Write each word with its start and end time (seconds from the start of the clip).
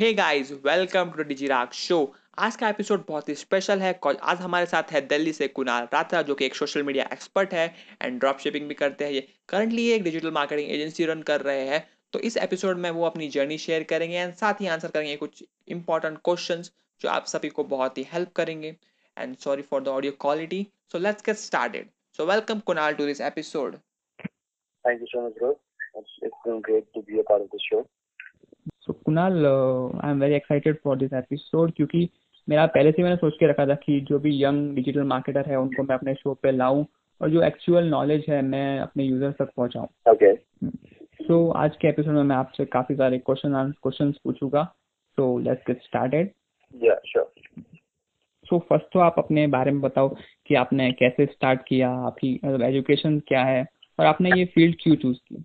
Hey 0.00 0.12
guys 0.14 0.50
welcome 0.64 1.10
to 1.12 1.22
Digirag 1.28 1.72
show 1.74 1.96
आज 2.44 2.54
का 2.56 2.68
episode 2.68 3.04
बहुत 3.08 3.28
ही 3.28 3.34
स्पेशल 3.34 3.80
है। 3.80 3.92
आज 4.04 4.38
हमारे 4.40 4.66
साथ 4.66 4.92
है 4.92 5.00
दिल्ली 5.06 5.32
से 5.32 5.48
कुणाल 5.48 5.88
रात्रा 5.92 6.22
जो 6.28 6.34
कि 6.34 6.44
एक 6.44 6.54
सोशल 6.54 6.82
मीडिया 6.82 7.04
एक्सपर्ट 7.12 7.52
है 7.54 7.66
एंड 8.02 8.18
ड्रॉप 8.20 8.38
शिपिंग 8.38 8.68
भी 8.68 8.74
करते 8.74 9.04
हैं। 9.04 9.12
ये 9.12 9.26
करंटली 9.48 9.86
एक 9.92 10.02
डिजिटल 10.04 10.30
मार्केटिंग 10.32 10.70
एजेंसी 10.70 11.04
रन 11.06 11.22
कर 11.30 11.40
रहे 11.40 11.66
हैं। 11.68 11.84
तो 12.12 12.18
इस 12.28 12.36
एपिसोड 12.36 12.78
में 12.78 12.90
वो 12.90 13.04
अपनी 13.06 13.28
जर्नी 13.36 13.58
शेयर 13.58 13.82
करेंगे 13.90 14.16
एंड 14.16 14.34
साथ 14.34 14.60
ही 14.60 14.66
आंसर 14.66 14.90
करेंगे 14.90 15.16
कुछ 15.16 15.44
इंपॉर्टेंट 15.68 16.18
क्वेश्चन 16.24 16.62
जो 17.00 17.08
आप 17.08 17.26
सभी 17.34 17.48
को 17.48 17.64
बहुत 17.76 17.98
ही 17.98 18.06
हेल्प 18.12 18.32
करेंगे। 18.36 18.74
And 19.16 19.36
sorry 19.44 19.62
for 19.70 19.82
the 19.82 19.88
audio 19.98 20.12
quality 20.20 20.66
so 20.92 20.98
let's 20.98 21.26
get 21.26 21.36
started 21.36 21.90
so 22.16 22.26
welcome 22.32 22.60
Kunal 22.72 22.94
to 22.94 23.06
this 23.06 23.20
episode 23.30 23.76
you 24.84 25.14
so 25.14 25.22
much, 25.22 25.38
bro. 25.38 25.54
It's, 25.94 26.12
it's 26.22 26.44
been 26.44 26.60
great 26.70 26.92
to 26.94 27.08
be 27.10 27.20
a 27.20 27.30
part 27.32 27.42
of 27.42 27.50
the 27.54 27.66
so 28.80 28.92
Kunal 28.92 29.46
I 30.04 30.10
am 30.10 30.20
very 30.20 30.34
excited 30.34 30.76
for 30.84 30.96
this 30.96 31.12
episode 31.12 31.72
क्योंकि 31.72 32.08
मेरा 32.48 32.66
पहले 32.66 32.92
से 32.92 33.02
मैंने 33.02 33.16
सोच 33.16 33.34
के 33.40 33.46
रखा 33.46 33.66
था 33.66 33.74
कि 33.74 34.00
जो 34.00 34.18
भी 34.18 34.44
यंग 34.44 34.74
डिजिटल 34.74 35.02
मार्केटर 35.02 35.44
है 35.46 35.56
उनको 35.56 35.82
मैं 35.82 35.94
अपने 35.94 36.14
शो 36.14 36.34
पे 36.34 36.50
लाऊं 36.50 36.84
और 37.20 37.30
जो 37.30 37.42
एक्चुअल 37.42 37.84
नॉलेज 37.84 38.24
है 38.28 38.42
मैं 38.42 38.80
अपने 38.80 39.04
यूज़र्स 39.04 39.34
तक 39.34 39.50
पहुंचाऊं। 39.56 39.86
Okay. 40.14 40.36
सो 41.26 41.50
so, 41.50 41.56
आज 41.56 41.76
के 41.76 41.88
एपिसोड 41.88 42.14
में 42.14 42.22
मैं 42.22 42.36
आपसे 42.36 42.64
काफ़ी 42.64 42.94
सारे 42.94 43.18
क्वेश्चन 43.18 43.72
क्वेश्चंस 43.82 44.14
पूछूँगा। 44.24 44.64
So 45.16 45.38
let's 45.38 45.62
get 45.66 45.82
started 45.82 46.30
Yeah, 46.84 46.94
sure. 46.94 47.26
So 48.44 48.58
first 48.58 48.86
तो 48.92 48.98
आप 48.98 49.14
अपने 49.18 49.46
बारे 49.46 49.70
में 49.70 49.80
बताओ 49.80 50.16
कि 50.46 50.54
आपने 50.54 50.92
कैसे 50.92 51.26
स्टार्ट 51.26 51.60
किया 51.68 51.90
आपकी 51.90 52.40
मतलब 52.44 52.62
एजुकेशन 52.62 53.18
क्या 53.20 53.44
है 53.44 53.66
और 53.98 54.06
आपने 54.06 54.30
ये 54.38 54.44
फ़ील्ड 54.44 54.76
क्यों 54.82 54.96
चूज़ 54.96 55.18
की? 55.18 55.44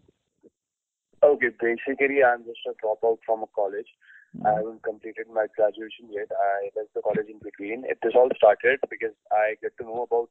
Okay, 1.25 1.49
basically, 1.59 2.21
I'm 2.23 2.45
just 2.45 2.61
a 2.69 2.77
dropout 2.77 3.17
from 3.25 3.41
a 3.41 3.49
college. 3.55 3.89
Mm-hmm. 4.37 4.45
I 4.45 4.51
haven't 4.61 4.83
completed 4.83 5.25
my 5.33 5.47
graduation 5.57 6.13
yet. 6.13 6.29
I 6.29 6.69
left 6.77 6.93
the 6.93 7.01
college 7.01 7.25
in 7.25 7.39
between. 7.41 7.81
It 7.89 7.97
this 8.03 8.13
all 8.13 8.29
started 8.37 8.77
because 8.91 9.17
I 9.31 9.55
get 9.59 9.73
to 9.79 9.85
know 9.89 10.05
about 10.05 10.29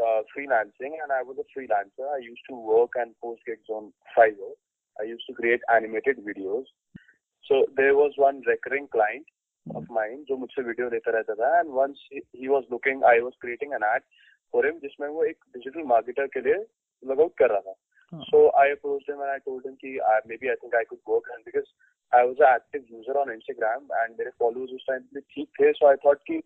uh, 0.00 0.24
freelancing, 0.32 0.96
and 0.96 1.12
I 1.12 1.20
was 1.20 1.36
a 1.36 1.44
freelancer. 1.52 2.08
I 2.08 2.24
used 2.24 2.40
to 2.48 2.56
work 2.56 2.96
and 2.96 3.12
post 3.22 3.42
gigs 3.44 3.68
on 3.68 3.92
Fiverr. 4.16 4.56
I 4.98 5.04
used 5.04 5.28
to 5.28 5.34
create 5.34 5.60
animated 5.68 6.24
videos. 6.24 6.64
So 7.44 7.66
there 7.76 7.94
was 7.94 8.12
one 8.16 8.40
recurring 8.46 8.88
client 8.88 9.28
of 9.76 9.84
mine 9.92 10.24
जो 10.28 10.36
मुझसे 10.40 10.62
video 10.64 10.88
लेता 10.90 11.10
रहता 11.18 11.34
था 11.36 11.48
and 11.60 11.76
once 11.76 11.98
he, 12.10 12.22
he 12.32 12.48
was 12.48 12.64
looking 12.70 13.02
I 13.04 13.20
was 13.20 13.34
creating 13.44 13.74
an 13.76 13.84
ad 13.84 14.02
for 14.50 14.64
him 14.66 14.80
जिसमें 14.84 15.08
वो 15.08 15.24
एक 15.24 15.44
digital 15.56 15.84
marketer 15.92 16.28
के 16.34 16.40
लिए 16.46 16.64
लग 17.10 17.20
आउट 17.20 17.36
कर 17.38 17.50
रहा 17.50 17.60
था 17.60 17.74
हाँ. 18.12 18.24
So 18.30 18.50
I 18.58 18.66
approached 18.74 19.08
him 19.08 19.20
and 19.20 19.30
I 19.30 19.38
told 19.38 19.64
him 19.64 19.76
कि 19.84 19.96
uh, 19.98 20.20
maybe 20.26 20.50
I 20.50 20.56
think 20.60 20.74
I 20.74 20.84
could 20.84 21.00
work 21.06 21.24
and 21.34 21.44
because 21.44 21.68
I 22.12 22.24
was 22.24 22.36
an 22.40 22.46
active 22.48 22.84
user 22.88 23.18
on 23.18 23.28
Instagram 23.28 23.88
and 24.02 24.18
मेरे 24.18 24.32
followers 24.42 24.70
उस 24.78 24.86
time 24.90 25.08
पे 25.14 25.20
ठीक 25.20 25.48
थे 25.60 25.72
so 25.78 25.86
I 25.86 25.96
thought 25.96 26.22
कि 26.26 26.42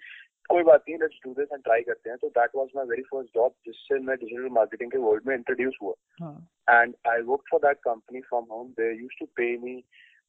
कोई 0.50 0.62
बात 0.62 0.82
नहीं 0.88 0.98
let's 1.00 1.20
do 1.26 1.34
this 1.34 1.52
and 1.52 1.64
try 1.64 1.82
करते 1.82 2.10
हैं 2.10 2.18
तो 2.18 2.32
that 2.34 2.56
was 2.60 2.74
my 2.74 2.84
very 2.84 3.04
first 3.12 3.32
job 3.34 3.52
जिससे 3.66 3.98
मैं 4.08 4.16
digital 4.24 4.50
marketing 4.60 4.90
के 4.92 4.98
world 4.98 5.26
में 5.26 5.36
introduce 5.36 5.80
हुआ 5.82 5.94
हाँ 6.20 6.48
and 6.68 6.94
I 7.06 7.20
worked 7.22 7.48
for 7.50 7.60
that 7.60 7.82
company 7.82 8.22
from 8.28 8.46
home. 8.48 8.74
They 8.76 8.92
used 8.92 9.18
to 9.18 9.28
pay 9.36 9.56
me 9.56 9.84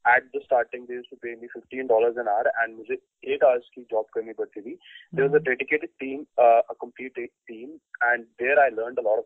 at 0.05 0.23
the 0.33 0.41
starting. 0.45 0.85
They 0.87 0.95
used 0.95 1.09
to 1.09 1.15
pay 1.15 1.35
me 1.35 1.47
fifteen 1.53 1.87
dollars 1.87 2.17
an 2.17 2.27
hour, 2.27 2.51
and 2.61 2.77
मुझे 2.77 2.97
eight 3.23 3.43
hours 3.43 3.69
की 3.75 3.85
job 3.93 4.05
करनी 4.17 4.33
पड़ती 4.33 4.61
थी. 4.61 4.77
There 5.13 5.27
was 5.27 5.33
a 5.33 5.39
dedicated 5.39 5.89
team, 5.99 6.27
uh, 6.37 6.61
a 6.69 6.75
complete 6.75 7.15
team, 7.49 7.79
and 8.01 8.25
there 8.39 8.59
I 8.59 8.69
learned 8.69 8.99
a 8.99 9.01
lot 9.01 9.19
of 9.19 9.25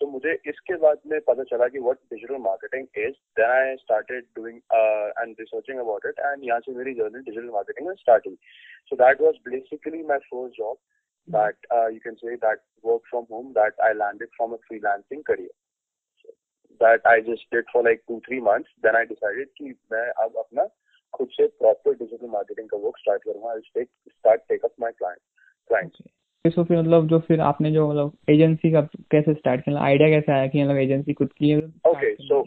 सो 0.00 0.06
मुझे 0.06 0.32
इसके 0.46 0.76
बाद 0.82 0.98
में 1.06 1.20
पता 1.28 1.44
चला 1.44 1.66
कि 1.68 1.78
what 1.78 1.96
digital 2.12 2.36
marketing 2.42 2.98
is 3.04 3.14
then 3.38 3.50
I 3.50 3.76
started 3.76 4.26
doing 4.36 4.58
and 5.20 5.34
researching 5.40 5.78
about 5.78 6.06
it 6.06 6.18
and 6.18 6.44
यहाँ 6.44 6.60
से 6.60 6.72
मेरी 6.72 6.94
जर्नी 6.94 7.20
डिजिटल 7.20 7.48
मार्केटिंग 7.52 7.92
स्टार्ट 7.98 8.26
हुई 8.26 8.36
so 8.90 8.96
that 8.96 9.20
was 9.20 9.36
basically 9.48 10.02
my 10.02 10.18
first 10.26 10.58
job 10.58 10.76
that 11.28 11.66
you 11.94 11.98
can 12.04 12.14
say 12.14 12.36
that 12.36 12.60
work 12.84 13.08
from 13.10 13.24
home 13.30 13.52
that 13.52 13.80
I 13.86 13.94
landed 13.94 14.28
from 14.36 14.52
a 14.52 14.56
freelancing 14.68 15.22
career 15.22 15.50
that 16.80 17.06
I 17.06 17.20
just 17.30 17.54
did 17.54 17.70
for 17.72 17.84
like 17.84 18.02
two 18.08 18.20
three 18.26 18.40
month 18.40 18.70
then 18.86 18.96
I 18.96 19.04
decided 19.06 19.48
कि 19.58 19.74
मैं 19.92 20.06
अब 20.24 20.36
अपना 20.38 20.68
खुद 21.14 21.28
से 21.30 21.46
proper 21.58 21.94
digital 21.94 22.26
marketing 22.28 22.68
का 22.68 22.76
work 22.76 22.98
start 22.98 23.22
करूँगा. 23.24 23.50
I 23.50 23.84
start 23.84 24.40
take up 24.48 24.74
my 24.80 24.92
client 24.92 25.20
client 25.70 25.96
so 26.46 26.64
फिर 26.64 26.78
मतलब 26.78 27.06
जो 27.08 27.18
फिर 27.18 27.40
आपने 27.40 27.70
जो 27.70 27.88
मतलब 27.90 28.12
एजेंसी 28.30 28.72
का 28.72 28.80
कैसे 29.10 29.34
स्टार्ट 29.34 29.60
किया 29.60 29.74
मतलब 29.74 29.84
आइडिया 29.84 30.08
कैसे 30.08 30.32
आया 30.32 30.46
कि 30.46 30.62
मतलब 30.62 30.76
एजेंसी 30.76 31.12
खुद 31.12 31.32
की 31.32 31.50
है? 31.50 31.58
Okay 31.86 32.14
so 32.14 32.44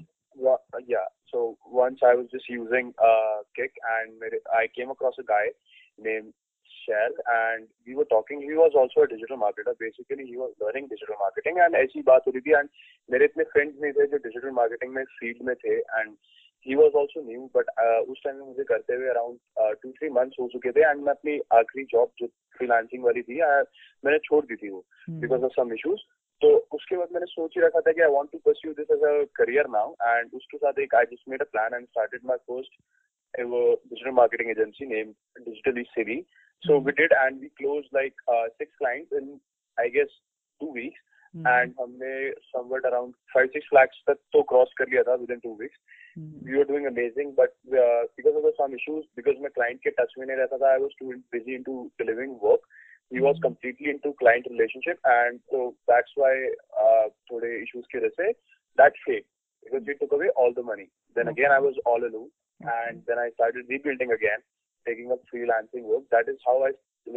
yeah 0.89 1.07
so 1.27 1.57
once 1.73 2.03
I 2.03 2.15
was 2.15 2.25
just 2.25 2.51
using 2.51 2.91
a 2.99 3.41
Kik 3.55 3.71
and 3.85 4.39
I 4.55 4.67
came 4.67 4.89
across 4.89 5.15
a 5.19 5.23
guy 5.23 5.51
name 5.99 6.31
Shell 6.71 7.13
and 7.29 7.65
we 7.87 7.93
were 7.93 8.03
talking 8.09 8.41
he 8.41 8.55
was 8.55 8.71
also 8.77 9.01
a 9.01 9.05
digital 9.05 9.35
marketer 9.35 9.71
basically 9.71 10.23
he 10.23 10.35
was 10.35 10.49
learning 10.63 10.87
digital 10.87 11.13
marketing 11.13 11.57
and 11.57 11.75
ऐसी 11.75 12.01
बात 12.01 12.27
हो 12.27 12.31
रही 12.31 12.41
थी 12.41 12.57
and 12.59 12.69
मेरे 13.11 13.25
इतने 13.25 13.43
friends 13.43 13.81
नहीं 13.81 13.91
थे 13.91 14.07
जो 14.07 14.17
डिजिटल 14.17 14.51
मार्केटिंग 14.51 14.93
में 14.93 15.03
फ़ील्ड 15.03 15.45
में 15.45 15.55
थे 15.55 15.77
and 15.77 16.15
he 16.65 16.75
was 16.75 16.93
also 16.97 17.21
new 17.21 17.49
but 17.55 17.69
उस 18.09 18.21
टाइम 18.23 18.35
में 18.35 18.45
मुझे 18.45 18.63
करते 18.63 18.95
हुए 18.95 19.07
अराउंड 19.09 19.75
टू 19.81 19.91
थ्री 19.91 20.09
मंथ 20.11 20.39
हो 20.39 20.47
चुके 20.53 20.71
थे 20.71 20.81
एंड 20.81 21.01
मैं 21.01 21.13
अपनी 21.13 21.39
आखिरी 21.53 21.83
जॉब 21.91 22.11
जो 22.19 22.27
फ्रीलांसिंग 22.59 23.03
वाली 23.03 23.21
थी 23.21 23.39
uh, 23.39 23.63
मैंने 24.03 24.17
छोड़ 24.19 24.45
दी 24.45 24.55
थी 24.55 24.69
वो 24.69 24.83
बिकॉज़ 25.21 25.43
ऑफ़ 25.43 25.53
सम 25.53 25.73
इश्यूज़ 25.73 26.01
तो 26.41 26.49
उसके 26.73 26.97
बाद 26.97 27.11
मैंने 27.13 27.25
सोच 27.25 27.53
ही 27.57 27.61
रखा 27.61 27.79
था 27.79 27.91
कि 27.91 28.01
I 28.01 28.11
want 28.11 28.31
to 28.31 28.37
pursue 28.45 28.73
this 28.73 28.91
as 28.91 29.03
a 29.05 29.13
career 29.35 29.67
now 29.71 29.91
and 30.03 30.33
उसके 30.33 30.57
साथ 30.57 30.79
एक 30.79 30.95
I 30.95 31.05
just 31.11 31.29
made 31.29 31.41
a 31.41 31.45
plan 31.51 31.73
and 31.73 31.85
started 31.87 32.21
my 32.25 32.37
first 32.49 32.79
वो 33.33 33.61
digital 33.85 34.11
marketing 34.13 34.49
agency 34.49 34.85
name 34.87 35.11
digital 35.39 35.81
city 35.89 36.19
so 36.63 36.79
we 36.85 36.91
did 36.93 37.13
and 37.13 37.39
we 37.41 37.47
close 37.57 37.85
like 37.95 38.21
six 38.29 38.75
clients 38.77 39.13
in 39.21 39.39
I 39.77 39.89
guess 39.89 40.19
two 40.61 40.71
weeks 40.73 40.99
and 41.33 41.73
हमने 41.79 42.31
somewhere 42.31 42.85
around 42.85 43.13
five 43.33 43.47
six 43.49 43.69
lakhs 43.73 44.03
तक 44.07 44.17
तो 44.33 44.41
cross 44.43 44.73
कर 44.77 44.89
लिया 44.89 45.03
था 45.03 45.15
within 45.31 45.39
two 45.39 45.55
weeks 45.59 45.77
Hmm. 46.15 46.43
we 46.43 46.57
were 46.57 46.65
doing 46.65 46.87
amazing, 46.87 47.33
but 47.35 47.55
uh, 47.71 48.03
because 48.17 48.33
of 48.35 48.43
some 48.59 48.73
issues, 48.73 49.05
because 49.15 49.35
my 49.41 49.49
client 49.49 49.79
ke 49.85 49.95
touch 49.95 50.11
mein 50.17 50.33
rehta 50.39 50.59
tha, 50.59 50.71
I 50.75 50.79
was 50.83 50.95
too 50.99 51.13
busy 51.31 51.55
into 51.55 51.91
delivering 51.97 52.37
work. 52.39 52.61
He 53.09 53.19
was 53.19 53.37
hmm. 53.37 53.47
completely 53.47 53.91
into 53.91 54.13
client 54.19 54.47
relationship, 54.49 54.99
and 55.05 55.39
so 55.49 55.75
that's 55.87 56.11
why 56.15 56.33
uh, 56.85 57.07
today 57.31 57.53
issues 57.63 57.87
came. 57.91 58.07
wajah 58.07 58.15
se 58.17 58.33
that 58.81 58.99
failed 59.05 59.27
because 59.63 59.83
he 59.87 59.95
took 60.01 60.11
away 60.11 60.29
all 60.35 60.53
the 60.53 60.63
money. 60.63 60.89
Then 61.15 61.27
again, 61.27 61.51
I 61.51 61.59
was 61.59 61.75
all 61.85 62.03
alone, 62.09 62.29
and 62.61 63.03
then 63.07 63.19
I 63.19 63.29
started 63.35 63.65
rebuilding 63.69 64.11
again, 64.11 64.41
taking 64.87 65.11
up 65.11 65.21
freelancing 65.33 65.83
work. 65.93 66.03
That 66.11 66.27
is 66.27 66.39
how 66.45 66.57
I 66.69 66.71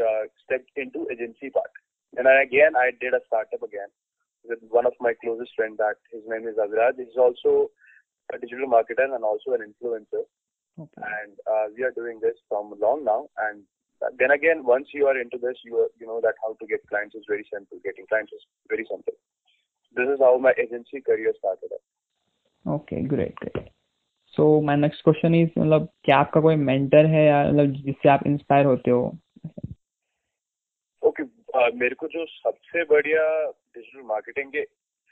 uh, 0.09 0.25
stepped 0.45 0.71
into 0.77 1.07
agency 1.11 1.51
part. 1.51 1.71
And 2.17 2.27
then 2.27 2.37
again, 2.43 2.77
I 2.77 2.91
did 3.01 3.15
a 3.15 3.23
startup 3.27 3.63
again 3.63 3.89
with 4.45 4.59
one 4.69 4.87
of 4.87 4.93
my 5.01 5.15
closest 5.23 5.53
friend 5.57 5.77
that 5.79 5.97
his 6.13 6.23
name 6.27 6.47
is 6.47 6.57
Agaraj. 6.57 6.97
He 6.97 7.03
is 7.03 7.17
also 7.17 7.71
a 8.30 8.38
digital 8.38 8.68
marketer 8.68 9.08
and 9.16 9.24
also 9.24 9.58
an 9.58 9.66
influencer. 9.70 10.24
Okay 10.78 11.02
And 11.10 11.34
uh, 11.48 11.66
we 11.76 11.84
are 11.84 11.92
doing 11.92 12.20
this 12.22 12.38
from 12.48 12.74
long 12.80 13.04
now. 13.04 13.22
And 13.38 13.64
then 14.20 14.32
again, 14.32 14.64
once 14.64 14.90
you 14.94 15.08
are 15.08 15.18
into 15.20 15.38
this, 15.38 15.58
you 15.64 15.78
are, 15.78 15.90
you 16.00 16.08
know 16.08 16.20
that 16.22 16.36
how 16.44 16.56
to 16.60 16.68
get 16.68 16.88
clients 16.88 17.16
is 17.16 17.26
very 17.28 17.46
simple. 17.54 17.80
Getting 17.84 18.08
clients 18.08 18.32
is 18.34 18.46
very 18.70 18.86
simple. 18.92 19.18
This 19.96 20.10
is 20.10 20.20
how 20.20 20.38
my 20.38 20.54
agency 20.58 21.02
career 21.02 21.34
started. 21.40 21.80
Okay 22.66 23.02
great 23.10 23.36
great 23.42 23.70
so 24.34 24.46
my 24.62 24.76
next 24.78 25.04
question 25.04 25.36
is 25.36 25.52
मतलब 25.58 25.88
क्या 26.06 26.18
आपका 26.18 26.42
कोई 26.42 26.56
mentor 26.56 27.06
है 27.14 27.26
या 27.26 27.38
मतलब 27.50 27.74
जिससे 27.86 28.10
आप 28.10 28.26
inspire 28.28 28.66
होते 28.66 28.92
हो 28.92 29.06
ओके 31.02 31.24
uh, 31.24 31.74
मेरे 31.76 31.96
को 31.96 32.08
जो 32.08 32.26
सबसे 32.26 32.84
बढ़िया 32.86 33.24
डिजिटल 33.48 34.02
मार्केटिंग 34.08 34.52
के 34.52 34.64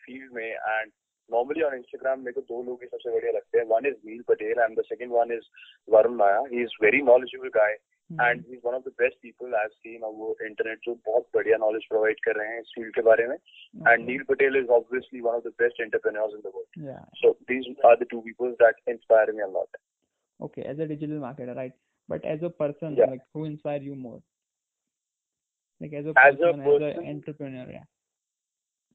फील्ड 0.05 0.33
में 0.33 0.45
एंड 0.45 0.91
नॉर्मली 1.30 1.62
ऑन 1.62 1.74
इंस्टाग्राम 1.74 2.20
मेरे 2.20 2.32
को 2.32 2.40
दो 2.40 2.62
लोग 2.62 2.82
ही 2.82 2.88
सबसे 2.88 3.10
बढ़िया 3.14 3.32
लगते 3.32 3.58
हैं। 3.58 3.64
One 3.68 3.86
is 3.86 3.96
Neil 4.06 4.22
Patel 4.28 4.58
and 4.60 4.78
the 4.78 4.82
second 4.86 5.12
one 5.12 5.32
is 5.32 5.48
Varun 5.88 6.14
Maya 6.16 6.38
he 6.52 6.62
is 6.62 6.76
very 6.82 7.02
knowledgeable 7.02 7.48
guy 7.58 7.72
and 8.10 8.40
he 8.46 8.54
is 8.54 8.60
one 8.64 8.74
of 8.74 8.88
the 8.88 8.92
best 8.98 9.18
people 9.22 9.54
I 9.60 9.66
seen 9.68 10.00
वो 10.04 10.36
इंटरनेट 10.46 10.78
जो 10.84 10.94
बहुत 11.06 11.28
बढ़िया 11.34 11.56
नॉलेज 11.66 11.86
प्रोवाइड 11.88 12.20
कर 12.24 12.36
रहे 12.38 12.48
हैं 12.48 12.60
इस 12.60 12.72
फ़ील्ड 12.74 12.94
के 12.94 13.02
बारे 13.10 13.26
में। 13.28 13.36
And 13.36 14.04
Neil 14.08 14.22
Patel 14.28 14.56
is 14.62 14.68
obviously 14.80 15.20
one 15.20 15.34
of 15.34 15.48
the 15.48 15.52
best 15.62 15.80
entrepreneurs 15.80 16.34
in 16.34 16.40
the 16.40 16.52
world 16.56 17.08
so 17.22 17.32
these 17.52 17.74
are 17.86 17.96
the 18.02 18.06
two 18.10 18.20
peoples 18.28 18.54
that 18.62 18.88
inspire 18.88 19.32
me 19.32 19.42
a 19.42 19.50
lot 19.56 19.76
okay 20.44 20.62
as 20.68 20.80
a 20.82 20.86
digital 20.90 21.18
marketer 21.22 21.52
right? 21.56 21.74
But 22.08 22.24
as 22.30 22.40
a 22.46 22.48
person 22.60 22.94
Yeah. 23.00 23.10
like 23.10 23.20
who 23.36 23.42
inspire 23.48 23.82
you 23.88 23.96
more? 23.98 24.16
Like 25.80 25.92
as 26.00 26.08
a 26.12 26.14
As 26.22 26.40
a 26.46 26.48
person, 26.54 26.88
as 26.88 26.96
a 27.02 27.04
entrepreneur 27.10 27.66
yeah. 27.74 27.84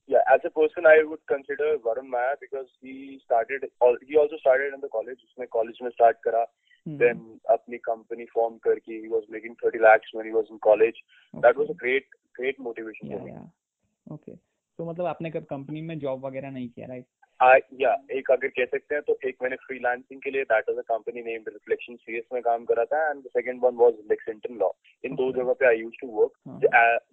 Yeah, 0.08 0.22
as 0.34 0.40
a 0.44 0.50
person, 0.50 0.86
I 0.86 1.04
would 1.04 1.20
consider 1.26 1.78
Varun 1.78 2.08
Maya 2.08 2.34
because 2.40 2.66
he 2.80 3.20
started. 3.24 3.64
al- 3.82 4.00
He 4.08 4.16
also 4.16 4.36
started 4.36 4.74
in 4.74 4.80
the 4.80 4.88
college. 4.88 5.20
उसने 5.24 5.46
college 5.46 5.78
में 5.82 5.90
start 5.90 6.16
करा. 6.26 6.44
Hmm. 6.86 6.96
Then 7.02 7.20
अपनी 7.50 7.78
company 7.88 8.26
form 8.36 8.58
करके 8.66 9.00
he 9.02 9.08
was 9.08 9.22
making 9.28 9.54
30 9.64 9.78
lakhs 9.78 10.12
when 10.12 10.26
he 10.26 10.32
was 10.32 10.46
in 10.50 10.58
college. 10.58 10.96
That 11.34 11.56
was 11.56 11.70
a 11.70 11.74
great, 11.74 12.04
great 12.40 12.58
motivation 12.58 13.06
yeah 13.06 13.18
for 13.18 13.24
me. 13.24 13.32
yeah 13.32 14.14
okay 14.14 14.36
तो 14.78 14.84
मतलब 14.90 15.06
आपने 15.06 15.30
कब 15.30 15.44
company 15.44 15.82
में 15.82 15.98
जॉब 15.98 16.24
वगैरह 16.26 16.50
नहीं 16.50 16.68
किया 16.68 16.86
राइट 16.86 17.06
आई 17.06 17.25
या 17.41 17.91
एक 18.11 18.29
अगर 18.31 18.47
कह 18.47 18.65
सकते 18.65 18.95
हैं 18.95 19.01
तो 19.07 19.17
एक 19.27 19.35
मैंने 19.43 19.55
फ्रीलांसिंग 19.65 20.21
के 20.21 20.31
लिए 20.31 20.43
that 20.51 20.69
was 20.69 20.77
a 20.77 20.81
company 20.87 21.21
name 21.23 21.43
reflection 21.47 21.95
CS 21.95 22.23
में 22.33 22.41
काम 22.43 22.63
करा 22.65 22.85
था 22.93 23.01
and 23.09 23.21
the 23.23 23.29
second 23.37 23.59
one 23.63 23.75
was 23.81 23.93
Lexington 24.11 24.57
law 24.59 24.69
in 25.03 25.15
दो 25.15 25.31
जगह 25.33 25.53
पे 25.59 25.67
I 25.67 25.77
used 25.79 25.99
to. 26.01 26.07
Work 26.19 26.33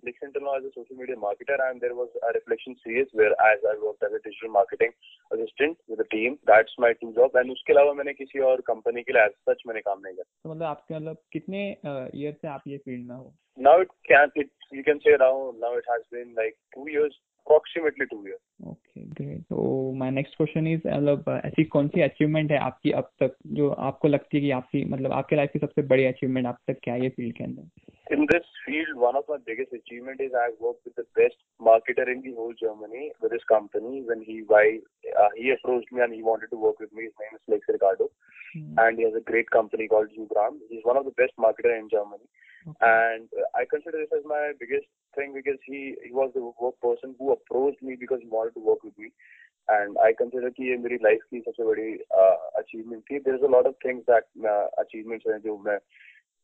Lexington 0.06 0.44
law 0.44 0.56
as 0.56 0.64
a 0.64 0.68
social 0.68 0.96
media 0.98 1.20
marketer 1.20 1.66
and 1.68 1.80
there 1.80 1.92
was 2.00 2.16
a 2.22 2.30
reflection 2.36 2.74
CS 2.84 3.12
whereas 3.48 3.66
I 3.66 3.76
worked 3.84 4.06
as 4.06 4.14
a 4.14 4.22
digital 4.24 4.52
marketing 4.56 4.92
assistant 5.30 5.76
with 5.90 6.00
the 6.00 6.06
team 6.16 6.34
that's 6.52 6.76
my 6.80 6.92
two 7.02 7.12
job 7.20 7.36
and 7.36 7.50
उसके 7.52 7.72
अलावा 7.72 7.92
मैंने 8.00 8.14
किसी 8.14 8.38
और 8.52 8.60
company 8.72 9.02
के 9.02 9.12
लिए 9.12 9.24
as 9.24 9.36
such 9.50 9.62
मैंने 9.66 9.80
काम 9.80 10.00
नहीं 10.00 10.14
किया। 10.14 10.24
तो 10.24 10.50
मतलब 10.50 10.66
आपके 10.66 10.94
मतलब 10.94 11.22
कितने 11.32 11.68
ईयर 11.86 12.32
से 12.32 12.48
आप 12.48 12.62
ये 12.66 12.78
फ़ील्ड 12.78 13.08
में 13.08 13.16
हो? 13.16 13.32
Now 13.58 13.72
it 13.80 13.90
can 14.06 14.30
it 14.42 14.48
you 14.76 14.82
can 14.86 15.00
say 15.02 15.12
around 15.16 15.60
now 15.64 15.68
it 15.80 15.84
has 15.90 16.06
been 16.14 16.30
like 16.38 16.56
two 16.76 16.86
years. 16.92 17.18
Approximately 17.46 18.04
two 18.06 18.22
year 18.26 18.68
okay 18.68 19.00
great 19.12 19.40
तो 19.44 19.92
माय 19.96 20.10
नेक्स्ट 20.10 20.36
क्वेश्चन 20.36 20.66
इज़ 20.66 20.86
मतलब 20.86 21.40
ऐसी 21.44 21.64
कौन 21.74 21.88
सी 21.88 22.00
अचीवमेंट 22.02 22.50
है 22.52 22.58
आपकी 22.60 22.90
अब 23.00 23.10
तक 23.20 23.34
जो 23.54 23.68
आपको 23.88 24.08
लगती 24.08 24.36
है 24.36 24.42
कि 24.42 24.50
आपकी 24.58 24.84
मतलब 24.86 25.12
आपके 25.12 25.36
लाइफ 25.36 25.50
की 25.52 25.58
सबसे 25.58 25.82
बड़ी 25.88 26.04
अचीवमेंट 26.06 26.46
अब 26.46 26.56
तक 26.68 26.78
क्या 26.82 26.94
है 26.94 27.08
फ़ील्ड 27.10 27.36
के 27.36 27.44
अंदर? 27.44 27.62
In 28.12 28.24
this 28.26 28.46
field 28.64 28.96
one 28.98 29.16
of 29.16 29.30
my 29.30 29.38
biggest 29.46 29.74
achievement 29.74 30.20
is 30.20 30.36
I 30.36 30.48
work 30.62 30.76
with 30.86 30.94
the 30.98 31.04
best 31.18 31.38
marketer 31.60 32.10
in 32.12 32.20
the 32.20 32.32
whole 32.38 32.52
Germany 32.60 33.06
with 33.22 33.30
this 33.32 33.44
company 33.48 34.00
when 34.00 34.24
he 34.28 34.40
why 34.50 34.70
he 35.36 35.50
approached 35.52 35.94
me 35.94 36.02
and 36.02 36.12
he 36.12 36.22
wanted 36.22 36.50
to 36.50 36.56
work 36.66 36.80
with 36.80 36.90
me 36.96 37.02
his 37.02 37.12
name 37.20 37.34
is 37.34 37.52
Lex 37.52 37.70
Ricardo 37.70 38.10
and 38.56 38.98
he 38.98 39.04
has 39.04 39.16
a 39.16 39.24
great 39.28 39.48
company 39.50 39.86
called 39.94 40.10
Zoogram 40.16 40.58
he 40.62 40.76
is 40.76 40.88
one 40.88 40.96
of 40.96 41.06
the 41.06 41.12
best 41.18 41.40
marketer 41.40 41.76
in 41.76 41.86
Germany 41.92 42.26
Okay. 42.67 42.85
and 42.85 43.29
uh, 43.41 43.47
I 43.55 43.65
consider 43.69 43.99
this 43.99 44.11
as 44.15 44.25
my 44.25 44.51
biggest 44.59 44.87
thing 45.15 45.33
because 45.33 45.59
he 45.65 45.95
he 46.05 46.11
was 46.11 46.31
the 46.33 46.43
work 46.61 46.79
person 46.81 47.15
who 47.17 47.31
approached 47.31 47.81
me 47.81 47.95
because 47.99 48.19
he 48.21 48.27
wanted 48.27 48.53
to 48.55 48.65
work 48.69 48.83
with 48.83 48.97
me. 48.97 49.11
And 49.67 49.97
I 50.03 50.09
consider 50.21 50.49
कि 50.57 50.69
ये 50.69 50.77
मेरी 50.83 50.95
life 51.03 51.23
की 51.31 51.39
सबसे 51.47 51.63
बड़ी 51.65 51.89
achievement 52.61 53.01
थी 53.09 53.19
there 53.27 53.35
is 53.35 53.43
a 53.43 53.51
lot 53.55 53.67
of 53.67 53.75
things 53.85 54.03
that 54.09 54.45
achievements 54.83 55.27
हैं 55.27 55.39
जो 55.47 55.57
मैं 55.67 55.77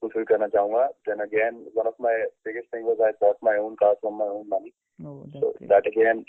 fulfill 0.03 0.25
करना 0.29 0.47
चाहूंगा 0.55 0.87
then 1.09 1.23
again 1.25 1.61
one 1.79 1.87
of 1.91 2.01
my 2.07 2.15
biggest 2.47 2.73
thing 2.73 2.89
was 2.89 3.05
I 3.07 3.13
bought 3.23 3.45
my 3.49 3.55
own 3.67 3.77
car 3.83 3.93
from 4.01 4.19
my 4.23 4.31
own 4.39 4.49
money 4.49 4.73
Oh, 4.99 5.19
that's 5.25 5.45
so 5.45 5.53
great. 5.57 5.69
that 5.69 5.87
again 5.93 6.25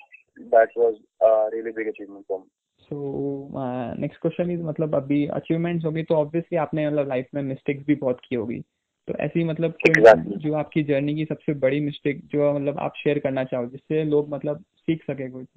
that 0.54 0.78
was 0.84 0.96
a 1.28 1.32
really 1.54 1.72
big 1.80 1.92
achievement 1.94 2.26
for 2.28 2.40
me 2.44 2.48
so 2.86 2.96
next 4.00 4.20
question 4.20 4.50
is 4.50 4.60
मतलब 4.62 4.94
अभी 4.94 5.26
achievements 5.36 5.84
होगी 5.84 6.02
तो 6.10 6.14
obviously 6.14 6.58
आपने 6.64 6.86
मतलब 6.86 7.08
life 7.08 7.28
में 7.34 7.42
mistakes 7.42 7.86
भी 7.86 7.94
बहुत 8.02 8.20
की 8.28 8.36
होगी 8.36 8.58
तो 9.11 9.17
ऐसी 9.17 9.43
मतलब 9.43 9.77
exactly. 9.87 10.37
जो 10.37 10.53
आपकी 10.53 10.83
जर्नी 10.83 11.15
की 11.15 11.25
सबसे 11.25 11.53
बड़ी 11.53 11.79
मिस्टेक 11.79 12.25
जो 12.25 12.53
मतलब 12.53 12.77
आप 12.79 12.93
शेयर 12.97 13.19
करना 13.19 13.43
चाहो 13.43 13.65
जिससे 13.65 14.03
लोग 14.03 14.29
मतलब 14.29 14.63
सीख 14.77 15.03
सके 15.03 15.29
कुछ 15.29 15.47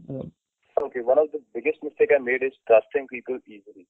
okay 0.82 1.00
one 1.00 1.18
of 1.18 1.36
the 1.36 1.40
biggest 1.54 1.84
mistake 1.84 2.12
I 2.12 2.18
made 2.18 2.42
is 2.42 2.52
trusting 2.66 3.06
people 3.06 3.34
easily 3.34 3.86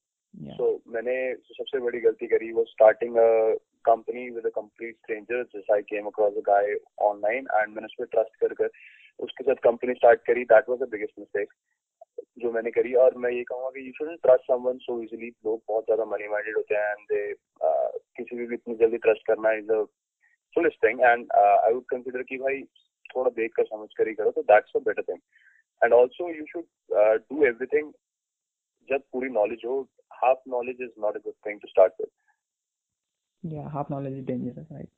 so 0.51 0.81
मैंने 0.87 1.35
सबसे 1.35 1.79
बड़ी 1.79 1.99
गलती 1.99 2.27
करी 2.27 2.51
वो 2.51 2.65
starting 2.65 3.15
a 3.15 3.55
company 3.85 4.29
with 4.29 4.45
a 4.45 4.49
complete 4.49 4.95
stranger 4.95 5.43
just 5.43 5.71
I 5.71 5.81
came 5.81 6.05
across 6.05 6.33
a 6.37 6.39
guy 6.39 6.75
online 6.99 7.47
and 7.55 7.67
मैंने 7.69 7.85
उस 7.85 7.95
पर 7.99 8.05
ट्रस्ट 8.05 8.35
कर 8.43 8.69
उसके 9.19 9.43
साथ 9.43 9.55
कंपनी 9.55 9.93
स्टार्ट 9.93 10.19
करी. 10.19 10.43
That 10.43 10.69
was 10.69 10.79
the 10.79 10.89
biggest 10.89 11.19
mistake 11.19 11.53
जो 12.37 12.51
मैंने 12.51 12.71
करी। 12.71 12.93
और 13.01 13.15
मैं 13.17 13.31
ये 13.31 13.43
कहूँगा 13.43 13.69
कि 13.69 13.87
you 13.87 13.91
shouldn't 13.97 14.19
trust 14.21 14.43
someone 14.47 14.77
so 14.79 15.01
easily 15.03 15.29
लोग 15.45 15.61
बहुत 15.67 15.83
ज़्यादा 15.85 16.05
मनी 16.05 16.27
माइंडेड 16.29 16.55
होते 16.57 16.75
हैं 16.75 16.91
एंड 16.91 17.05
दे 17.11 17.33
किसी 18.17 18.35
भी 18.37 18.53
इतनी 18.53 18.75
जल्दी 18.75 18.97
ट्रस्ट 19.05 19.25
करना 19.27 19.51
is 19.53 19.71
a 19.71 19.83
foolish 20.55 20.77
thing 20.83 21.01
and 21.01 21.31
I 21.33 21.73
would 21.73 21.85
consider 21.89 22.23
कि 22.23 22.37
भाई 22.37 22.61
थोड़ा 23.05 23.29
देख 23.35 23.53
कर 23.55 23.65
समझ 23.65 23.87
कर 23.97 24.07
ही 24.07 24.13
करो 24.15 24.31
तो 24.31 24.41
that's 24.43 24.75
a 24.75 24.79
better 24.85 25.03
thing 25.03 25.19
and 25.81 25.93
also 25.93 26.29
you 26.29 26.45
should 26.49 26.65
do 27.23 27.43
everything 27.45 27.91
जब 28.89 29.01
पूरी 29.11 29.29
नॉलेज 29.31 29.61
हो। 29.65 29.81
Half 30.13 30.49
knowledge 30.49 30.81
is 30.81 30.91
not 31.01 31.15
a 31.15 31.19
good 31.19 31.33
thing 31.47 31.59
to 31.59 31.67
start 31.67 31.93
with 32.01 33.53
या 33.53 33.67
half 33.69 33.91
knowledge 33.91 34.17
is 34.17 34.25
dangerous 34.25 34.67
right. 34.71 34.89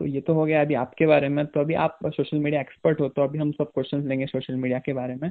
तो 0.00 0.06
ये 0.06 0.20
तो 0.20 0.34
हो 0.34 0.44
गया 0.44 0.60
अभी 0.60 0.74
आपके 0.74 1.06
बारे 1.06 1.28
में। 1.28 1.44
तो 1.46 1.60
अभी 1.60 1.74
आप 1.74 1.98
सोशल 2.06 2.38
मीडिया 2.38 2.60
एक्सपर्ट 2.60 3.00
हो 3.00 3.08
तो 3.08 3.22
अभी 3.22 3.38
हम 3.38 3.52
सब 3.52 3.70
क्वेश्चन 3.74 4.08
लेंगे 4.08 4.26
सोशल 4.26 4.54
मीडिया 4.54 4.78
के 4.78 4.92
बारे 4.92 5.14
में। 5.14 5.30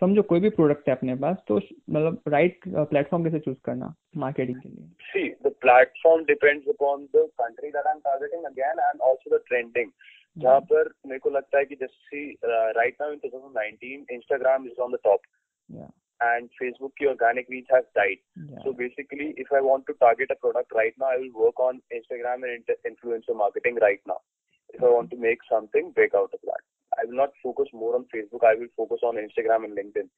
समझो 0.00 0.22
कोई 0.22 0.40
भी 0.40 0.48
प्रोडक्ट 0.50 0.88
है 0.88 0.94
अपने 0.94 1.14
पास 1.16 1.36
तो 1.48 1.56
मतलब 1.56 2.20
राइट 2.28 2.60
प्लेटफॉर्म 2.68 3.24
कैसे 3.24 3.38
चूज़ 3.38 3.56
करना 3.64 3.94
मार्केटिंग 4.16 4.60
के 4.60 4.68
लिए? 4.68 4.88
See, 5.12 5.28
the 5.44 5.52
platform 5.64 6.24
depends 6.24 6.66
upon 6.74 7.06
the 7.14 7.22
country 7.40 7.70
that 7.76 7.88
I'm 7.92 8.02
targeting 8.02 8.44
again 8.50 8.82
and 8.88 9.06
also 9.08 9.32
the 9.34 9.40
trending. 9.50 9.90
जहाँ 10.38 10.60
पर 10.60 10.90
मेरे 11.06 11.18
को 11.18 11.30
लगता 11.30 11.58
है 11.58 11.64
कि 11.64 11.74
जैसे 11.74 12.24
right 12.72 12.96
now 13.00 13.12
in 13.12 13.18
2019 13.18 14.10
Instagram 14.10 14.66
is 14.66 14.80
on 14.80 14.92
the 14.92 14.98
top 15.04 15.20
yeah 15.70 15.90
and 16.20 16.48
Facebook 16.62 16.92
की 16.98 17.06
organic 17.06 17.48
reach 17.48 17.66
has 17.70 17.84
died. 17.94 18.20
या 18.38 18.62
So 18.64 18.72
basically, 18.72 19.34
if 19.36 19.52
I 19.52 19.60
want 19.60 19.86
to 19.86 19.94
target 19.94 20.30
a 20.30 20.36
product 20.36 20.72
right 20.74 20.94
now, 20.98 21.06
I 21.06 21.18
will 21.18 21.44
work 21.44 21.60
on 21.60 21.80
Instagram 21.92 22.44
and 22.44 22.64
influencer 22.90 23.36
marketing 23.36 23.78
right 23.82 24.00
now. 24.06 24.20
If 24.70 24.82
I 24.82 24.90
want 24.90 25.10
to 25.10 25.16
make 25.16 25.38
something, 25.50 25.92
break 25.92 26.14
out 26.14 26.30
of 26.32 26.40
that. 26.44 26.62
I 26.98 27.04
will 27.04 27.16
not 27.16 27.30
focus 27.42 27.68
more 27.72 27.94
on 27.94 28.06
Facebook. 28.14 28.44
I 28.44 28.54
will 28.54 28.72
focus 28.76 29.00
on 29.02 29.16
Instagram 29.16 29.64
and 29.64 29.76
LinkedIn, 29.76 30.08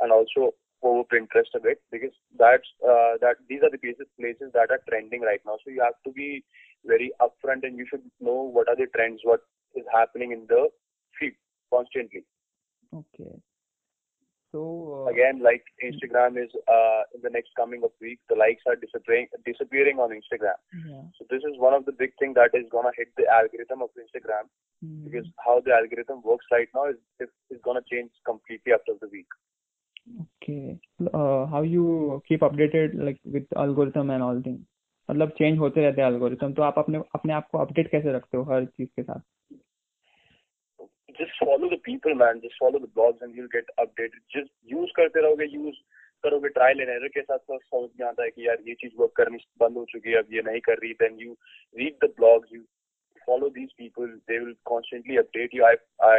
and 0.00 0.12
also 0.12 0.54
over 0.82 1.04
Pinterest 1.04 1.54
a 1.54 1.60
bit 1.60 1.80
because 1.90 2.12
that's 2.38 2.68
uh, 2.82 3.14
that 3.20 3.36
these 3.48 3.62
are 3.62 3.70
the 3.70 3.78
places 3.78 4.06
places 4.18 4.50
that 4.54 4.70
are 4.70 4.80
trending 4.88 5.20
right 5.20 5.40
now. 5.44 5.58
So 5.64 5.70
you 5.70 5.82
have 5.82 5.98
to 6.06 6.12
be 6.12 6.42
very 6.84 7.12
upfront 7.20 7.64
and 7.64 7.76
you 7.76 7.86
should 7.88 8.02
know 8.20 8.42
what 8.42 8.68
are 8.68 8.76
the 8.76 8.86
trends, 8.96 9.20
what 9.24 9.40
is 9.74 9.84
happening 9.92 10.32
in 10.32 10.46
the 10.48 10.68
feed 11.18 11.34
constantly. 11.72 12.24
Okay 14.49 14.57
so 14.57 15.07
again 15.11 15.41
like 15.47 15.65
instagram 15.87 16.37
is 16.43 16.53
uh, 16.75 17.01
in 17.15 17.21
the 17.23 17.31
next 17.37 17.55
coming 17.61 17.83
of 17.87 17.91
week 18.01 18.19
the 18.33 18.37
likes 18.41 18.69
are 18.73 18.75
disappearing 18.75 19.27
disappearing 19.49 19.99
on 20.05 20.13
instagram 20.17 20.61
या 20.91 21.01
so 21.17 21.27
this 21.33 21.47
is 21.51 21.57
one 21.65 21.75
of 21.79 21.85
the 21.89 21.95
big 22.03 22.15
thing 22.21 22.35
that 22.39 22.55
is 22.61 22.69
going 22.75 22.87
to 22.89 22.93
hit 22.99 23.11
the 23.21 23.27
algorithm 23.39 23.81
of 23.87 24.05
instagram 24.05 24.53
Hmm. 24.83 25.03
because 25.03 25.27
how 25.47 25.61
the 25.65 25.73
algorithm 25.73 26.21
works 26.23 26.45
right 26.51 26.67
now 26.75 26.81
is 26.93 26.97
is, 27.19 27.29
is 27.49 27.59
going 27.63 27.77
to 27.81 27.95
change 27.95 28.09
completely 28.25 28.73
after 28.73 28.95
the 29.03 29.07
week 29.17 29.27
Okay. 30.23 30.79
Uh, 31.13 31.45
how 31.45 31.61
you 31.61 32.21
keep 32.27 32.41
updated 32.41 32.97
like 33.05 33.19
with 33.25 33.45
algorithm 33.57 34.09
and 34.09 34.23
all 34.23 34.41
things? 34.41 34.59
मतलब 35.11 35.29
change 35.29 35.57
होते 35.59 35.81
रहते 35.81 36.01
हैं 36.01 36.09
algorithm 36.09 36.55
तो 36.55 36.63
आप 36.63 36.75
अपने 36.79 36.97
अपने 37.15 37.33
आप 37.33 37.47
को 37.51 37.57
अपडेट 37.57 37.91
कैसे 37.91 38.13
रखते 38.13 38.37
हो 38.37 38.43
हर 38.43 38.65
चीज 38.65 38.87
के 38.95 39.03
साथ 39.03 39.19
just 41.19 41.35
follow 41.39 41.69
the 41.69 41.81
people 41.83 42.15
man 42.21 42.41
just 42.45 42.55
follow 42.59 42.79
the 42.85 42.93
blogs 42.95 43.21
and 43.21 43.35
you'll 43.35 43.53
get 43.57 43.69
updated 43.83 44.23
just 44.37 44.51
use 44.77 44.95
करते 44.97 45.21
रहोगे 45.27 45.51
use 45.57 45.83
करोगे 46.23 46.49
ट्रायल 46.49 46.79
एंड 46.81 46.89
एरर 46.89 47.07
के 47.15 47.21
साथ 47.21 47.37
साथ 47.37 47.59
समझ 47.71 47.89
में 47.99 48.05
आता 48.07 48.23
है 48.23 48.29
कि 48.29 48.47
यार 48.47 48.61
ये 48.67 48.73
चीज 48.81 48.91
वर्क 48.99 49.11
करनी 49.17 49.37
बंद 49.59 49.77
हो 49.77 49.83
चुकी 49.89 50.11
है 50.11 50.17
अब 50.17 50.33
ये 50.33 50.41
नहीं 50.45 50.59
कर 50.67 50.77
रही 50.83 50.93
then 51.01 51.19
you 51.21 51.35
read 51.79 51.97
the 52.05 52.09
blogs 52.17 52.53
you 52.53 52.63
follow 53.27 53.47
these 53.53 53.71
people 53.77 54.11
they 54.31 54.35
will 54.41 54.55
constantly 54.69 55.15
update 55.21 55.53
you 55.57 55.63
i 55.67 55.71
i 56.07 56.17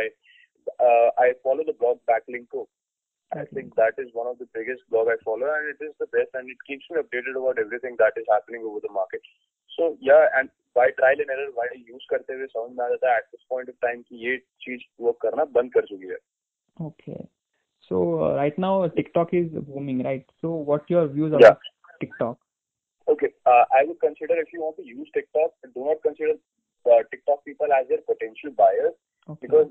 uh, 0.87 1.11
i 1.25 1.26
follow 1.44 1.66
the 1.68 1.75
blog 1.82 2.00
backlinko 2.11 2.62
I 3.32 3.44
think 3.44 3.75
that 3.76 3.96
is 3.99 4.11
one 4.12 4.28
of 4.30 4.38
the 4.38 4.46
biggest 4.56 4.82
blog 4.88 5.08
I 5.08 5.14
follow, 5.23 5.46
and 5.52 5.68
it 5.68 5.80
is 5.85 5.94
the 6.02 6.06
best, 6.06 6.35
and 6.35 6.49
it 6.49 6.61
keeps 6.66 6.85
me 6.90 6.99
updated 7.00 7.38
about 7.40 7.58
everything 7.58 7.96
that 7.99 8.20
is 8.20 8.28
happening 8.32 8.62
over 8.68 8.78
the 8.85 8.92
market. 8.96 9.20
So 9.81 9.95
yeah 10.03 10.23
and 10.39 10.50
by 10.75 10.89
trial 10.97 11.21
and 11.21 11.31
error 11.31 11.50
by 11.55 11.69
use 11.77 12.05
करते 12.09 12.33
हुए 12.33 12.45
समझ 12.47 12.77
में 12.77 12.83
आ 12.85 12.89
जाता 12.89 13.11
है 13.11 13.17
at 13.17 13.23
this 13.25 13.45
point 13.50 13.69
of 13.69 13.77
time 13.81 14.01
कि 14.01 14.25
ये 14.27 14.38
चीज़ 14.61 14.81
वर्क 15.01 15.17
करना 15.21 15.45
बंद 15.55 15.73
कर 15.73 15.85
चुकी 15.85 16.07
है। 16.07 16.17
Okay 16.77 17.23
so 17.91 18.03
right 18.35 18.59
now 18.59 18.88
TikTok 18.95 19.33
is 19.35 19.57
booming 19.69 20.01
right 20.05 20.25
so 20.41 20.53
what 20.65 20.91
your 20.91 21.07
views 21.13 21.33
about 21.33 21.67
TikTok 22.01 22.38
okay 23.07 23.27
I 23.47 23.85
would 23.85 23.97
consider 24.01 24.39
if 24.41 24.55
you 24.55 24.61
want 24.61 24.75
to 24.77 24.83
use 24.83 25.09
TikTok 25.13 25.53
do 25.67 25.85
not 25.85 26.01
consider 26.03 27.01
TikTok 27.03 27.41
people 27.45 27.71
as 27.79 27.88
their 27.88 28.03
potential 28.07 28.53
buyers 28.57 28.93
because 29.41 29.67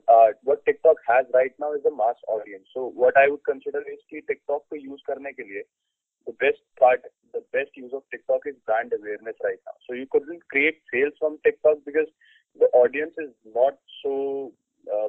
what 0.48 0.64
TikTok 0.66 1.00
has 1.10 1.26
right 1.34 1.54
now 1.60 1.74
is 1.74 1.86
a 1.86 1.94
mass 1.96 2.20
audience 2.28 2.62
so 2.74 2.92
what 2.96 3.18
I 3.18 3.30
would 3.30 3.40
consider 3.46 3.90
is 3.92 4.00
की 4.10 4.20
TikTok 4.22 4.66
को 4.70 4.76
use 4.76 5.00
करने 5.06 5.32
के 5.32 5.42
लिए 5.42 5.62
the 6.26 6.34
best 6.40 6.62
part 6.80 7.06
the 7.32 7.42
best 7.52 7.76
use 7.76 7.92
of 7.92 8.02
TikTok 8.10 8.46
is 8.46 8.56
brand 8.66 8.92
awareness 8.98 9.36
right 9.44 9.60
now. 9.66 9.76
So 9.86 9.94
you 9.94 10.06
couldn't 10.10 10.46
create 10.48 10.80
sales 10.92 11.14
from 11.18 11.38
TikTok 11.44 11.78
because 11.86 12.10
the 12.56 12.68
audience 12.82 13.14
is 13.18 13.30
not 13.54 13.78
so 14.02 14.52
uh, 14.86 15.08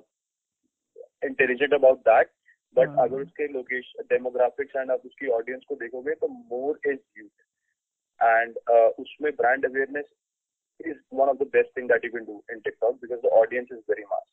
intelligent 1.22 1.74
about 1.74 2.04
that. 2.06 2.32
But 2.76 2.88
हाँ. 2.90 3.06
अगर 3.06 3.22
उसके 3.22 3.48
location 3.54 4.04
demographics 4.10 4.76
and 4.76 4.92
आप 4.92 5.02
उसकी 5.06 5.28
audience 5.38 5.64
को 5.70 5.76
देखोगे 5.76 6.14
तो 6.20 6.28
more 6.28 6.80
is 6.92 7.00
youth 7.20 7.44
and 8.20 8.58
उसमें 9.00 9.32
brand 9.36 9.66
awareness 9.66 10.06
is 10.80 10.96
one 11.10 11.30
of 11.30 11.38
the 11.40 11.46
best 11.46 11.74
thing 11.76 11.88
that 11.88 12.04
you 12.04 12.10
can 12.12 12.24
do 12.26 12.36
in 12.54 12.62
TikTok 12.62 12.96
because 13.02 13.20
the 13.24 13.30
audience 13.40 13.70
is 13.72 13.82
very 13.88 14.06
mass. 14.12 14.24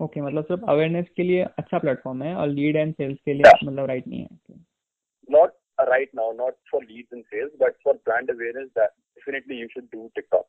Okay, 0.00 0.20
मतलब 0.20 0.44
सिर्फ़ 0.44 0.64
अवेयरनेस 0.70 1.06
के 1.16 1.22
लिए 1.22 1.44
अच्छा 1.58 1.78
प्लेटफॉर्म 1.78 2.22
है 2.22 2.34
और 2.36 2.48
लीड 2.48 2.76
एंड 2.76 2.92
सेल्स 2.94 3.18
के 3.24 3.32
लिए 3.32 3.42
Yeah. 3.42 3.64
मतलब 3.64 3.86
राइट 3.86 4.06
नहीं 4.06 4.20
है 4.20 4.28
Okay. 4.34 4.58
Uh, 5.78 5.84
right 5.86 6.12
now, 6.14 6.32
not 6.36 6.54
for 6.70 6.80
leads 6.82 7.12
and 7.12 7.24
sales, 7.30 7.50
but 7.58 7.74
for 7.82 7.94
brand 8.06 8.30
awareness, 8.30 8.68
that 8.74 8.94
definitely 9.16 9.56
you 9.56 9.68
should 9.72 9.90
do 9.90 10.10
TikTok. 10.18 10.46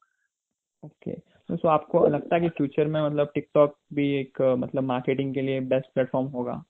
Okay 0.83 1.11
तो 1.49 1.55
सो 1.57 1.67
आपको 1.67 2.05
लगता 2.07 2.35
है 2.35 2.41
कि 2.41 2.49
फ्यूचर 2.57 2.87
में 2.87 3.01
मतलब 3.01 3.31
टिकटॉक 3.35 3.75
भी 3.93 4.05
एक 4.19 4.41
अ, 4.41 4.55
मतलब 4.63 4.83
मार्केटिंग 4.83 5.33
के 5.33 5.41
लिए 5.41 5.59
बेस्ट 5.71 5.93
प्लेटफॉर्म 5.93 6.27
होगा 6.35 6.63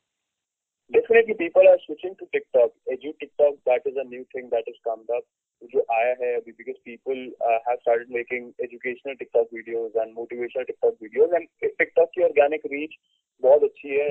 definitely 0.91 1.35
people 1.39 1.67
are 1.69 1.79
switching 1.85 2.13
to 2.19 2.25
TikTok. 2.33 2.69
Edu 2.93 3.11
TikTok, 3.21 3.55
that 3.69 3.87
is 3.91 3.97
a 4.03 4.05
new 4.11 4.23
thing 4.33 4.49
that 4.53 4.69
has 4.71 4.79
come 4.89 5.03
up. 5.17 5.25
जो 5.61 5.83
आया 5.91 6.15
है 6.19 6.33
अभी 6.35 6.53
because 6.57 6.79
people 6.87 7.21
uh, 7.49 7.59
have 7.67 7.79
started 7.81 8.09
making 8.17 8.49
educational 8.65 9.15
TikTok 9.21 9.53
videos 9.57 9.95
and 10.03 10.15
motivational 10.17 10.67
TikTok 10.71 10.99
videos 11.05 11.33
and 11.39 11.47
TikTok 11.81 12.11
की 12.17 12.23
organic 12.27 12.67
reach 12.73 12.97
बहुत 13.43 13.63
अच्छी 13.63 13.95
है 13.95 14.09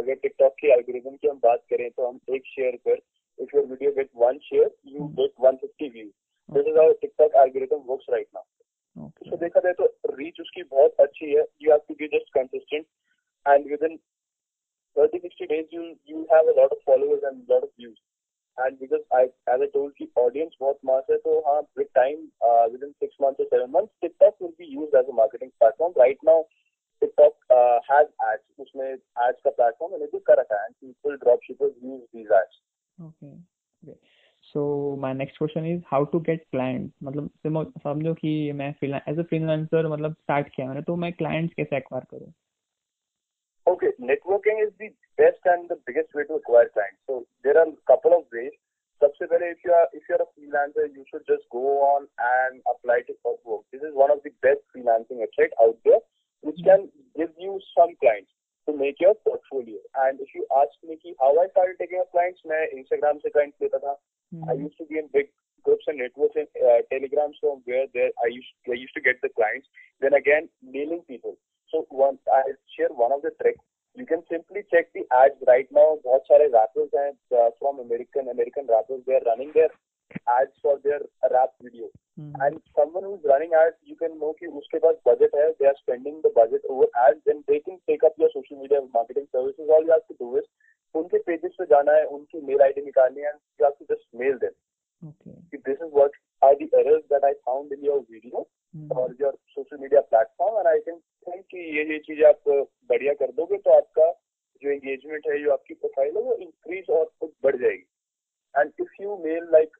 अगर 0.00 0.18
TikTok 0.24 0.58
की 0.62 0.72
algorithm 0.76 1.20
की 1.22 1.28
हम 1.28 1.38
बात 1.44 1.62
करें 1.70 1.88
तो 1.90 2.08
हम 2.08 2.20
एक 2.38 2.50
share 2.54 2.76
पर 2.88 2.98
if 3.38 3.52
your 3.52 3.66
video 3.66 3.92
get 3.96 4.10
one 4.26 4.38
share 4.48 4.70
you 4.94 5.08
get 5.16 5.32
150 5.36 5.88
views 5.96 6.12
this 6.48 6.66
is 6.66 6.76
how 6.76 6.86
TikTok 7.00 7.40
algorithm 7.44 7.86
works 7.86 8.14
right 8.18 8.30
now 8.34 8.46
Okay. 8.96 9.30
तो 9.30 9.36
देखा 9.36 9.60
जाए 9.60 9.72
तो 9.78 9.86
रीच 10.18 10.40
उसकी 10.40 10.62
बहुत 10.62 11.00
अच्छी 11.00 11.26
है 11.30 11.40
have 11.62 11.80
to 11.88 11.94
be 11.94 12.06
just 12.12 12.32
consistent 12.34 12.86
and 13.48 13.66
within 13.90 13.98
30 14.96 15.18
60 15.24 15.46
days 15.48 15.66
you 15.70 15.82
you 16.10 16.20
have 16.30 16.46
a 16.50 16.54
lot 16.58 16.70
of 16.76 16.78
followers 16.84 17.24
and 17.30 17.50
lot 17.54 17.64
of 17.66 17.72
views 17.80 17.98
and 18.58 18.78
because 18.84 19.02
I 19.18 19.24
as 19.54 19.64
I 19.66 19.68
told 19.74 19.92
की 19.98 20.06
audience 20.22 20.54
बहुत 20.60 20.78
mass 20.90 21.10
है 21.10 21.16
तो 21.26 21.34
हाँ 21.48 21.58
with 21.80 21.90
time 21.98 22.22
uh, 22.48 22.64
within 22.74 22.94
six 23.04 23.20
months 23.24 23.44
or 23.44 23.48
seven 23.50 23.74
months 23.76 23.92
TikTok 24.04 24.40
will 24.40 24.54
be 24.62 24.70
used 24.76 24.96
as 25.00 25.12
a 25.14 25.16
marketing 25.20 25.52
platform 25.58 25.98
right 26.04 26.24
now 26.30 26.38
TikTok 27.02 27.36
uh, 27.58 27.78
has 27.90 28.08
ads 28.30 28.64
उसमें 28.66 28.88
ads 29.26 29.44
का 29.46 29.54
platform 29.60 29.92
मैंने 29.92 30.06
भी 30.14 30.22
कर 30.30 30.40
रखा 30.40 30.62
है 30.62 30.70
and 30.70 30.80
people 30.86 31.20
dropshippers 31.26 31.76
use 31.90 32.02
these 32.16 32.34
ads 32.40 32.60
Okay. 33.02 33.34
Okay. 33.82 33.98
So 34.52 34.96
my 35.00 35.12
next 35.12 35.38
question 35.38 35.66
is 35.66 35.82
how 35.90 36.04
to 36.06 36.20
get 36.20 36.44
client 36.50 36.92
मतलब 37.02 37.72
समझो 37.82 38.14
कि 38.14 38.52
मैं 38.60 38.68
एज 39.08 39.18
अ 39.18 39.22
फ्रीलांसर 39.30 39.88
मतलब 39.92 40.12
स्टार्ट 40.12 40.48
किया 40.54 40.66
मैंने 40.66 40.82
तो 40.82 40.96
मैं 41.04 41.12
क्लाइंट्स 41.12 41.54
कैसे 41.54 41.76
एक्वायर 41.76 42.04
करूँ 42.10 42.32
Okay, 43.66 43.88
networking 44.08 44.60
is 44.64 44.68
the 44.80 44.88
best 45.20 45.46
and 45.52 45.68
the 45.70 45.76
biggest 45.86 46.14
way 46.14 46.24
to 46.26 46.34
acquire 46.34 46.68
clients. 46.74 47.00
So 47.08 47.26
there 47.42 47.58
are 47.58 47.66
a 47.66 47.72
couple 47.90 48.12
of 48.16 48.36
ways. 48.36 48.52
सबसे 49.02 49.26
पहले 49.32 49.48
if 49.54 49.64
you 49.66 49.72
are 49.78 49.88
if 49.98 50.04
you 50.08 50.14
are 50.16 50.22
a 50.24 50.28
freelancer, 50.34 50.84
you 50.98 51.04
should 51.08 51.24
just 51.30 51.48
go 51.54 51.64
on 51.86 52.06
and 52.28 52.62
apply 52.74 53.00
to 53.08 53.16
Upwork. 53.30 53.64
This 53.72 53.82
is 53.88 53.98
one 54.02 54.14
of 54.14 54.22
the 54.26 54.32
best 54.46 54.62
freelancing 54.74 55.24
website 55.24 55.58
out 55.64 55.76
there, 55.88 56.00
which 56.48 56.62
can 56.68 56.86
give 57.20 57.34
you 57.46 57.58
some 57.72 57.96
clients 58.04 58.35
to 58.67 58.77
make 58.77 58.99
your 58.99 59.15
portfolio. 59.27 59.77
And 60.05 60.19
if 60.19 60.33
you 60.35 60.45
ask 60.61 60.73
me 60.87 60.97
कि 61.03 61.15
how 61.19 61.31
I 61.43 61.47
started 61.51 61.77
taking 61.79 61.99
up 61.99 62.11
clients, 62.11 62.41
मैं 62.47 62.61
Instagram 62.79 63.21
से 63.25 63.31
clients 63.37 63.61
लेता 63.61 63.79
था. 63.85 63.95
Hmm. 64.33 64.49
I 64.49 64.53
used 64.53 64.77
to 64.77 64.85
be 64.85 64.97
in 64.97 65.09
big 65.13 65.31
groups 65.63 65.85
and 65.87 65.97
networks 65.97 66.35
in 66.35 66.47
uh, 66.67 66.81
Telegram, 66.91 67.33
so 67.39 67.61
where 67.65 67.87
there 67.93 68.11
I 68.23 68.29
used 68.35 68.53
I 68.67 68.77
used 68.83 68.95
to 68.95 69.01
get 69.01 69.21
the 69.21 69.29
clients. 69.29 69.67
Then 69.99 70.13
again, 70.13 70.49
mailing 70.61 71.03
people. 71.07 71.37
So 71.71 71.85
one 71.89 72.17
I 72.31 72.41
share 72.77 72.89
one 73.03 73.11
of 73.11 73.21
the 73.21 73.31
tricks. 73.41 73.63
You 73.95 74.05
can 74.05 74.23
simply 74.31 74.63
check 74.71 74.91
the 74.93 75.03
ads 75.11 75.41
right 75.47 75.67
now. 75.77 75.87
बहुत 76.05 76.27
सारे 76.31 76.51
rappers 76.51 76.91
हैं 76.95 77.11
uh, 77.39 77.49
from 77.59 77.79
American 77.85 78.29
American 78.35 78.67
rappers. 78.67 79.01
They 79.07 79.15
are 79.19 79.25
running 79.25 79.51
their 79.53 79.71
ads 80.28 80.52
for 80.62 80.78
their 80.84 81.00
rap 81.32 81.50
video. 81.62 81.88
Hmm. 82.16 82.34
And 82.40 82.60
someone 82.74 83.04
who's 83.04 83.24
running 83.24 83.52
ads, 83.54 83.76
you 83.84 83.96
can 83.96 84.18
know 84.18 84.32
कि 84.40 84.46
उसके 84.60 84.78
पास 84.84 85.00
budget 85.08 85.34
है. 85.34 85.46
They 85.58 85.66
are 85.66 85.78
spending 85.82 86.20
the 86.22 86.32
budget 86.38 86.62
over 86.70 86.86
ads. 87.06 87.20
Then 87.26 87.42
they 87.48 87.60
can 87.60 87.78
take 87.90 88.04
up 88.04 88.12
your 88.16 88.30
social 88.34 88.60
media 88.62 88.80
marketing 88.94 89.28
services. 89.32 89.68
All 89.70 89.84
you 89.84 89.92
have 89.92 90.06
to 90.08 90.16
do 90.24 90.36
is 90.36 90.46
उनके 90.94 91.18
pages 91.24 91.56
पे 91.58 91.64
जाना 91.72 91.92
है, 91.92 92.04
उनकी 92.18 92.46
mail 92.50 92.62
ID 92.68 92.84
निकालनी 92.84 93.20
है. 93.20 93.32
and 93.32 93.40
You 93.58 93.64
have 93.66 93.78
to 93.78 93.86
just 93.94 94.06
mail 94.14 94.38
them. 94.44 94.54
Okay. 95.02 95.36
This 95.66 95.82
is 95.86 95.90
what 95.92 96.12
are 96.42 96.54
the 96.60 96.68
errors 96.78 97.02
that 97.10 97.24
I 97.24 97.34
found 97.48 97.72
in 97.72 97.82
your 97.84 98.02
video 98.10 98.46
Hmm. 98.76 98.88
और 98.92 99.12
your 99.18 99.32
social 99.56 99.78
media 99.82 100.00
platform 100.12 100.56
and 100.60 100.68
I 100.68 100.78
can 100.86 100.96
think 101.26 101.44
कि 101.50 101.58
ये 101.76 101.84
ये 101.92 101.98
चीज़ 102.06 102.22
आप 102.30 102.48
बढ़िया 102.90 103.12
कर 103.20 103.30
दोगे 103.36 103.58
तो 103.66 103.70
आपका 103.76 104.08
जो 104.62 104.72
engagement 104.72 105.28
है 105.30 105.38
जो 105.44 105.52
आपकी 105.52 105.74
प्रोफ़ाइल 105.74 106.16
है 106.16 106.22
वो 106.22 106.34
increase 106.46 106.90
और 106.96 107.04
खुद 107.20 107.30
बढ़ 107.44 107.56
जाएगी 107.62 107.86
and 108.54 108.82
if 108.84 108.98
you 109.02 109.16
mail 109.24 109.46
like 109.54 109.78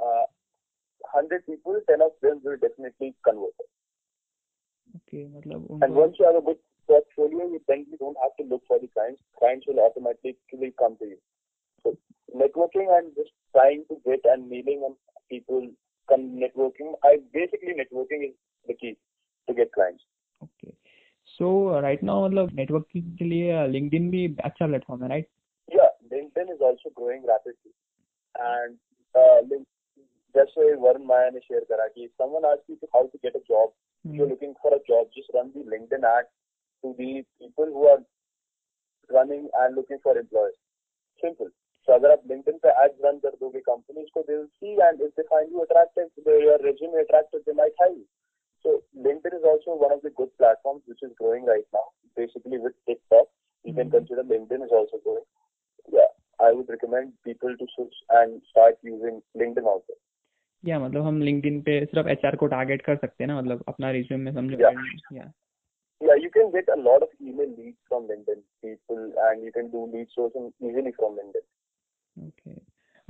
uh, 0.00 0.24
100 1.14 1.46
people 1.46 1.80
10 1.88 2.02
of 2.02 2.12
them 2.22 2.40
will 2.44 2.58
definitely 2.66 3.14
convert 3.28 3.66
Okay, 4.96 5.22
मतलब 5.36 5.66
and 5.82 5.92
उनको 5.92 6.00
once 6.02 6.20
you 6.20 6.26
have 6.26 6.38
a 6.40 6.44
good 6.48 6.60
portfolio 6.88 7.48
you 7.54 7.60
then 7.68 7.86
you 7.90 7.98
don't 8.02 8.20
have 8.24 8.34
to 8.40 8.44
look 8.52 8.62
for 8.66 8.78
the 8.78 8.88
clients 8.88 9.22
clients 9.40 9.66
will 9.66 9.80
automatically 9.86 10.72
come 10.82 10.96
to 11.02 11.08
you 11.12 11.18
so 11.84 11.96
networking 12.42 12.92
and 12.98 13.14
just 13.20 13.34
trying 13.56 13.84
to 13.90 14.00
get 14.08 14.28
and 14.34 14.48
mailing 14.54 14.84
and 14.88 14.96
people 15.34 15.68
come 16.08 16.26
networking 16.44 16.92
I 17.10 17.16
basically 17.38 17.74
networking 17.82 18.28
is 18.28 18.34
the 18.68 18.74
key 18.74 18.96
to 19.48 19.54
get 19.62 19.72
clients 19.78 20.04
okay 20.44 20.70
so 21.36 21.46
right 21.80 22.02
now 22.04 22.24
मतलब 22.24 22.52
networking 22.54 23.16
के 23.18 23.24
लिए 23.24 23.66
LinkedIn 23.68 24.10
भी 24.10 24.26
अच्छा 24.44 24.66
platform 24.66 25.02
है 25.02 25.08
right 25.08 25.28
Yeah, 25.68 25.88
LinkedIn 26.10 26.50
is 26.54 26.60
also 26.60 26.90
growing 26.94 27.22
rapidly. 27.26 27.72
And 28.38 28.76
uh, 29.14 29.38
link, 30.35 30.45
just 30.45 30.55
so 30.55 30.61
Varun 30.61 31.05
Maya 31.05 31.31
ने 31.31 31.39
share 31.39 31.61
करा 31.61 31.87
कि 31.87 32.05
if 32.05 32.11
someone 32.17 32.45
asks 32.45 32.63
you 32.67 32.75
to 32.75 32.87
how 32.93 33.07
to 33.07 33.17
get 33.17 33.35
a 33.35 33.39
job, 33.39 33.69
if 34.05 34.15
you're 34.15 34.27
looking 34.27 34.55
for 34.61 34.73
a 34.73 34.79
job, 34.87 35.07
just 35.15 35.29
run 35.33 35.51
the 35.55 35.59
LinkedIn 35.59 36.03
ad 36.03 36.25
to 36.83 36.95
the 36.97 37.23
people 37.39 37.65
who 37.65 37.87
are 37.87 38.03
running 39.09 39.49
and 39.59 39.75
looking 39.75 39.99
for 40.03 40.17
employees. 40.17 40.55
Simple. 41.21 41.49
So 41.85 41.93
अगर 41.93 42.11
आप 42.11 42.23
LinkedIn 42.23 42.59
पे 42.63 42.69
ads 42.69 43.01
run 43.05 43.19
कर 43.19 43.29
दोगे 43.29 43.61
companies 43.69 44.07
को 44.13 44.25
they 44.27 44.37
will 44.37 44.49
see 44.59 44.77
and 44.89 45.01
if 45.01 45.15
they 45.15 45.23
find 45.29 45.51
you 45.51 45.63
attractive, 45.63 46.09
they, 46.25 46.41
your 46.41 46.57
resume 46.57 47.01
attractive, 47.01 47.41
they 47.45 47.53
might 47.53 47.73
hire 47.79 47.89
you. 47.89 48.05
So 48.63 48.83
LinkedIn 48.97 49.33
is 49.33 49.43
also 49.43 49.75
one 49.75 49.91
of 49.91 50.01
the 50.01 50.09
good 50.09 50.37
platforms 50.37 50.83
which 50.85 50.99
is 51.01 51.11
growing 51.17 51.45
right 51.45 51.65
now. 51.73 51.85
Basically 52.15 52.57
with 52.57 52.73
TikTok, 52.85 53.27
you 53.63 53.73
can 53.73 53.89
Mhm. 53.89 53.91
consider 53.91 54.23
LinkedIn 54.23 54.63
is 54.63 54.71
also 54.71 54.97
growing. 54.97 55.25
Yeah, 55.89 56.07
I 56.39 56.51
would 56.51 56.69
recommend 56.69 57.13
people 57.23 57.57
to 57.57 57.67
switch 57.75 57.95
and 58.09 58.43
start 58.43 58.77
using 58.83 59.23
LinkedIn 59.35 59.65
also. 59.65 59.93
या 60.63 60.79
मतलब 60.79 61.01
हम 61.05 61.21
LinkedIn 61.21 61.61
पे 61.61 61.79
सिर्फ़ 61.85 62.09
HR 62.09 62.35
को 62.35 62.47
target 62.47 62.81
कर 62.81 62.95
सकते 62.95 63.23
हैं 63.23 63.27
ना 63.27 63.39
मतलब 63.41 63.63
अपना 63.67 63.91
रिज्यूम 63.91 64.19
में 64.21 64.33
समझो 64.33 64.57
या 65.17 65.31
Yeah, 66.01 66.15
you 66.19 66.29
can 66.35 66.47
get 66.53 66.69
a 66.73 66.75
lot 66.83 67.03
of 67.05 67.09
email 67.21 67.49
leads 67.55 67.77
from 67.89 68.05
LinkedIn 68.11 68.39
people 68.63 69.01
and 69.25 69.43
you 69.47 69.51
can 69.57 69.67
do 69.73 69.81
lead 69.89 70.07
sourcing 70.13 70.47
easily 70.69 70.93
from 70.99 71.17
LinkedIn. 71.19 71.43
Okay 72.15 72.53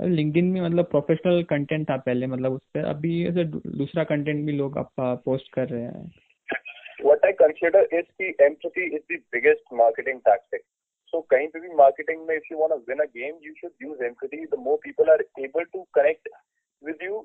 और 0.00 0.08
लिंक्डइन 0.08 0.50
में 0.52 0.60
मतलब 0.60 0.84
प्रोफेशनल 0.90 1.42
कंटेंट 1.52 1.88
था 1.90 1.96
पहले 2.08 2.26
मतलब 2.26 2.52
उस 2.52 2.64
पर 2.74 2.84
अभी 2.84 3.14
ऐसे 3.28 3.44
दू- 3.44 3.62
दूसरा 3.78 4.04
कंटेंट 4.10 4.44
भी 4.46 4.52
लोग 4.52 4.78
आप 4.78 4.92
पोस्ट 5.24 5.52
कर 5.54 5.68
रहे 5.68 5.82
हैं 5.82 6.10
What 7.04 7.24
I 7.28 7.32
consider 7.38 7.82
is 8.00 8.06
the 8.22 8.28
empathy 8.46 8.84
is 8.96 9.02
the 9.12 9.18
biggest 9.36 9.72
marketing 9.78 10.20
tactic. 10.28 10.62
So 11.12 11.20
कहीं 11.30 11.48
पे 11.54 11.60
भी 11.60 11.74
marketing 11.78 12.26
में 12.28 12.34
if 12.36 12.50
you 12.52 12.58
want 12.58 12.74
to 12.74 12.80
win 12.90 13.02
a 13.04 13.08
game, 13.16 13.38
you 13.46 13.54
should 13.60 13.86
use 13.86 14.04
empathy. 14.10 14.42
The 14.52 14.60
more 14.66 14.76
people 14.84 15.14
are 15.14 15.20
able 15.46 15.66
to 15.76 15.86
connect 15.98 16.28
with 16.82 17.02
you, 17.08 17.18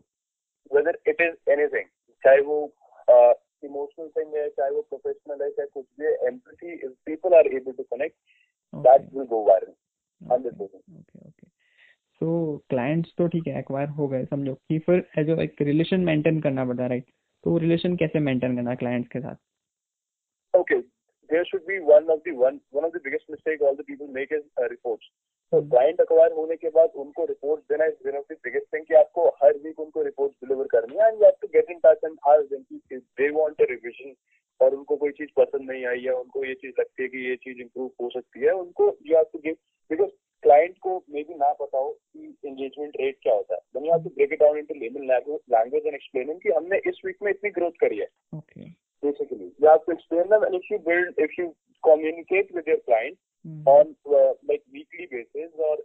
whether 0.70 0.94
it 1.06 1.22
is 1.22 1.36
anything, 1.48 1.90
चाहे 2.24 2.42
वो 2.42 2.60
uh, 3.08 3.34
emotional 3.64 4.10
thing 4.18 4.34
है, 4.36 4.48
चाहे 4.50 4.72
वो 4.72 4.88
professional 4.94 5.42
है, 5.42 5.50
चाहे 5.52 5.68
कुछ 5.68 5.86
भी 6.00 6.06
है, 6.06 6.16
empathy 6.32 6.78
if 6.84 6.96
people 7.06 7.38
are 7.42 7.46
able 7.60 7.74
to 7.74 7.86
connect, 7.86 8.18
that 8.74 9.12
will 9.12 9.30
go 9.36 9.44
viral. 9.50 9.76
100%. 10.22 10.82
Okay 11.00 11.20
okay 11.20 11.48
so 12.22 12.58
clients 12.70 13.14
तो 13.18 13.28
ठीक 13.28 13.48
है 13.48 13.60
एक्वायर 13.60 13.90
हो 13.98 14.08
गए 14.08 14.26
समझो 14.26 14.54
कि 14.54 14.80
फिर 14.80 15.06
एज 15.18 15.30
एक 15.40 15.62
रिलेशन 15.62 16.00
मेंटेन 16.04 16.40
करना 16.42 16.66
पड़ता 16.66 16.84
है 16.84 16.90
राइट 16.90 17.06
तो 17.44 17.58
रिलेशन 17.58 17.96
कैसे 17.96 18.20
मेंटेन 18.20 18.56
करना 18.56 18.76
क्लाइंट्स 18.76 19.10
के 19.12 19.20
साथ 19.20 19.36
Okay, 20.54 20.78
there 21.30 21.46
should 21.46 21.66
be 21.68 21.76
one 21.88 22.08
of 22.10 22.22
the 22.26 22.34
one 22.38 22.56
one 22.72 22.86
of 22.86 22.94
the 22.94 23.00
biggest 23.00 23.30
mistake 23.30 23.62
all 23.62 23.76
the 23.76 23.84
people 23.84 24.08
make 24.08 24.32
is 24.32 24.44
uh, 24.62 24.68
reports. 24.70 25.10
तो 25.52 25.62
क्लाइंट 25.70 26.02
अक्वायर 26.02 26.32
होने 26.38 26.56
के 26.56 26.70
बाद 26.78 26.96
उनको 27.02 27.26
रिपोर्ट 27.26 27.62
देना 27.72 27.86
is 27.86 28.08
one 28.08 28.18
of 28.18 28.34
the 28.34 28.38
biggest 28.44 28.74
thing 28.74 28.86
कि 28.86 28.94
आपको 29.02 29.28
हर 29.44 29.58
वीक 29.64 29.80
उनको 29.80 30.02
रिपोर्ट 30.04 30.32
डिलीवर 30.44 30.68
करनी 30.74 30.98
है 30.98 31.08
and 31.08 31.22
you 31.22 31.26
have 31.26 31.36
to 31.42 31.48
get 31.54 31.70
in 31.72 31.80
touch 31.86 32.04
and 32.06 32.18
ask 32.32 32.50
them 32.54 32.64
कि 32.64 32.98
दे 32.98 33.30
वांट 33.38 33.62
अ 33.62 33.66
रिवीजन 33.70 34.14
और 34.60 34.76
उनको 34.76 34.96
कोई 35.04 35.12
चीज़ 35.18 35.30
पसंद 35.38 35.70
नहीं 35.72 35.86
आई 35.86 36.02
है 36.04 36.14
उनको 36.14 36.44
ये 36.46 36.54
चीज़ 36.62 36.74
लगती 36.80 37.04
है 37.04 37.10
कि 37.10 37.30
ये 37.30 37.36
चीज़ 37.44 37.62
इंप्रूव 37.62 37.92
हो 38.02 38.10
सकती 38.14 38.46
है 38.46 38.52
उनको 38.64 38.88
you 39.08 39.16
have 39.16 39.26
to 39.34 39.40
give 39.46 39.56
because 39.92 40.10
client 40.44 40.78
को 40.82 40.98
मे 41.14 41.24
बी 41.30 41.36
ना 41.36 41.52
पता 41.62 41.78
हो 41.78 41.90
कि 41.92 42.36
एंगेजमेंट 42.46 42.98
रेट 43.02 43.18
क्या 43.24 43.34
होता 43.34 43.56
है। 43.56 43.60
Then 43.76 43.86
you 43.86 43.92
have 43.92 44.04
to 44.04 44.10
break 44.18 44.34
it 44.34 44.40
down 44.40 44.58
into 44.58 44.80
layman 44.80 45.08
language 45.12 45.86
and 45.86 45.94
explain 45.94 46.38
कि 46.40 46.50
हमने 46.58 46.82
इस 46.90 47.02
वीक 47.06 47.24
में 47.24 47.32
इतनी 47.32 47.50
ग्रोथ 47.60 47.80
करी 47.86 47.98
है। 47.98 48.10
Basically 49.04 49.48
you 49.64 49.68
have 49.70 49.84
to 49.88 49.94
explain 49.94 50.30
them 50.30 50.44
and 50.46 50.56
if 50.58 50.70
you 50.72 50.78
build 50.86 51.20
if 51.26 51.34
you 51.40 51.44
communicate 51.84 52.48
with 52.56 52.70
your 52.72 52.78
client 53.47 53.67
Hmm. 53.67 53.67
on 53.67 53.97
uh, 54.07 54.33
like 54.49 54.63
weekly 54.73 55.09
basis 55.11 55.51
or 55.59 55.77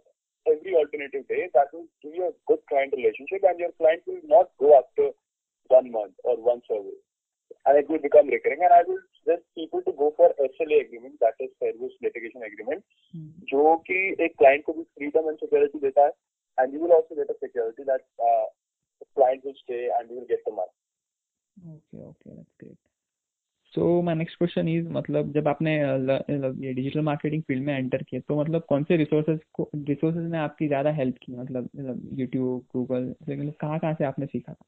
every 0.46 0.74
alternative 0.76 1.26
day 1.28 1.48
that 1.54 1.66
will 1.72 1.86
give 2.02 2.14
you 2.14 2.28
a 2.28 2.34
good 2.46 2.58
client 2.68 2.92
relationship 2.96 3.42
and 3.42 3.58
your 3.58 3.72
client 3.78 4.02
will 4.06 4.22
not 4.24 4.50
go 4.58 4.78
after 4.78 5.10
one 5.68 5.90
month 5.90 6.12
or 6.24 6.36
one 6.36 6.60
survey 6.68 6.94
and 7.66 7.78
it 7.78 7.88
will 7.90 7.98
become 7.98 8.28
recurring 8.28 8.60
and 8.62 8.72
I 8.72 8.82
will 8.86 8.98
suggest 9.18 9.42
people 9.54 9.82
to 9.82 9.92
go 9.92 10.12
for 10.16 10.30
SLA 10.38 10.86
agreement 10.86 11.18
that 11.20 11.34
is 11.40 11.50
service 11.60 11.92
litigation 12.02 12.42
agreement 12.42 12.84
Hmm. 13.12 13.30
जो 13.50 13.76
कि 13.86 14.16
एक 14.20 14.34
client 14.38 14.64
को 14.64 14.72
भी 14.72 14.84
freedom 14.98 15.28
and 15.28 15.38
security 15.44 15.80
देता 15.80 16.04
है 16.06 16.12
and 16.58 16.72
you 16.72 16.80
will 16.80 16.92
also 16.92 17.14
get 17.14 17.30
a 17.30 17.38
security 17.44 17.82
that 17.84 18.02
uh, 18.20 18.46
the 19.00 19.06
client 19.14 19.44
will 19.44 19.54
stay 19.64 19.88
and 19.98 20.10
you 20.10 20.16
will 20.16 20.26
get 20.26 20.44
the 20.46 20.52
money 20.52 20.74
Okay, 21.66 22.04
okay, 22.04 22.36
that's 22.36 22.54
great. 22.58 22.78
So 23.75 24.01
my 24.01 24.15
next 24.15 24.37
question 24.37 24.67
is 24.69 24.89
मतलब 24.93 25.31
जब 25.33 25.47
आपने 25.47 25.71
मतलब 25.85 26.63
ये 26.63 26.73
digital 26.73 27.01
marketing 27.01 27.43
field 27.43 27.63
में 27.65 27.77
enter 27.77 28.03
किए 28.03 28.19
तो 28.19 28.39
मतलब 28.41 28.63
कौन 28.69 28.83
से 28.83 28.97
रिसोर्सेज 28.97 29.39
को 29.53 29.69
रिसोर्सेज 29.75 30.31
ने 30.31 30.37
आपकी 30.37 30.67
ज़्यादा 30.67 30.91
हेल्प 30.99 31.17
की 31.23 31.35
मतलब 31.35 31.69
मतलब 31.75 32.19
यूट्यूब 32.19 32.65
गूगल 32.73 33.13
मतलब 33.29 33.53
कहाँ 33.61 33.79
कहाँ 33.79 33.93
से 33.93 34.05
आपने 34.05 34.25
सीखा 34.25 34.53
था 34.53 34.65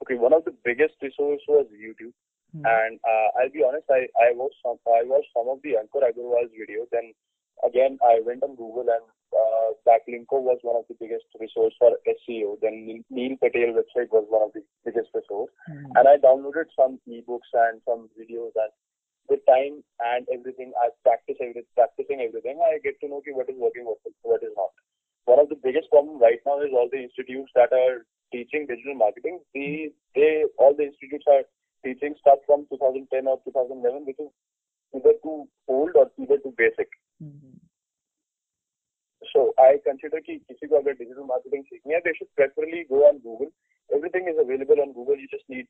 Okay, 0.00 0.16
one 0.22 0.34
of 0.34 0.44
the 0.44 0.52
biggest 0.62 0.94
resource 1.02 1.44
was 1.48 1.66
YouTube. 1.74 2.12
Hmm. 2.54 2.64
And 2.64 3.00
uh, 3.02 3.28
I'll 3.38 3.50
be 3.50 3.62
honest, 3.64 3.86
I, 3.90 4.02
I 4.24 4.32
watched 4.34 4.60
some 4.62 4.76
I 4.88 5.02
watched 5.04 5.32
some 5.34 5.48
of 5.48 5.62
the 5.62 5.72
Ankur 5.80 6.02
Agarwal's 6.08 6.52
videos. 6.52 6.86
Then 6.92 7.12
again, 7.62 7.98
I 8.04 8.20
went 8.26 8.42
on 8.42 8.54
Google 8.56 8.92
and 8.96 9.06
uh, 9.34 9.74
Backlinko 9.86 10.38
was 10.42 10.58
one 10.62 10.76
of 10.76 10.84
the 10.88 10.96
biggest 10.98 11.26
resource 11.40 11.74
for 11.78 11.98
SEO. 12.06 12.58
Then 12.62 13.04
Neil 13.10 13.36
Patel 13.42 13.74
website 13.74 14.10
was 14.10 14.26
one 14.28 14.42
of 14.42 14.52
the 14.54 14.62
biggest 14.84 15.10
resource. 15.14 15.50
Hmm. 15.66 15.90
And 15.96 16.08
I 16.08 16.16
downloaded 16.18 16.70
some 16.74 17.00
ebooks 17.08 17.50
and 17.54 17.80
some 17.86 18.08
videos. 18.14 18.54
And 18.54 18.72
with 19.28 19.40
time 19.46 19.82
and 20.00 20.26
everything, 20.32 20.72
I 20.78 20.90
practice 21.02 21.36
everything, 21.40 21.66
practicing 21.74 22.22
everything. 22.22 22.58
I 22.62 22.78
get 22.82 22.98
to 23.00 23.08
know 23.08 23.22
ki 23.24 23.34
what 23.34 23.50
is 23.50 23.58
working, 23.58 23.84
what 23.84 23.98
is, 24.06 24.14
what 24.22 24.42
is 24.42 24.54
not. 24.56 24.70
One 25.26 25.40
of 25.42 25.48
the 25.48 25.58
biggest 25.58 25.90
problem 25.90 26.18
right 26.22 26.38
now 26.46 26.62
is 26.62 26.70
all 26.70 26.88
the 26.90 27.02
institutes 27.02 27.50
that 27.54 27.74
are 27.74 28.06
teaching 28.32 28.66
digital 28.66 28.94
marketing. 28.94 29.40
The 29.54 29.90
they 30.14 30.44
all 30.58 30.74
the 30.74 30.86
institutes 30.86 31.26
are 31.26 31.42
teaching 31.84 32.14
stuff 32.20 32.38
from 32.46 32.66
2010 32.70 33.26
or 33.26 33.38
2011, 33.44 34.06
which 34.06 34.22
is 34.22 34.30
either 34.94 35.14
too 35.22 35.48
old 35.68 35.90
or 35.94 36.10
either 36.18 36.38
too 36.38 36.54
basic. 36.56 36.88
So 39.36 39.46
I 39.60 39.70
consider 39.84 40.20
कि 40.26 40.36
किसी 40.40 40.66
को 40.66 40.76
अगर 40.76 40.92
digital 40.92 41.24
marketing 41.28 41.64
सीखनी 41.64 41.94
है, 41.94 42.00
they 42.00 42.16
should 42.18 42.32
preferably 42.40 42.84
go 42.92 43.00
on 43.08 43.18
Google. 43.24 43.50
Everything 43.90 44.30
is 44.32 44.38
available 44.44 44.84
on 44.84 44.92
Google. 44.92 45.24
You 45.24 45.32
just 45.32 45.48
need 45.50 45.66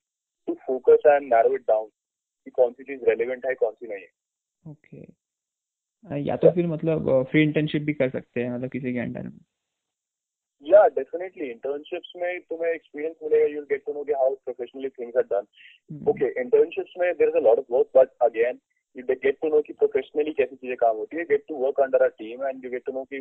to 0.48 0.56
focus 0.66 1.08
and 1.14 1.34
narrow 1.36 1.54
it 1.60 1.66
down. 1.72 1.88
कि 2.46 2.50
कौन 2.56 2.72
सी 2.72 2.84
चीज़ 2.84 3.04
relevant 3.04 3.46
है 3.46 3.54
कौन 3.54 3.72
सी 3.74 3.86
नहीं 3.86 4.02
है 4.02 4.70
ओके 4.70 6.20
या 6.24 6.36
तो 6.36 6.50
फिर 6.50 6.66
मतलब 6.66 7.08
फ्री 7.30 7.42
इंटर्नशिप 7.42 7.82
भी 7.82 7.92
कर 7.92 8.10
सकते 8.10 8.40
हैं 8.40 8.50
मतलब 8.50 8.70
किसी 8.70 8.92
के 8.92 8.98
अंडर 9.00 9.22
में 9.22 9.38
या 10.62 10.86
डेफिनेटली 10.98 11.50
इंटर्नशिप्स 11.50 12.12
में 12.16 12.40
तुम्हें 12.50 12.70
एक्सपीरियंस 12.72 13.16
मिलेगा 13.22 13.46
यू 13.54 13.62
गेट 13.72 13.82
टू 13.86 13.92
नो 13.92 14.04
कि 14.04 14.12
how 14.20 14.34
professionally 14.44 14.88
things 15.00 15.16
are 15.16 15.26
done 15.32 16.08
okay 16.10 16.28
internships 16.42 16.94
में 17.00 17.12
there 17.12 17.30
is 17.30 17.36
a 17.36 17.44
lot 17.48 17.58
of 17.58 17.72
work 17.72 17.90
but 17.96 18.14
again 18.28 18.60
get 19.02 19.38
to 19.42 19.48
know 19.48 19.60
कि 19.62 19.72
प्रोफेशनली 19.72 20.32
कैसी 20.32 20.56
चीज़ें 20.56 20.76
काम 20.76 20.96
होती 20.96 21.16
है 21.16 21.24
get 21.24 21.44
to 21.48 21.54
work 21.54 21.80
under 21.80 22.02
a 22.02 22.08
team 22.08 22.46
and 22.46 22.64
you 22.64 22.70
get 22.70 22.84
to 22.86 22.92
know 22.92 23.04
कि 23.04 23.16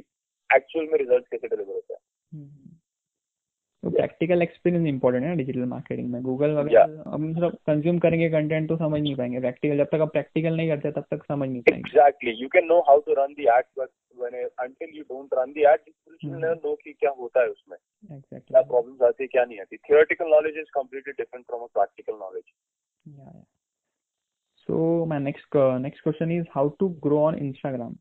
actual 0.55 0.86
में 0.86 0.98
result 0.98 1.27
कैसे 1.27 1.48
डिलीवर 1.48 1.74
होता 1.74 1.94
है। 1.94 2.00
हम्म। 2.34 2.72
तो 3.84 3.89
प्रैक्टिकल 3.89 4.41
एक्सपीरियंस 4.41 4.88
इंपॉर्टेंट 4.88 5.25
है 5.25 5.36
डिजिटल 5.36 5.65
मार्केटिंग 5.65 6.12
में। 6.12 6.22
गूगल 6.24 6.51
वगैरह 6.51 7.03
हम 7.08 7.34
कंज्यूम 7.67 8.00
करेंगे 8.00 8.29
कंटेंट 8.29 8.70
तो 8.70 8.77
समझ 8.77 9.01
नहीं 9.01 9.15
पाएँगे। 9.15 9.39
प्रैक्टिकल 9.39 9.77
जब 9.77 9.86
तक 9.86 10.01
आप 10.01 10.12
प्रैक्टिकल 10.12 10.55
नहीं 10.58 10.70
करते 10.70 10.91
तब 10.91 11.05
तक 11.12 11.24
समझ 11.24 11.50
नहीं 11.50 11.62
पाएँगे। 11.62 11.89
Exactly. 11.89 12.34
You 12.44 12.50
can 12.55 12.72
know 12.72 12.82
how 12.89 12.98
to 13.08 13.17
run 13.22 13.36
the 13.39 13.48
ad, 13.58 13.70
but 13.79 13.91
when 14.22 14.39
until 14.65 14.96
you 15.00 15.05
don't 15.12 15.38
run 15.39 15.53
the 15.53 15.67
ad, 15.74 15.86
you 15.86 16.32
will 16.32 16.34
Hmm. 16.34 16.44
never 16.46 16.75
कि 16.84 16.94
क्या 16.94 17.10
होता 17.10 17.41
है 17.41 17.48
उसमें। 17.48 17.77
क्या 18.39 18.62
प्रॉब्लम्स 18.62 19.01
आती 19.01 19.24
है 19.24 19.27
क्या 19.27 19.46
नहीं 19.46 19.60
आती। 19.60 19.77
Theoretical 19.77 20.25
knowledge 20.25 20.60
is 20.63 20.70
completely 20.77 21.13
different 21.22 21.46
from 21.51 21.60
a 21.60 21.70
practical 21.79 22.22
knowledge 22.24 22.50
Yeah, 23.05 23.34
yeah. 23.34 23.44
So 24.69 25.05
my 25.07 25.19
next 25.19 25.45
uh, 25.55 25.77
next 25.77 26.01
question 26.01 26.31
is 26.31 26.45
how 26.53 26.75
to 26.79 26.89
grow 27.01 27.24
on 27.25 27.36
Instagram. 27.36 27.95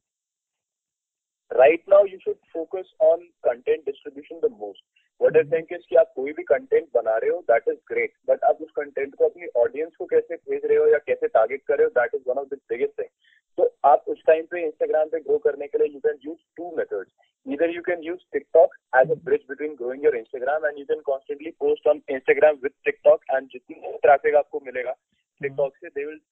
right 1.51 1.83
now 1.87 2.03
you 2.05 2.19
should 2.23 2.39
focus 2.53 2.87
on 2.99 3.21
content 3.45 3.85
distribution 3.87 4.39
the 4.43 4.49
most 4.51 4.81
what 5.21 5.37
i 5.37 5.43
think 5.51 5.69
is 5.71 5.85
कि 5.89 5.97
आप 5.97 6.13
कोई 6.17 6.33
भी 6.33 6.43
content 6.43 6.89
बना 6.95 7.17
रहे 7.25 7.31
हो 7.31 7.45
that 7.51 7.69
is 7.73 7.79
great 7.91 8.15
but 8.31 8.45
आप 8.49 8.63
उस 8.63 8.71
content 8.77 9.15
को 9.15 9.29
अपनी 9.29 9.47
ऑडियंस 9.63 9.93
को 9.99 10.07
कैसे 10.13 10.37
भेज 10.37 10.65
रहे 10.65 10.79
हो 10.79 10.87
या 10.93 10.99
कैसे 11.07 11.29
टारगेट 11.37 11.63
कर 11.69 11.79
रहे 11.79 11.87
हो 11.87 11.93
that 12.01 12.19
is 12.19 12.27
one 12.33 12.41
of 12.43 12.49
the 12.55 12.59
biggest 12.73 12.97
thing 13.01 13.13
तो 13.59 13.71
आप 13.91 14.05
उस 14.09 14.23
टाइम 14.27 14.47
पे 14.51 14.65
इंस्टाग्राम 14.67 15.09
पे 15.09 15.21
ग्रो 15.29 15.39
करने 15.47 15.67
के 15.67 15.79
लिए 15.79 15.95
you 15.95 16.03
can 16.09 16.21
use 16.31 16.43
two 16.61 16.71
methods 16.81 17.11
either 17.47 17.71
you 17.77 17.87
can 17.91 18.07
use 18.11 18.27
TikTok 18.37 18.79
as 19.03 19.17
a 19.17 19.21
bridge 19.29 19.47
between 19.53 19.77
growing 19.83 20.07
your 20.09 20.17
Instagram 20.23 20.69
and 20.71 20.83
you 20.83 20.87
can 20.93 21.05
constantly 21.11 21.57
post 21.65 21.93
on 21.93 22.03
Instagram 22.19 22.63
with 22.67 22.79
TikTok 22.89 23.35
and 23.37 23.53
जितनी 23.53 23.99
traffic 24.07 24.35
आपको 24.37 24.61
मिलेगा 24.71 24.95
TikTok 25.41 25.83
से 25.83 25.95
they 25.99 26.07
will 26.11 26.23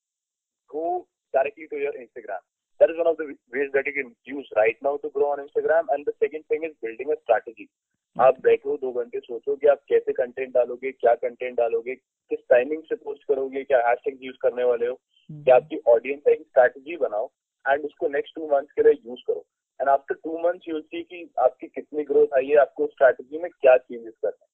go 0.73 1.07
directly 1.35 1.69
to 1.69 1.79
your 1.79 1.95
Instagram. 1.95 2.43
That 2.81 2.91
is 2.91 2.99
one 2.99 3.07
of 3.07 3.17
the 3.17 3.27
ways 3.53 3.71
that 3.75 3.87
you 3.87 3.95
can 3.95 4.15
use 4.27 4.49
right 4.57 4.77
now 4.83 4.97
to 4.99 5.11
grow 5.11 5.31
on 5.33 5.41
Instagram. 5.41 5.91
And 5.91 6.05
the 6.05 6.15
second 6.19 6.45
thing 6.49 6.65
is 6.65 6.77
building 6.83 7.13
a 7.15 7.19
strategy. 7.23 7.69
आप 8.17 8.41
बैठो 8.43 8.77
दो 8.79 8.91
घंटे 9.01 9.21
सोचो 9.21 9.55
कि 9.57 9.67
आप 9.69 9.79
कैसे 9.89 10.13
content 10.13 10.53
डालोगे 10.55 10.91
क्या 10.95 11.15
कंटेंट 11.21 11.57
डालोगे 11.59 11.95
किस 12.31 12.39
टाइमिंग 12.51 12.83
से 12.89 12.95
पोस्ट 12.97 13.23
करोगे 13.29 13.63
क्या 13.65 13.79
हैशटैग 13.89 14.19
यूज़ 14.25 14.37
करने 14.43 14.65
वाले 14.65 14.87
हो 14.87 14.95
Hmm. 14.95 15.45
कि 15.45 15.51
आपकी 15.51 15.79
ऑडियंस 15.91 16.21
का 16.27 16.33
एक 16.33 16.41
स्ट्रैटेजी 16.41 16.97
बनाओ 17.03 17.31
एंड 17.65 17.85
उसको 17.85 18.09
नेक्स्ट 18.17 18.35
टू 18.35 18.47
मंथ्स 18.53 18.73
के 18.77 18.83
लिए 18.83 18.99
यूज़ 19.07 19.21
करो 19.27 19.45
and 19.81 19.89
after 19.89 20.15
two 20.25 20.39
months 20.39 20.69
you 20.69 20.81
see 20.81 21.03
कि 21.03 21.23
आपकी 21.45 21.67
कितनी 21.67 22.05
ग्रोथ 22.05 22.37
आई 22.39 22.47
है 22.47 22.57
आपको 22.65 22.87
स्ट्रैटेजी 22.87 23.39
में 23.43 23.51
क्या 23.51 23.77
चेंजेस 23.79 24.15
करना 24.15 24.45
है 24.45 24.51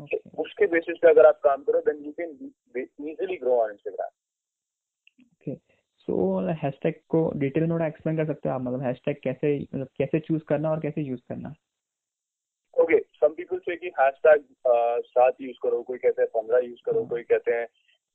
Okay. 0.00 0.18
उसके 0.40 0.66
बेसिस 0.72 0.98
पे 1.02 1.08
अगर 1.10 1.26
आप 1.26 1.40
काम 1.44 1.62
करो 1.68 1.80
then 1.86 2.04
you 2.04 2.12
can 2.20 2.30
easily 2.82 3.36
grow 3.36 3.56
on 3.60 3.70
Instagram 3.70 4.10
Okay. 5.18 5.56
So 6.08 6.16
hashtag 6.62 6.94
को 7.08 7.20
डिटेल 7.36 7.62
में 7.62 7.70
थोड़ा 7.70 7.86
एक्सप्लेन 7.86 8.16
कर 8.16 8.26
सकते 8.26 8.48
हो 8.48 8.54
आप? 8.54 8.62
मतलब 8.62 8.82
हैशटैग 8.82 9.16
कैसे 9.24 9.58
मतलब 9.58 9.88
कैसे 9.98 10.20
चूज़ 10.20 10.42
करना 10.48 10.70
और 10.70 10.80
कैसे 10.80 11.02
यूज़ 11.02 11.20
करना? 11.28 11.54
ओके 12.76 12.98
सम 12.98 13.34
पीपल 13.34 13.58
से 13.58 13.76
कि 13.76 13.90
हैशटैग 14.00 14.44
सात 15.06 15.40
यूज़ 15.40 15.56
करो 15.62 15.82
कोई 15.82 15.98
कहते 15.98 16.22
हैं 16.22 16.28
पंद्रह 16.34 16.66
यूज़ 16.66 16.80
करो 16.86 17.00
हाँ. 17.00 17.08
कोई 17.08 17.22
कहते 17.22 17.54
हैं 17.54 17.66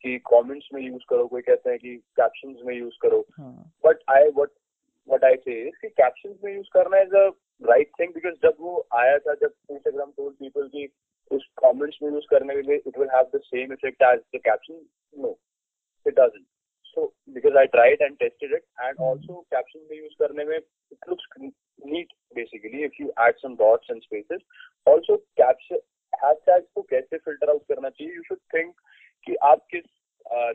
कि 0.03 0.17
कमेंट्स 0.29 0.67
में 0.73 0.81
यूज़ 0.81 1.03
करो 1.09 1.27
कोई 1.27 1.41
कहते 1.41 1.69
हैं 1.69 1.79
कि 1.79 1.95
कैप्शंस 2.19 2.61
में 2.65 2.75
यूज़ 2.75 2.97
करो। 3.01 3.19
But 3.85 4.03
I 4.15 4.29
what 4.29 4.49
what 5.09 5.23
I 5.23 5.35
say 5.45 5.61
is 5.61 5.75
कि 5.81 5.89
कैप्शंस 6.01 6.37
में 6.43 6.53
यूज़ 6.55 6.69
करना 6.73 7.01
is 7.01 7.15
a 7.15 7.27
right 7.61 7.91
thing 7.99 8.13
because 8.13 8.35
जब 8.43 8.55
वो 8.59 8.85
आया 8.99 9.17
था 9.27 9.33
जब 9.41 9.53
इंस्टाग्राम 9.71 10.11
टोल्ड 10.17 10.35
पीपल 10.35 10.67
की 10.75 10.87
उस 11.31 11.47
कमेंट्स 11.63 11.97
में 12.03 12.09
यूज़ 12.11 12.25
करने 12.29 12.55
के 12.55 12.61
लिए 12.61 12.81
it 12.87 12.97
will 12.99 13.09
have 13.13 13.29
the 13.35 13.41
same 13.45 13.73
effect 13.73 14.03
as 14.03 14.19
the 14.35 14.41
caption 14.45 14.81
no 15.13 15.37
it 16.05 16.19
doesn't 16.19 16.45
so 16.97 17.03
because 17.33 17.55
I 17.55 17.65
tried 17.67 18.01
and 18.01 18.19
tested 18.19 18.51
it, 18.51 18.65
and 18.79 18.97
Hmm. 18.97 19.03
also 19.03 19.37
caption 19.53 19.85
में 19.89 19.97
use 19.97 20.15
करने 20.21 20.45
में 20.45 20.57
it 20.57 21.09
looks 21.11 21.27
neat 21.85 22.11
basically 22.35 22.83
if 22.83 22.99
you 22.99 23.11
add 23.17 23.41
some 23.41 23.55
dots 23.55 23.89
and 23.89 24.03
spaces. 24.03 24.43
Also 24.87 25.17
caption 25.41 25.83
hashtags 26.13 26.69
को 26.75 26.81
कैसे 26.93 27.19
filter 27.19 27.51
out 27.53 27.63
करना 27.71 27.89
चाहिए? 27.89 28.15
You 28.15 28.23
should 28.27 28.43
think 28.55 28.75
कि 29.27 29.35
आप 29.51 29.65
किस 29.71 29.85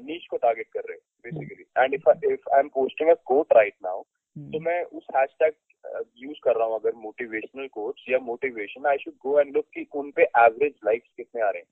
niche 0.08 0.28
को 0.30 0.38
target 0.46 0.70
कर 0.76 0.88
रहे 0.88 0.96
हो 0.96 1.30
basically. 1.30 1.66
And 1.76 1.94
if 1.94 2.12
I, 2.12 2.18
if 2.34 2.52
I'm 2.58 2.70
posting 2.78 3.10
a 3.10 3.16
quote 3.32 3.58
right 3.62 3.80
now, 3.88 3.98
Hmm. 4.36 4.50
तो 4.52 4.60
मैं 4.60 4.82
उस 4.98 5.06
hashtag 5.16 5.58
यूज़ 6.18 6.38
कर 6.44 6.56
रहा 6.56 6.66
हूँ 6.66 6.74
अगर 6.74 6.94
मोटिवेशनल 7.02 7.66
कोट्स 7.72 8.04
या 8.08 8.18
motivation 8.18 8.86
I 8.86 8.96
should 8.98 9.14
go 9.22 9.38
and 9.40 9.54
look 9.56 9.66
कि 9.74 9.86
उन 9.94 10.10
पे 10.16 10.22
एवरेज 10.22 10.74
लाइक्स 10.84 11.08
कितने 11.16 11.42
आ 11.42 11.50
रहे 11.50 11.62
हैं 11.62 11.68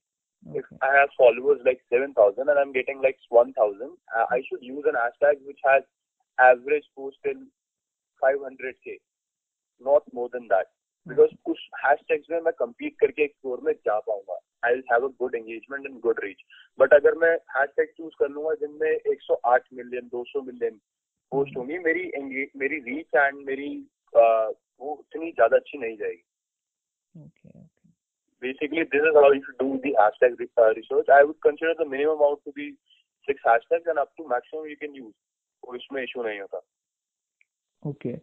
if 0.54 0.64
I 0.80 0.94
have 0.94 1.10
followers 1.16 1.60
like 1.64 1.80
7,000 1.90 2.48
and 2.48 2.58
I'm 2.58 2.72
getting 2.72 3.00
like 3.02 3.18
1,000, 3.28 3.96
uh, 4.16 4.26
I 4.30 4.42
should 4.48 4.62
use 4.62 4.84
an 4.86 4.94
hashtag 4.94 5.44
which 5.44 5.58
has 5.64 5.82
average 6.38 6.84
post 6.96 7.18
in 7.24 7.46
500k, 8.22 8.98
not 9.80 10.02
more 10.12 10.28
than 10.28 10.48
that. 10.48 10.66
Because 11.06 11.32
उस 11.48 11.58
hashtags 11.84 12.30
में 12.30 12.40
मैं 12.40 12.52
compete 12.62 12.96
करके 13.00 13.24
एक 13.24 13.32
स्कोर 13.32 13.60
में 13.64 13.72
जा 13.72 13.98
पाऊँगा 13.98 14.38
I 14.64 14.72
will 14.74 14.82
have 14.92 15.04
a 15.04 15.10
good 15.18 15.34
engagement 15.34 15.86
and 15.86 15.98
good 16.00 16.20
reach 16.24 16.42
but 16.78 16.94
अगर 16.94 17.14
मैं 17.14 17.30
हैशटैग 17.56 17.88
चूज़ 17.96 18.14
कर 18.18 18.28
लूँगा 18.28 18.54
जिनमें 18.62 18.90
108 19.12 19.68
मिलियन 19.72 20.08
200 20.14 20.42
मिलियन 20.46 20.80
पोस्ट 21.32 21.56
होंगी 21.56 21.78
मेरी 21.78 22.10
engage- 22.18 22.56
मेरी 22.56 22.78
रीच 22.88 23.14
एंड 23.16 23.44
मेरी 23.46 23.70
uh, 24.12 24.48
वो 24.80 24.92
उतनी 24.94 25.30
ज़्यादा 25.30 25.56
अच्छी 25.56 25.78
नहीं 25.78 25.96
जाएगी 25.96 26.22
Okay. 27.14 27.60
Okay. 28.42 28.52
basically 28.52 28.84
this 28.84 29.02
is 29.02 29.14
how 29.14 29.32
you 29.32 29.42
should 29.44 29.58
do 29.58 29.80
the 29.82 29.96
hashtag 30.00 30.38
research. 30.38 31.08
I 31.08 31.24
would 31.24 31.40
consider 31.40 31.74
the 31.78 31.86
minimum 31.86 32.16
amount 32.16 32.40
to 32.44 32.52
be 32.52 32.74
six 33.28 33.40
hashtags 33.46 33.86
and 33.86 33.98
up 33.98 34.10
to 34.16 34.28
maximum 34.28 34.66
you 34.66 34.76
can 34.76 34.94
use. 34.94 35.14
तो 35.62 35.74
इसमें 35.76 36.02
issue 36.02 36.22
नहीं 36.22 36.40
होता 36.40 36.60
ओके 37.82 38.14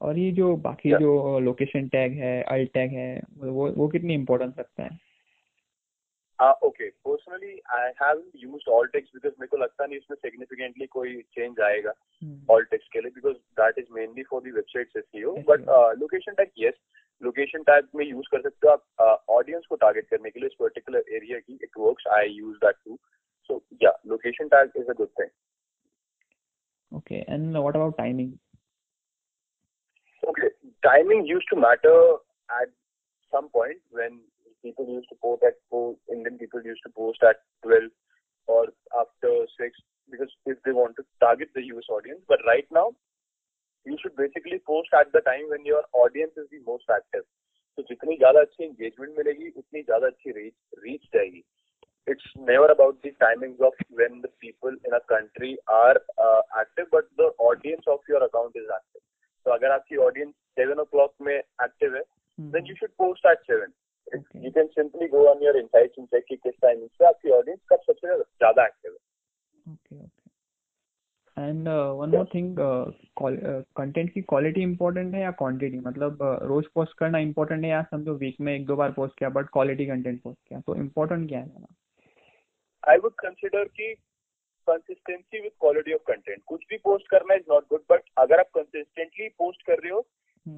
और 0.00 0.18
ये 0.18 0.30
जो 0.32 0.56
बाकी 0.56 0.90
Yeah. 0.90 1.00
जो 1.00 1.38
location 1.40 1.88
tag 1.88 2.12
है 2.12 2.42
अल्ट 2.42 2.72
टैग 2.72 2.92
है 2.92 3.22
वो 3.38 3.70
वो 3.72 3.88
कितनी 3.88 4.14
इम्पोर्टेंस 4.14 4.54
रखता 4.58 4.82
है 4.82 4.98
okay 6.64 6.88
personally 6.88 7.60
I 7.72 7.90
have 8.02 8.22
used 8.36 8.68
alt 8.68 8.86
text 8.86 9.14
because 9.14 9.32
मेरे 9.40 9.46
को 9.46 9.56
लगता 9.56 9.86
नहीं 9.86 9.98
इसमें 9.98 10.16
सिग्निफिकेंटली 10.16 10.86
कोई 10.86 11.20
चेंज 11.34 11.60
आएगा 11.60 11.92
ऑल 12.50 12.64
टेक्स्ट 12.64 12.92
के 12.92 13.00
लिए 13.00 13.10
because 13.14 13.36
that 13.60 13.78
is 13.78 13.86
mainly 13.92 14.22
for 14.30 14.42
the 14.42 14.50
website 14.50 14.96
SEO 14.96 15.36
but 15.48 15.68
location 16.00 16.34
tag 16.34 16.50
yes 16.58 16.74
location 17.21 17.63
tag 17.63 17.87
में 17.95 18.05
यूज 18.05 18.27
कर 18.31 18.41
सकते 18.41 18.67
हो 18.67 18.73
आप 19.05 19.25
ऑडियंस 19.37 19.65
को 19.69 19.75
टारगेट 19.83 20.07
करने 20.09 20.29
के 20.29 20.39
लिए 20.39 20.47
इस 20.47 20.55
पर्टिकुलर 20.59 21.13
एरिया 21.15 21.39
की 21.39 21.59
it 21.63 21.77
works 21.77 22.07
I 22.17 22.29
use 22.29 22.55
that 22.63 22.75
to 22.85 22.99
so 23.49 23.61
या 23.83 23.93
location 24.07 24.47
tag 24.55 24.81
is 24.81 24.89
a 24.89 24.93
good 24.97 25.09
thing 25.19 25.29
okay 26.97 27.15
and 27.29 27.57
what 27.57 27.75
about 27.75 27.97
timing 27.97 28.33
Okay, 30.23 30.47
timing 30.85 31.25
used 31.29 31.49
to 31.49 31.55
matter 31.61 31.93
at 32.57 32.69
some 33.33 33.47
point 33.55 33.79
when 33.97 34.13
people 34.65 34.91
used 34.91 35.09
to 35.09 35.17
post 35.25 35.41
at 35.47 35.57
four, 35.69 35.81
Indian 36.15 36.37
people 36.43 36.69
used 36.69 36.85
to 36.85 36.91
post 36.99 37.25
at 37.29 37.41
12 37.65 37.89
or 38.47 38.61
after 39.01 39.31
6. 39.55 39.81
because 40.09 40.31
if 40.45 40.57
they 40.63 40.71
want 40.71 40.95
to 40.95 41.03
target 41.19 41.49
the 41.55 41.63
US 41.65 41.85
audience. 41.89 42.21
But 42.27 42.39
right 42.45 42.67
now, 42.71 42.91
you 43.88 43.98
should 44.02 44.16
basically 44.16 44.58
post 44.70 44.94
at 45.02 45.12
the 45.16 45.22
time 45.28 45.50
when 45.54 45.68
your 45.72 45.82
audience 46.04 46.40
is 46.44 46.48
the 46.54 46.62
most 46.70 46.96
active. 46.96 47.26
तो 47.76 47.82
जितनी 47.88 48.16
ज़्यादा 48.16 48.40
अच्छी 48.40 48.64
engagement 48.66 49.18
मिलेगी 49.18 49.48
उतनी 49.56 49.82
ज़्यादा 49.82 50.06
अच्छी 50.06 50.32
reach 50.38 50.84
reach 50.86 51.04
जाएगी 51.14 51.44
it's 52.06 52.28
never 52.48 52.68
about 52.72 53.00
the 53.06 53.10
timings 53.22 53.60
of 53.68 53.80
when 54.00 54.14
the 54.22 54.30
people 54.42 54.76
in 54.88 54.94
a 54.98 55.00
country 55.12 55.50
are 55.78 55.96
uh, 56.26 56.40
active, 56.60 56.86
but 56.92 57.08
the 57.18 57.26
audience 57.48 57.90
of 57.94 57.98
your 58.12 58.22
account 58.26 58.56
is 58.60 58.70
active. 58.76 59.02
So 59.44 59.52
अगर 59.52 59.70
आपकी 59.70 59.98
audience 60.06 60.34
seven 60.60 60.80
o'clock 60.84 61.12
में 61.20 61.42
active 61.66 61.94
है, 61.96 62.02
Hmm. 62.38 62.50
then 62.54 62.66
you 62.70 62.76
should 62.80 62.94
post 63.02 63.30
at 63.32 63.44
seven. 63.50 63.74
It- 64.06 64.18
Okay. 64.18 64.40
You 64.44 64.52
can 64.52 64.68
simply 64.74 65.08
go 65.14 65.22
on 65.30 65.42
your 65.46 65.54
insights 65.60 65.98
and 65.98 66.10
check 66.12 66.24
कि 66.28 66.36
किस 66.46 66.54
time 66.64 66.86
से 66.98 67.06
आपकी 67.06 67.30
audience 67.38 67.60
कब 67.72 67.80
सबसे 67.86 68.16
ज़्यादा 68.18 68.66
active 68.66 68.94
है. 68.94 69.00
And 71.38 71.68
one 71.68 72.08
more 72.08 72.26
thing 72.34 72.56
content 73.76 74.12
की 74.12 74.20
क्वालिटी 74.20 74.62
इंपॉर्टेंट 74.62 75.14
है 75.14 75.20
या 75.20 75.30
क्वांटिटी 75.30 75.78
मतलब 75.78 76.12
uh, 76.12 76.46
रोज 76.46 76.66
पोस्ट 76.66 76.98
करना 76.98 77.18
इंपॉर्टेंट 77.18 77.64
है 77.64 77.70
या 77.70 77.82
समझो 77.82 78.14
वीक 78.14 78.36
में 78.40 78.54
एक 78.54 78.66
दो 78.66 78.76
बार 78.76 78.92
पोस्ट 78.92 79.18
किया 79.18 79.30
बट 79.30 79.46
क्वालिटी 79.46 79.86
कंटेंट 79.86 80.22
पोस्ट 80.22 80.48
किया? 80.48 80.60
तो 80.60 80.76
इम्पोर्टेंट 80.76 81.28
क्या 81.28 81.38
है? 81.38 81.66
I 82.88 82.96
would 82.98 83.14
consider 83.24 83.64
कि 83.68 83.94
consistency 84.68 85.40
with 85.44 85.54
quality 85.64 85.94
of 85.96 86.02
content. 86.10 86.42
कुछ 86.46 86.64
भी 86.70 86.78
post 86.86 87.08
करना 87.10 87.34
is 87.34 87.46
not 87.52 87.68
good, 87.72 87.82
but 87.92 88.00
अगर 88.18 88.38
आप 88.38 88.46
कंसिस्टेंटली 88.54 89.28
पोस्ट 89.28 89.62
कर 89.62 89.78
रहे 89.78 89.90
हो, 89.90 90.06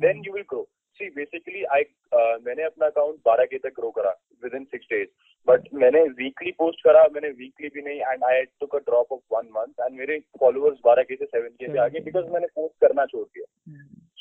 then 0.03 0.23
you 0.27 0.37
will 0.37 0.47
grow. 0.53 0.65
See, 1.01 1.11
basically, 1.19 1.63
I 1.77 1.83
uh, 2.19 2.47
मैंने 2.47 2.63
अपना 2.63 2.87
अकाउंट 2.87 3.17
12 3.29 3.47
के 3.51 3.59
तक 3.59 3.69
ग्रो 3.69 3.91
करा 3.91 4.11
with 4.45 4.55
in 4.55 4.65
six 4.65 4.87
days 4.87 5.09
but 5.51 5.69
मैंने 5.83 6.03
वीकली 6.17 6.51
पोस्ट 6.59 6.83
करा 6.85 7.07
मैंने 7.15 7.29
वीकली 7.37 7.69
भी 7.75 7.83
नहीं 7.83 8.01
and 8.01 8.25
I 8.25 8.43
took 8.61 8.75
a 8.77 8.79
drop 8.91 9.13
of 9.13 9.21
one 9.35 9.47
month 9.57 9.85
and 9.85 9.99
मेरे 9.99 10.19
फॉलोअर्स 10.41 10.79
बारह 10.85 11.03
के 11.03 11.17
थे 11.17 11.25
सेवन 11.27 11.49
के 11.61 11.73
से 11.73 11.79
आगे 11.85 12.01
बिकॉज़ 12.03 12.27
मैंने 12.33 12.47
पोस्ट 12.55 12.75
करना 12.81 13.07
छोड़ 13.07 13.25
दिया। 13.25 13.47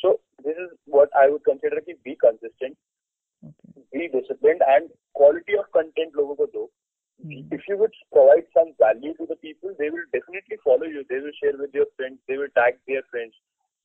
So 0.02 0.12
this 0.46 0.58
is 0.58 0.74
what 0.96 1.10
I 1.22 1.30
would 1.30 1.42
consider 1.46 1.80
की 1.80 1.94
be 2.06 2.14
consistent 2.22 2.76
be 3.96 4.08
discipline 4.16 4.64
and 4.64 4.88
quality 4.90 5.56
of 5.58 5.68
content 5.74 6.16
लोगों 6.18 6.36
को 6.36 6.46
दो। 6.46 6.70
If 7.54 7.70
you 7.70 7.78
would 7.78 7.96
provide 8.12 8.46
some 8.58 8.70
value 8.84 9.14
to 9.14 9.26
the 9.26 9.38
people 9.42 9.74
they 9.74 9.90
will 9.90 10.04
definitely 10.14 10.58
follow 10.66 10.92
you 10.92 11.02
they 11.04 11.20
will 11.20 11.32
share 11.40 11.56
with 11.62 11.76
your 11.76 11.92
friends 11.98 12.20
they 12.30 12.38
will 12.38 12.48
tag 12.56 12.76
their 12.76 13.02
friends 13.12 13.36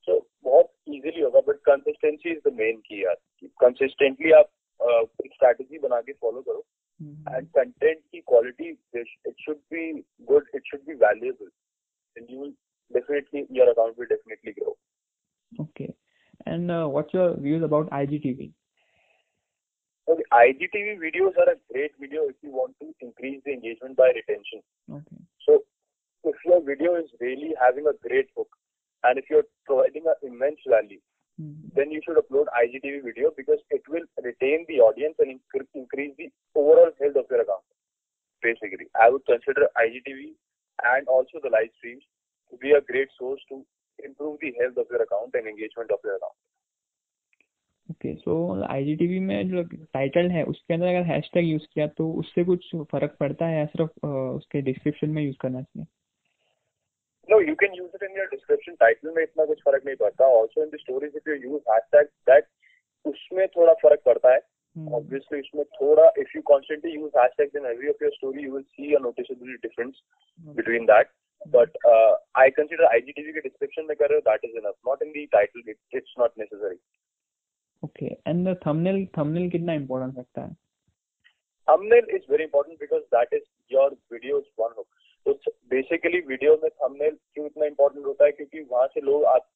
so 0.09 0.19
बहुत 0.45 0.71
easily 0.89 1.21
होगा 1.21 1.41
but 1.47 1.59
consistency 1.67 2.31
is 2.31 2.49
the 2.49 2.53
main 2.57 2.77
key 2.87 3.05
यार। 3.05 3.17
Consistently 3.61 4.33
आप 4.39 4.51
एक 5.25 5.33
strategy 5.35 5.79
बना 5.79 6.01
के 6.01 6.13
follow 6.13 6.41
करो। 6.41 6.65
Hmm. 7.03 7.15
and 7.27 7.49
content 7.53 8.03
की 8.15 8.23
quality 8.25 8.77
it 8.93 9.07
should 9.45 9.61
be 9.71 10.05
good. 10.27 10.45
It 10.53 10.63
should 10.71 10.87
be 10.87 10.95
valuable, 10.95 11.49
and 12.17 12.29
you 12.29 12.39
will 12.39 12.53
definitely 12.93 13.47
your 13.51 13.71
account 13.71 13.99
will 13.99 14.07
definitely 14.07 14.55
grow. 14.59 14.77
Okay. 15.61 15.95
And 16.47 16.71
uh, 16.71 16.87
what's 16.87 17.15
your 17.15 17.37
views 17.37 17.63
about 17.63 17.91
IGTV? 17.91 18.53
Okay, 20.07 20.23
IGTV 20.33 20.99
videos 21.01 21.37
are 21.39 21.53
a 21.53 21.57
great 21.73 21.93
video 21.99 22.29
if 22.29 22.37
you 22.43 22.53
want 22.53 22.75
to 22.81 22.93
increase 23.01 23.41
the 23.45 23.53
engagement 23.53 23.97
by 23.97 24.13
retention. 24.15 24.61
Okay. 24.93 25.17
So 25.47 25.63
if 26.25 26.37
your 26.45 26.63
video 26.63 26.97
is 26.97 27.11
really 27.21 27.55
having 27.61 27.87
a 27.87 28.09
great 28.09 28.29
hook 28.37 28.49
and 29.03 29.19
if 29.19 29.25
you're 29.31 29.49
providing 29.65 30.05
an 30.07 30.15
immense 30.23 30.61
value. 30.69 31.01
Then 31.39 31.91
you 31.91 32.01
should 32.05 32.17
upload 32.17 32.47
IGTV 32.55 33.03
video 33.05 33.31
because 33.37 33.59
it 33.71 33.83
will 33.89 34.05
retain 34.23 34.65
the 34.69 34.81
audience 34.81 35.15
and 35.19 35.41
incre- 35.41 35.67
increase 35.75 36.15
the 36.17 36.31
overall 36.55 36.91
health 37.01 37.17
of 37.17 37.27
your 37.31 37.41
account. 37.41 37.65
Basically, 38.43 38.87
I 39.01 39.11
would 39.11 39.27
consider 39.27 39.69
IGTV 39.77 40.35
and 40.85 41.09
also 41.09 41.41
the 41.43 41.51
live 41.51 41.71
streams 41.79 42.03
to 42.51 42.57
be 42.59 42.73
a 42.73 42.81
great 42.81 43.09
source 43.19 43.41
to 43.49 43.65
improve 43.99 44.39
the 44.41 44.55
health 44.61 44.77
of 44.77 44.87
your 44.91 45.03
account 45.03 45.35
and 45.35 45.47
engagement 45.47 45.91
of 45.91 45.99
your 46.05 46.17
account. 46.17 46.39
Okay 47.91 48.15
so 48.15 48.35
IGTV 48.65 49.19
में 49.21 49.49
जो 49.49 49.63
title 49.95 50.31
है 50.31 50.43
उसके 50.53 50.75
अंदर 50.75 50.87
अगर 50.87 51.03
hashtag 51.07 51.47
use 51.47 51.67
किया 51.75 51.87
तो 51.99 52.11
उससे 52.21 52.45
कुछ 52.45 52.71
फ़र्क 52.93 53.17
पड़ता 53.21 53.47
है 53.47 53.59
या 53.59 53.67
सिर्फ़ 53.73 54.07
उसके 54.07 54.63
डिस्क्रिप्शन 54.69 55.11
में 55.11 55.23
यूज़ 55.23 55.37
करना 55.41 55.63
चाहिए 55.63 55.87
No, 57.29 57.39
you 57.39 57.57
can 57.57 57.73
use 57.75 57.91
it 57.95 58.03
in 58.07 58.15
your 58.15 58.29
description. 58.33 58.77
Title 58.81 59.15
में 59.17 59.23
इतना 59.23 59.45
कुछ 59.51 59.61
फ़र्क 59.67 59.87
नहीं 59.87 59.97
पड़ता. 60.03 60.27
Also 60.39 60.65
in 60.65 60.71
the 60.75 60.81
stories, 60.85 61.15
if 61.21 61.31
you 61.31 61.37
use 61.45 61.63
hashtag, 61.75 62.11
that 62.31 62.51
उसमें 63.05 63.47
थोड़ा 63.57 63.73
फ़र्क 63.83 64.03
पड़ता 64.07 64.33
है. 64.35 64.41
Hmm. 64.77 64.95
Obviously, 64.99 65.39
इसमें 65.39 65.65
थोड़ा 65.81 66.11
if 66.25 66.35
you 66.37 66.43
constantly 66.53 66.95
use 66.95 67.13
hashtags 67.21 67.61
in 67.61 67.69
every 67.73 67.93
of 67.95 68.03
your 68.07 68.13
story, 68.17 68.43
you 68.47 68.53
will 68.57 68.67
see 68.77 68.95
a 68.95 69.03
noticeable 69.07 69.55
difference 69.67 70.03
okay. 70.49 70.57
between 70.57 70.87
that. 70.87 71.15
But 71.55 71.77
uh, 71.93 72.13
I 72.43 72.51
consider 72.59 72.91
IGTV 72.97 73.37
के 73.37 73.47
description 73.49 73.89
में 73.89 73.97
कर 73.97 74.09
रहे 74.11 74.19
हो 74.19 74.25
that 74.31 74.51
is 74.51 74.59
enough. 74.63 74.77
Not 74.91 75.07
in 75.07 75.13
the 75.17 75.27
title. 75.39 75.73
It, 75.75 75.79
it's 75.93 76.21
not 76.25 76.45
necessary. 76.45 76.79
Okay 77.85 78.07
and 78.07 78.49
thumbnail 78.67 79.05
thumbnail 79.17 79.51
कितना 79.51 79.73
important 79.75 80.19
रखता 80.19 80.43
है 80.43 80.57
thumbnail 81.69 82.09
is 82.17 82.25
very 82.31 82.45
important 82.45 82.79
because 82.79 83.05
that 83.17 83.35
is 83.39 83.45
your 83.75 83.91
video's 84.15 84.49
one 84.57 84.73
hook. 84.77 84.89
तो 85.27 85.33
basically 85.71 86.21
video 86.29 86.55
में 86.63 86.71
थंबनेल 86.71 87.17
क्यों 87.35 87.47
इतना 87.47 87.67
इम्पोर्टेंट 87.67 88.07
होता 88.07 88.25
है? 88.25 88.33
क्योंकि 88.33 88.61
वहाँ 88.63 88.87
से 88.87 89.01
लोग 89.01 89.25
आप 89.27 89.49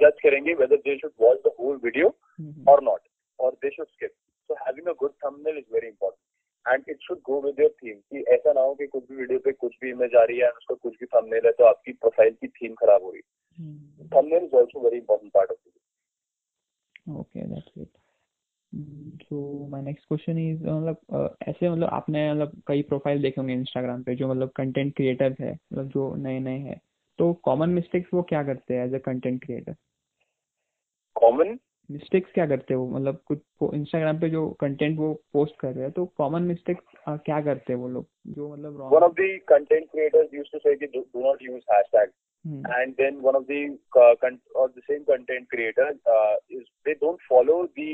जज 0.00 0.20
करेंगे 0.22 0.54
whether 0.54 0.76
they 0.78 0.96
should 0.98 1.12
watch 1.20 1.38
the 1.46 1.54
whole 1.60 1.80
video 1.84 2.08
or 2.68 2.82
not 2.84 3.00
or 3.38 3.52
they 3.62 3.70
should 3.70 3.86
skip 3.86 4.10
so 4.50 4.54
having 4.66 4.88
a 4.88 4.92
good 5.00 5.12
thumbnail 5.24 5.58
is 5.58 5.72
very 5.74 5.86
important 5.88 6.20
and 6.66 6.84
it 6.88 7.00
should 7.02 7.20
go 7.26 7.40
with 7.40 7.60
your 7.60 7.70
theme 7.82 7.94
कि 7.94 8.24
ऐसा 8.34 8.52
ना 8.52 8.60
हो 8.60 8.74
कि 8.74 8.86
कुछ 8.86 9.04
भी 9.08 9.16
वीडियो 9.16 9.38
पे 9.44 9.52
कुछ 9.52 9.76
भी 9.82 9.90
इमेज 9.90 10.14
आ 10.14 10.24
रही 10.24 10.38
है 10.38 10.50
उसका 10.50 10.74
कुछ 10.74 10.98
भी 11.00 11.06
थंबनेल 11.14 11.46
है 11.46 11.52
तो 11.52 11.64
आपकी 11.64 11.92
प्रोफ़ाइल 11.92 12.34
की 12.40 12.48
थीम 12.48 12.74
खराब 12.74 13.02
हो 13.02 13.10
रही 13.10 13.20
है। 13.20 14.08
Thumbnail 14.08 14.44
is 14.44 14.54
also 14.56 14.80
very 14.84 14.96
important 14.96 15.32
part 15.32 15.50
of 15.50 17.18
okay 17.20 17.40
that's 17.44 17.78
it 17.78 17.88
so 19.32 19.66
my 19.68 19.82
next 19.82 20.06
question 20.08 20.38
is 20.38 20.62
मतलब 20.66 21.36
ऐसे 21.48 21.68
मतलब 21.70 21.88
आपने 21.88 22.30
मतलब 22.30 22.62
कई 22.66 22.82
प्रोफ़ाइल 22.82 23.22
देखे 23.22 23.40
होंगे 23.40 23.54
इंस्टाग्राम 23.54 24.02
पे 24.02 24.14
जो 24.14 24.28
मतलब 24.28 24.50
कंटेंट 24.56 24.94
क्रिएटर्स 24.96 25.40
है 25.40 25.52
मतलब 25.52 25.88
जो 25.88 26.14
नए 26.14 26.40
नए 26.40 26.58
हैं। 26.58 26.80
तो 27.18 27.32
कॉमन 27.44 27.70
मिस्टेक्स 27.70 28.10
वो 28.14 28.22
क्या 28.22 28.42
करते 28.44 28.74
हैं 28.74 28.86
as 28.86 28.94
a 28.94 28.98
content 28.98 29.44
creator 29.44 29.74
Common? 31.24 31.58
Mistakes 31.90 32.32
क्या 32.32 32.46
करते 32.46 32.74
हैं 32.74 32.78
वो? 32.80 32.88
मतलब 32.88 33.22
कुछ 33.26 33.38
इंस्टाग्राम 33.74 34.18
पे 34.20 34.30
जो 34.30 34.48
कंटेंट 34.60 34.98
वो 34.98 35.12
पोस्ट 35.32 35.56
कर 35.60 35.72
रहे 35.72 35.84
हैं 35.84 35.92
तो 35.92 36.06
कॉमन 36.06 36.42
मिस्टेक्स 36.42 36.84
क्या 37.08 37.40
करते 37.40 37.72
हैं 37.72 37.80
वो 37.80 37.88
लोग? 37.88 38.06
जो 38.26 38.52
मतलब 38.52 38.78
wrong 38.80 39.02
of 39.02 39.14
the 39.20 39.30
content 39.52 39.88
creators 39.94 40.38
used 40.40 40.52
to 40.54 40.60
say 40.66 40.76
कि 40.82 41.04
not 41.16 41.48
use 41.50 41.66
hashtag. 41.74 42.14
Hmm, 42.46 42.62
and 42.76 42.94
then 43.00 43.18
one 43.24 43.36
of 43.38 43.44
the 43.50 43.58
uh, 44.02 44.14
con- 44.22 44.40
or 44.56 44.68
the 44.76 44.82
same 44.90 45.04
content 45.10 45.44
creators 45.52 45.98
uh, 46.14 46.34
is 46.56 46.64
they 46.86 46.94
don't 47.02 47.20
follow 47.32 47.58
the 47.78 47.90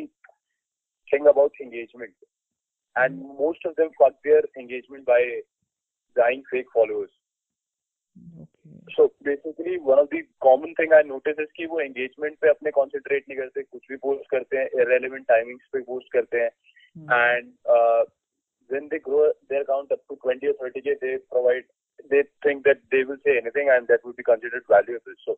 thing 1.12 1.28
about 1.28 1.52
engagement 1.62 2.14
and 2.96 3.20
most 3.40 3.60
of 3.66 3.76
them 3.76 3.90
fuck 4.00 4.14
their 4.24 4.42
engagement 4.58 5.06
by 5.06 5.22
buying 6.16 6.44
fake 6.52 6.72
followers 6.74 7.10
okay 8.42 8.64
so 8.96 9.12
basically 9.24 9.80
one 9.80 10.00
of 10.00 10.10
the 10.10 10.22
common 10.42 10.74
thing 10.76 10.92
i 10.94 11.02
notice 11.02 11.40
is 11.44 11.52
कि 11.58 11.66
वो 11.66 11.80
engagement 11.82 12.40
पे 12.42 12.50
अपने 12.50 12.72
concentrate 12.80 13.30
नहीं 13.30 13.38
करते 13.38 13.64
कुछ 13.64 13.88
भी 13.92 13.98
post 14.06 14.28
करते 14.34 14.58
हैं 14.58 14.68
irrelevant 14.84 15.30
timings 15.34 15.72
पे 15.76 15.82
post 15.92 16.12
करते 16.14 16.38
हैं 16.38 16.50
हम्म, 16.98 17.08
and 17.20 17.48
uh, 17.76 18.04
when 18.70 18.90
they 18.90 19.00
grow 19.00 19.24
their 19.50 19.62
account 19.62 19.92
up 19.92 20.04
to 20.12 20.18
20 20.26 20.52
or 20.52 20.54
30k 20.60 20.96
they 21.02 21.18
provide 21.32 21.66
they 22.12 22.22
think 22.46 22.64
that 22.68 22.80
they 22.92 23.04
will 23.10 23.20
say 23.26 23.38
anything 23.38 23.70
and 23.72 23.88
that 23.88 24.06
will 24.06 24.18
be 24.20 24.28
considered 24.30 24.64
valuable 24.70 25.18
so 25.26 25.36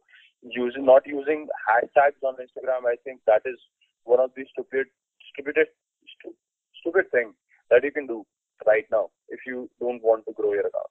using 0.58 0.86
not 0.86 1.10
using 1.14 1.48
hashtags 1.70 2.30
on 2.30 2.44
instagram 2.46 2.88
i 2.92 2.96
think 3.08 3.22
that 3.32 3.50
is 3.54 3.66
one 4.04 4.20
of 4.26 4.32
the 4.38 4.46
stupid 4.52 4.94
stupidest 5.31 5.75
stu- 6.13 6.37
stupid 6.77 7.11
thing 7.15 7.29
that 7.71 7.85
you 7.85 7.93
can 7.99 8.07
do 8.07 8.19
right 8.69 8.89
now 8.91 9.05
if 9.29 9.47
you 9.51 9.59
don't 9.83 10.03
want 10.03 10.25
to 10.29 10.35
grow 10.41 10.55
your 10.55 10.67
account. 10.67 10.91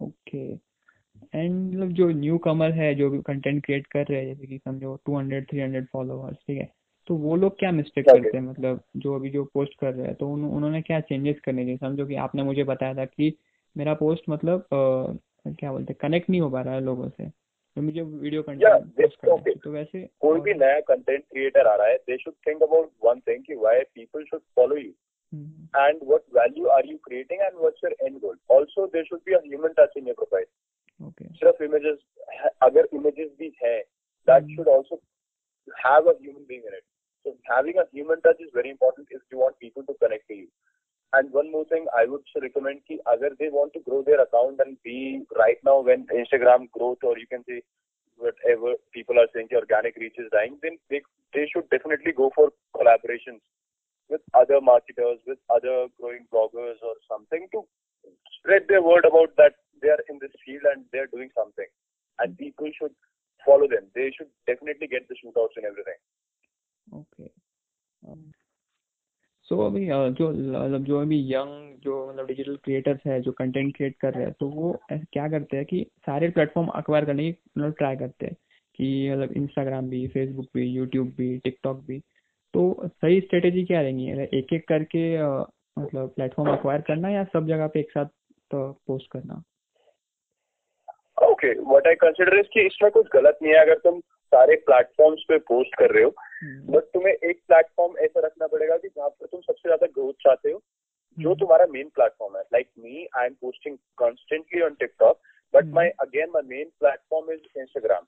Okay 0.00 0.68
and 1.34 1.74
मतलब 1.74 1.88
जो 1.88 2.08
new 2.08 2.38
कमर 2.38 2.70
है 2.70 2.94
जो 2.94 3.10
भी 3.10 3.18
content 3.22 3.64
create 3.64 3.86
कर 3.86 4.04
रहे 4.10 4.18
हैं 4.18 4.26
जैसे 4.26 4.46
कि 4.46 4.58
समझो 4.58 4.96
200 5.10 5.46
300 5.50 5.86
फॉलोअर्स 5.92 6.36
ठीक 6.36 6.58
है? 6.58 6.72
तो 7.06 7.14
वो 7.14 7.36
लोग 7.36 7.58
क्या 7.58 7.72
मिस्टेक 7.72 8.06
Okay. 8.06 8.22
करते 8.22 8.38
हैं? 8.38 8.44
मतलब 8.44 8.80
जो 8.96 9.14
अभी 9.14 9.30
जो 9.30 9.44
पोस्ट 9.44 9.78
कर 9.80 9.94
रहे 9.94 10.06
हैं 10.06 10.14
तो 10.14 10.28
उन, 10.28 10.44
उन्होंने 10.44 10.82
क्या 10.82 11.00
चेंजेस 11.00 11.40
करने 11.40 11.62
चाहिए? 11.62 11.76
समझो 11.76 12.06
कि 12.06 12.14
आपने 12.14 12.42
मुझे 12.42 12.64
बताया 12.64 12.94
था 12.94 13.04
कि 13.04 13.38
मेरा 13.76 13.94
पोस्ट 13.94 14.22
मतलब 14.28 14.60
अ, 14.60 15.50
क्या 15.50 15.72
बोलते 15.72 15.92
हैं 15.92 15.98
कनेक्ट 16.02 16.30
नहीं 16.30 16.40
हो 16.40 16.50
पा 16.50 16.60
रहा 16.62 16.74
है 16.74 16.80
लोगों 16.80 17.08
से। 17.08 17.30
मुझे 17.80 18.02
वीडियो 18.02 18.42
कोई 20.20 20.40
भी 20.40 20.54
नया 20.54 20.80
कंटेंट 20.80 21.24
क्रिएटर 21.24 21.66
आ 21.66 21.74
रहा 21.74 21.86
है 21.86 21.96
they 21.96 22.16
should 22.16 22.34
think 22.46 22.62
about 22.62 22.90
one 23.04 23.20
thing 23.20 23.44
कि 23.44 23.54
people 23.94 24.24
should 24.24 24.40
follow 24.56 24.76
you 24.76 24.90
and 25.76 25.98
what 26.02 26.22
value 26.34 26.66
are 26.66 26.86
you 26.86 26.96
creating 26.96 27.40
and 27.40 27.58
what's 27.58 27.84
and 28.02 28.18
goal 28.18 28.36
also 28.52 28.86
there 28.86 29.04
should 29.04 29.20
be 29.26 29.34
touch 29.78 29.96
in 29.96 30.06
your 30.06 30.44
सिर्फ़ 31.32 31.62
इमेजेस 31.62 31.98
अगर 32.62 32.88
images 32.94 33.30
भी 33.38 33.52
है 33.64 33.80
that 34.28 34.56
should 34.56 34.68
also 34.68 35.00
human 37.94 38.20
touch 38.26 38.36
is 38.40 38.50
very 38.56 38.70
important 38.70 39.08
if 39.12 39.22
you 39.32 39.40
want 39.40 39.54
people 39.54 39.82
to 39.82 39.92
connect 39.92 40.30
you 40.30 40.46
and 41.14 41.32
one 41.32 41.50
more 41.50 41.64
thing 41.64 41.86
I 41.96 42.04
would 42.06 42.22
recommend 42.40 42.80
ki 42.86 43.00
agar 43.12 43.30
they 43.38 43.48
want 43.48 43.72
to 43.74 43.80
grow 43.80 44.02
their 44.02 44.20
account 44.22 44.60
and 44.64 44.76
be 44.84 45.22
right 45.36 45.56
now 45.64 45.80
when 45.80 46.06
Instagram 46.14 46.70
growth 46.70 46.98
or 47.02 47.18
you 47.18 47.26
can 47.26 47.44
say 47.48 47.62
whatever 48.16 48.74
people 48.92 49.18
are 49.18 49.28
saying 49.34 49.48
organic 49.54 49.96
reach 49.96 50.18
is 50.18 50.30
dying, 50.32 50.58
then 50.62 50.76
they, 50.90 51.00
they 51.32 51.48
should 51.52 51.68
definitely 51.70 52.12
go 52.12 52.30
for 52.34 52.50
collaborations 52.76 53.40
with 54.10 54.20
other 54.34 54.60
marketers, 54.60 55.18
with 55.26 55.38
other 55.54 55.86
growing 56.00 56.26
bloggers 56.32 56.80
or 56.82 56.94
something 57.08 57.46
to 57.52 57.62
spread 58.38 58.62
their 58.68 58.82
word 58.82 59.04
about 59.04 59.34
that 59.36 59.54
they 59.80 59.88
are 59.88 60.02
in 60.08 60.18
this 60.20 60.32
field 60.44 60.62
and 60.74 60.84
they 60.92 60.98
are 60.98 61.12
doing 61.14 61.30
something. 61.36 61.66
And 62.18 62.36
people 62.36 62.68
should 62.76 62.92
follow 63.46 63.68
them. 63.68 63.86
They 63.94 64.10
should 64.16 64.28
definitely 64.46 64.88
get 64.88 65.06
the 65.08 65.14
shootouts 65.14 65.54
and 65.56 65.64
everything. 65.64 66.00
Okay. 66.92 67.30
Um, 68.08 68.32
so 69.50 69.56
so, 69.56 69.66
अभी 69.66 69.86
जो 69.86 70.28
मतलब 70.30 70.84
जो 70.84 71.00
अभी 71.00 71.20
young 71.32 71.78
जो 71.80 72.08
मतलब 72.08 72.26
digital 72.26 72.56
creators 72.56 73.00
है 73.06 73.20
जो 73.20 73.32
content 73.32 73.76
create 73.76 73.94
कर 74.00 74.14
रहे 74.14 74.24
हैं 74.24 74.32
तो 74.40 74.48
वो 74.48 74.72
क्या 74.90 75.28
करते 75.28 75.56
हैं 75.56 75.66
कि 75.66 75.86
सारे 76.00 76.28
प्लेटफॉर्म 76.28 76.68
अक्वायर 76.68 77.04
करने 77.04 77.32
की 77.32 77.38
मतलब 77.58 77.74
ट्राई 77.78 77.96
करते 77.96 78.26
हैं 78.26 78.34
कि 78.78 79.10
मतलब 79.12 79.32
इंस्टाग्राम 79.32 79.88
भी 79.88 80.06
फेसबुक 80.08 80.46
भी 80.54 80.66
यूट्यूब 80.66 81.08
भी 81.08 81.36
टिकटॉक 81.38 81.80
भी। 81.86 81.98
तो 82.54 82.88
सही 82.88 83.20
स्ट्रेटेजी 83.20 83.64
क्या 83.64 83.80
रहेंगी? 83.80 84.10
एक 84.38 84.52
एक 84.52 84.68
करके 84.68 85.02
मतलब 85.80 86.12
प्लेटफॉर्म 86.16 86.50
अक्वायर 86.50 86.80
करना 86.80 87.08
या 87.08 87.24
सब 87.24 87.46
जगह 87.46 87.66
पे 87.66 87.80
एक 87.80 87.90
साथ 87.90 88.06
तो 88.50 88.70
पोस्ट 88.86 89.10
करना? 89.12 89.42
Okay 91.22 91.58
what 91.60 91.86
I 91.86 91.94
consider 91.94 92.38
is 92.38 92.46
कि 92.46 92.66
इसमें 92.66 92.90
कुछ 92.90 93.06
गलत 93.12 93.38
नहीं 93.42 93.52
है। 93.52 93.60
अगर 93.60 93.78
तुम 93.78 94.00
सारे 94.00 94.56
प्लेटफॉर्म्स 94.56 95.24
पे 95.28 95.38
पोस्ट 95.38 95.74
कर 95.74 95.90
रहे 95.90 96.04
हो 96.04 96.14
बट 96.42 96.74
हम्म। 96.74 96.80
तुम्हें 96.90 97.12
एक 97.12 97.40
प्लेटफॉर्म 97.46 97.96
ऐसा 97.98 98.20
रखना 98.20 98.46
पड़ेगा 98.46 98.76
कि 98.76 98.88
जहाँ 98.88 99.08
पर 99.10 99.26
तुम 99.26 99.40
सबसे 99.40 99.68
ज़्यादा 99.68 99.86
ग्रोथ 99.88 100.12
चाहते 100.20 100.50
हो 100.50 100.60
जो 101.18 101.28
हम्म। 101.28 101.38
तुम्हारा 101.38 101.66
मेन 101.70 101.88
प्लेटफॉर्म 101.94 102.36
है 102.36 102.42
like 102.52 102.68
me 102.78 103.06
I 103.16 103.26
am 103.26 103.34
posting 103.40 103.76
constantly 103.98 104.60
on 104.62 104.74
TikTok 104.80 105.20
but 105.54 105.72
my 105.74 105.88
again 106.00 106.30
my 106.34 106.48
main 106.48 106.70
platform 106.80 107.32
is 107.32 107.58
Instagram 107.58 108.06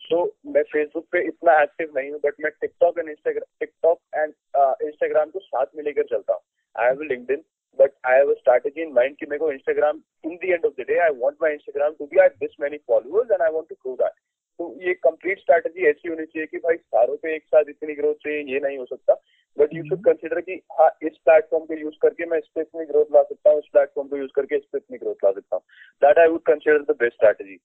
so 0.00 0.24
मैं 0.46 0.62
फेसबुक 0.64 1.06
पे 1.12 1.22
इतना 1.28 1.60
एक्टिव 1.62 1.92
नहीं 1.96 2.10
हूँ 2.10 2.20
बट 2.24 2.34
मैं 2.40 2.50
TikTok 2.60 2.98
and 2.98 3.08
Instagram 3.08 3.46
TikTok 3.60 3.98
and 4.14 4.34
Instagram 4.82 5.30
को 5.30 5.38
साथ 5.40 5.76
में 5.76 5.82
लेकर 5.84 6.06
चलता 6.10 6.32
हूँ 6.32 6.42
I 6.74 6.86
have 6.86 7.02
LinkedIn 7.30 7.42
but 7.78 7.92
I 8.06 8.16
have 8.16 8.30
a 8.30 8.36
strategy 8.36 8.82
in 8.82 8.94
mind 8.94 9.18
कि 9.18 9.26
मेरे 9.26 9.38
को 9.38 9.50
Instagram 9.52 10.02
in 10.24 10.36
the 10.36 10.52
end 10.52 10.64
of 10.64 10.74
the 10.74 10.86
day 10.88 10.98
I 10.98 11.18
want 11.20 11.44
my 11.44 11.52
Instagram 11.52 11.94
to 11.94 12.06
be 12.06 12.20
at 12.20 12.36
this 12.40 12.60
many 12.60 12.80
followers 12.90 13.32
and 13.32 13.42
I 13.42 13.52
want 13.52 13.68
to 13.68 13.76
grow 13.76 13.96
that. 13.96 14.16
तो 14.60 14.66
ये 14.80 14.92
complete 14.94 15.38
strategy 15.38 15.86
ऐसी 15.88 16.08
होनी 16.08 16.24
चाहिए 16.24 16.46
कि 16.46 16.58
भाई 16.64 16.76
सारों 16.76 17.16
पे 17.16 17.34
एक 17.34 17.44
साथ 17.44 17.68
इतनी 17.68 17.94
ग्रोथ 17.94 18.14
चाहिए 18.24 18.40
ये 18.52 18.58
नहीं 18.60 18.78
हो 18.78 18.84
सकता। 18.86 19.14
बट 19.56 19.74
यू 19.74 19.82
शुड 19.84 20.02
कंसिडर 20.04 20.40
कि 20.40 20.54
हाँ 20.78 20.88
इस 21.02 21.16
प्लेटफॉर्म 21.24 21.64
को 21.66 21.74
यूज़ 21.74 21.94
करके 22.02 22.26
मैं 22.30 22.38
इस 22.38 22.48
पे 22.54 22.60
इतनी 22.60 22.84
ग्रोथ 22.86 23.14
ला 23.14 23.22
सकता 23.22 23.50
हूँ 23.50 23.58
इस 23.58 23.68
प्लेटफॉर्म 23.72 24.08
को 24.08 24.16
यूज़ 24.16 24.30
करके 24.34 24.56
इस 24.56 24.64
पे 24.72 24.78
इतनी 24.78 24.98
ग्रोथ 24.98 25.24
ला 25.24 25.30
सकता 25.30 25.56
हूँ। 25.56 25.62
That 26.02 26.18
I 26.18 26.28
would 26.28 26.42
consider 26.46 26.82
the 26.82 26.96
best 27.00 27.14
strategy 27.14 27.58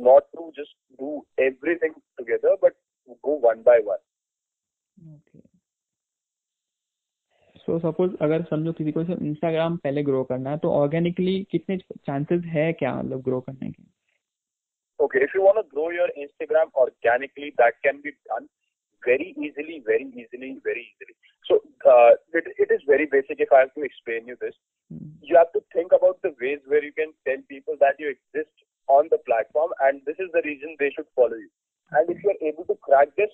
not 0.00 0.26
to 0.36 0.50
just 0.58 0.76
do 1.00 1.24
everything 1.40 1.94
together 2.18 2.54
but 2.62 2.74
go 3.24 3.38
one 3.46 3.62
by 3.62 3.80
one 3.86 3.98
so 7.56 7.78
suppose 7.78 8.14
अगर 8.22 8.42
समझो 8.44 8.72
किसी 8.72 8.92
को 8.92 9.00
इंस्टाग्राम 9.02 9.76
पहले 9.76 10.02
ग्रो 10.02 10.22
करना 10.24 10.50
है 10.50 10.58
तो 10.58 10.70
ऑर्गेनिकली 10.74 11.42
कितने 11.50 11.76
चांसेस 11.78 12.44
है 12.54 12.72
क्या 12.72 12.94
मतलब 12.94 13.22
ग्रो 13.22 13.40
करने 13.40 13.70
के? 13.70 13.82
Okay, 15.02 15.18
if 15.20 15.34
you 15.34 15.42
want 15.42 15.58
to 15.58 15.66
grow 15.74 15.90
your 15.90 16.08
Instagram 16.14 16.70
organically, 16.74 17.54
that 17.58 17.74
can 17.84 18.00
be 18.02 18.12
done 18.30 18.46
very 19.04 19.34
easily, 19.34 19.82
very 19.84 20.06
easily, 20.14 20.62
very 20.62 20.86
easily. 20.94 21.14
So 21.44 21.58
uh, 21.82 22.14
it, 22.32 22.46
it 22.56 22.70
is 22.70 22.80
very 22.86 23.06
basic. 23.10 23.40
If 23.40 23.52
I 23.52 23.66
have 23.66 23.74
to 23.74 23.82
explain 23.82 24.28
you 24.30 24.36
this, 24.40 24.54
mm. 24.92 25.10
you 25.20 25.36
have 25.36 25.50
to 25.58 25.62
think 25.74 25.90
about 25.90 26.22
the 26.22 26.34
ways 26.40 26.60
where 26.66 26.84
you 26.84 26.92
can 26.92 27.10
tell 27.26 27.42
people 27.48 27.74
that 27.80 27.98
you 27.98 28.14
exist 28.14 28.54
on 28.86 29.08
the 29.10 29.18
platform, 29.26 29.70
and 29.82 30.00
this 30.06 30.16
is 30.18 30.30
the 30.32 30.42
reason 30.44 30.76
they 30.78 30.92
should 30.94 31.10
follow 31.16 31.34
you. 31.34 31.50
And 31.90 32.08
if 32.08 32.22
you 32.22 32.30
are 32.30 32.42
able 32.46 32.64
to 32.70 32.76
crack 32.82 33.08
this, 33.16 33.30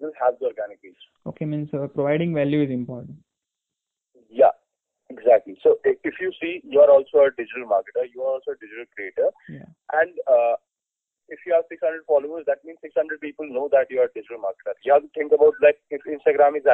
you'll 0.00 0.18
have 0.20 0.34
the 0.40 0.46
organic 0.46 0.78
reach. 0.82 0.98
Okay, 1.26 1.44
means 1.44 1.70
uh, 1.72 1.86
providing 1.86 2.34
value 2.34 2.62
is 2.62 2.70
important. 2.70 3.16
Yeah, 4.28 4.50
exactly. 5.08 5.56
So 5.62 5.78
if 5.84 6.14
you 6.20 6.32
see, 6.40 6.60
you 6.64 6.80
are 6.80 6.90
also 6.90 7.18
a 7.18 7.30
digital 7.30 7.70
marketer, 7.70 8.10
you 8.12 8.22
are 8.22 8.34
also 8.34 8.52
a 8.52 8.58
digital 8.58 8.86
creator, 8.94 9.30
yeah. 9.48 9.70
and 9.92 10.10
uh, 10.26 10.56
if 11.28 11.38
you 11.46 11.54
have 11.54 11.64
600 11.68 12.02
followers, 12.06 12.44
that 12.46 12.64
means 12.64 12.78
600 12.82 13.20
people 13.20 13.46
know 13.48 13.68
that 13.72 13.86
you 13.90 14.00
are 14.00 14.10
a 14.10 14.14
digital 14.14 14.38
marketer. 14.38 14.74
You 14.84 14.92
have 14.92 15.02
to 15.02 15.12
think 15.14 15.32
about 15.32 15.54
like 15.62 15.78
if 15.90 16.02
Instagram 16.08 16.56
is 16.56 16.66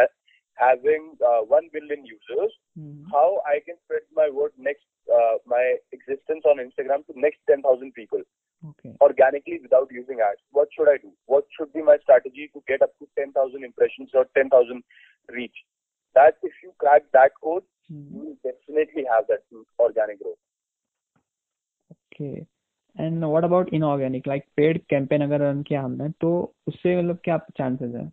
having 0.58 1.14
uh, 1.24 1.46
1 1.46 1.70
billion 1.72 2.04
users, 2.04 2.52
mm-hmm. 2.78 3.06
how 3.12 3.40
I 3.46 3.60
can 3.64 3.76
spread 3.84 4.02
my 4.14 4.28
word 4.28 4.52
next, 4.58 4.84
uh, 5.06 5.38
my 5.46 5.76
existence 5.92 6.42
on 6.44 6.58
Instagram 6.58 7.06
to 7.06 7.12
next 7.14 7.38
10,000 7.48 7.62
people 7.94 8.22
okay. 8.66 8.94
organically 9.00 9.60
without 9.62 9.88
using 9.90 10.18
ads. 10.20 10.42
What 10.50 10.68
should 10.74 10.88
I 10.90 10.98
do? 10.98 11.12
What 11.26 11.44
should 11.56 11.72
be 11.72 11.82
my 11.82 11.96
strategy 12.02 12.50
to 12.52 12.62
get 12.66 12.82
up 12.82 12.90
to 12.98 13.06
10,000 13.16 13.32
impressions 13.64 14.10
or 14.14 14.26
10,000 14.36 14.82
reach? 15.30 15.54
That 16.14 16.34
if 16.42 16.52
you 16.62 16.72
crack 16.78 17.02
that 17.12 17.32
code, 17.42 17.62
mm-hmm. 17.92 18.14
you 18.14 18.20
will 18.26 18.38
definitely 18.42 19.04
have 19.06 19.26
that 19.28 19.46
organic 19.78 20.20
growth. 20.22 20.42
Okay. 22.12 22.46
And 23.00 23.24
what 23.24 23.44
about 23.44 23.72
inorganic 23.74 24.28
like 24.28 24.44
paid 24.56 24.80
campaign 24.90 25.22
अगर 25.22 25.40
run 25.40 25.62
किया 25.62 25.82
हमने 25.82 26.08
तो 26.20 26.30
उससे 26.68 26.96
मतलब 26.96 27.18
क्या 27.24 27.38
chances 27.58 27.94
है 27.94 28.10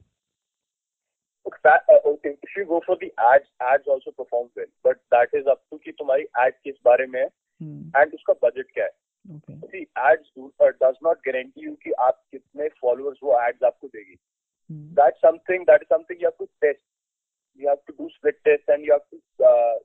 if 2.46 2.56
you 2.58 2.66
go 2.66 2.82
for 2.86 2.96
the 3.00 3.08
ads 3.20 3.50
ads 3.62 3.88
also 3.94 4.12
perform 4.12 4.50
well 4.56 4.70
but 4.84 5.00
that 5.12 5.34
is 5.40 5.48
up 5.54 5.62
to 5.72 5.80
कि 5.84 5.92
तुम्हारी 5.92 6.26
ad 6.44 6.54
किस 6.64 6.76
बारे 6.86 7.06
में 7.08 7.20
है 7.20 7.26
एंड 7.26 8.14
उसका 8.14 8.34
बजट 8.44 8.72
क्या 8.74 8.86
है 8.86 8.92
okay 9.36 9.56
see 9.74 9.84
ads 10.08 10.32
do, 10.38 10.52
uh, 10.64 10.72
does 10.84 10.98
not 11.08 11.24
guarantee 11.28 11.66
you 11.68 11.76
कि 11.84 11.92
आप 12.08 12.22
कितने 12.32 12.70
followers 12.84 13.24
वो 13.24 13.34
ads 13.40 13.64
आपको 13.64 13.88
देगी 13.88 14.18
hmm. 14.70 14.88
that's 15.00 15.22
something 15.28 15.66
that 15.72 15.86
is 15.86 15.92
something 15.96 16.22
you 16.24 16.32
have 16.32 16.40
to 16.44 16.50
test 16.66 16.84
you 17.60 17.68
have 17.68 17.84
to 17.90 17.98
do 18.00 18.10
split 18.18 18.42
test 18.50 18.74
and 18.76 18.86
you 18.86 18.98
have 18.98 19.08
to 19.14 19.20
uh, 19.52 19.76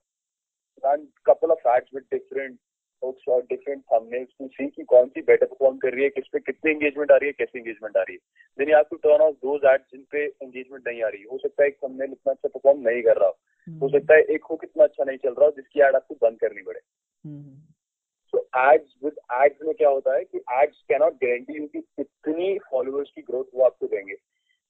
run 0.84 1.06
couple 1.30 1.56
of 1.56 1.70
ads 1.76 1.96
with 1.98 2.08
different 2.10 2.58
folks 3.04 3.28
or 3.28 3.42
different 3.42 3.82
thumbnails 3.82 4.28
to 4.38 4.48
see 4.48 4.66
कि 4.66 4.84
कौन 4.84 5.08
सी 5.08 5.20
better 5.20 5.46
perform 5.46 5.78
कर 5.78 5.92
रही 5.94 6.04
है 6.04 6.10
किस 6.10 6.24
पे 6.32 6.40
कितनी 6.40 6.70
engagement 6.70 7.10
आ 7.10 7.16
रही 7.16 7.26
है 7.26 7.32
कैसी 7.32 7.58
एंगेजमेंट 7.58 7.96
आ 7.96 8.00
रही 8.00 8.14
है। 8.14 8.18
Then 8.58 8.68
you 8.68 8.74
have 8.76 8.84
to 8.90 8.96
turn 8.96 9.22
off 9.22 9.82
जिन 9.94 10.06
पे 10.10 10.24
एंगेजमेंट 10.24 10.88
नहीं 10.88 11.02
आ 11.02 11.08
रही। 11.08 11.22
हो 11.22 11.38
सकता 11.38 11.62
है 11.62 11.68
एक 11.68 11.76
थंबनेल 11.84 12.12
इतना 12.12 12.32
अच्छा 12.32 12.48
परफॉर्म 12.48 12.88
नहीं 12.88 13.02
कर 13.02 13.16
रहा 13.16 13.28
हो। 13.28 13.36
हो 13.68 13.86
हम्म। 13.86 13.98
सकता 13.98 14.14
है 14.14 14.22
एक 14.22 14.44
हो 14.44 14.56
कितना 14.56 14.84
अच्छा 14.84 15.04
नहीं 15.04 15.18
चल 15.18 15.30
रहा 15.30 15.44
हो 15.44 15.50
जिसकी 15.50 15.80
एड 15.80 15.94
आपको 15.94 16.14
बंद 16.22 16.40
करनी 16.40 16.62
पड़े। 16.62 16.80
सो 18.30 18.48
एड्स 18.56 18.94
विद 19.04 19.14
एड्स 19.32 19.56
में 19.62 19.74
क्या 19.74 19.88
होता 19.88 20.16
है 20.16 20.24
कि 20.24 20.38
एड्स 20.52 20.82
कैनॉट 20.88 21.12
गारंटी 21.12 21.52
यू 21.52 21.66
कि 21.66 21.80
कितनी 21.80 22.58
फॉलोअर्स 22.58 23.10
की 23.10 23.22
ग्रोथ 23.22 23.44
वो 23.54 23.64
आपको 23.64 23.86
देंगे। 23.86 24.14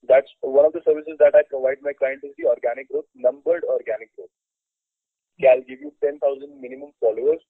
That's 0.09 0.31
one 0.49 0.67
of 0.67 0.73
the 0.75 0.81
services 0.85 1.17
that 1.21 1.35
I 1.35 1.41
provide 1.49 1.81
my 1.87 1.93
client 1.93 2.23
is 2.27 2.31
the 2.37 2.45
organic 2.51 2.87
growth, 2.91 3.09
numbered 3.25 3.65
organic 3.73 4.09
growth. 4.13 4.31
Okay, 5.41 5.49
I'll 5.51 5.65
give 5.65 5.83
you 5.85 5.91
10,000 6.05 6.55
minimum 6.63 6.93
followers 7.05 7.43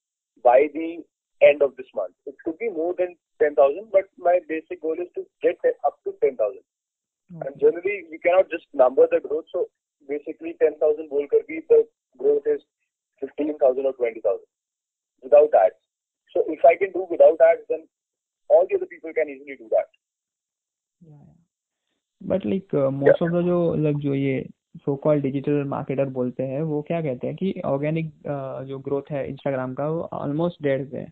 by 0.43 0.67
the 0.74 1.04
end 1.41 1.62
of 1.62 1.76
this 1.76 1.88
month. 1.95 2.13
It 2.26 2.36
could 2.43 2.58
be 2.58 2.69
more 2.69 2.93
than 2.98 3.15
10,000, 3.41 3.91
but 3.91 4.08
my 4.17 4.39
basic 4.48 4.82
goal 4.82 4.95
is 5.00 5.12
to 5.15 5.26
get 5.41 5.58
up 5.86 6.00
to 6.06 6.13
10,000. 6.21 6.38
Okay. 6.39 7.48
And 7.48 7.60
generally, 7.60 8.06
we 8.10 8.19
cannot 8.19 8.50
just 8.50 8.65
number 8.74 9.08
the 9.10 9.19
growth. 9.19 9.45
So 9.52 9.67
basically, 10.08 10.56
10,000 10.62 11.10
bol 11.10 11.26
karbi, 11.28 11.65
the 11.67 11.88
growth 12.17 12.45
is 12.45 12.62
15,000 13.19 13.86
or 13.86 13.93
20,000 13.93 14.39
without 15.24 15.50
ads. 15.54 15.82
So 16.34 16.43
if 16.48 16.60
I 16.63 16.76
can 16.76 16.91
do 16.91 17.08
without 17.10 17.39
ads, 17.41 17.65
then 17.69 17.88
all 18.50 18.67
the 18.69 18.76
other 18.76 18.86
people 18.86 19.12
can 19.13 19.30
easily 19.30 19.56
do 19.58 19.67
that. 19.71 19.89
Yeah. 21.02 21.34
But 22.21 22.45
like 22.45 22.74
uh, 22.74 22.91
most 22.91 23.17
yeah. 23.21 23.28
of 23.28 23.34
the 23.34 23.41
जो 23.43 23.58
like 23.78 23.98
जो 24.04 24.13
ये 24.15 24.50
so 24.76 24.96
call 24.96 25.20
digital 25.20 25.64
marketer 25.64 26.04
बोलते 26.04 26.42
हैं 26.42 26.62
वो 26.62 26.83
क्या 26.83 27.00
कहते 27.02 27.26
हैं 27.26 27.37
कि 27.37 27.62
ऑर्गेनिक 27.64 28.12
जो 28.66 28.78
ग्रोथ 28.78 29.02
है 29.11 29.28
इंस्टाग्राम 29.28 29.74
का 29.74 29.88
वो 29.88 30.09
ऑलमोस्ट 30.12 30.62
डेड 30.62 30.94
है। 30.94 31.09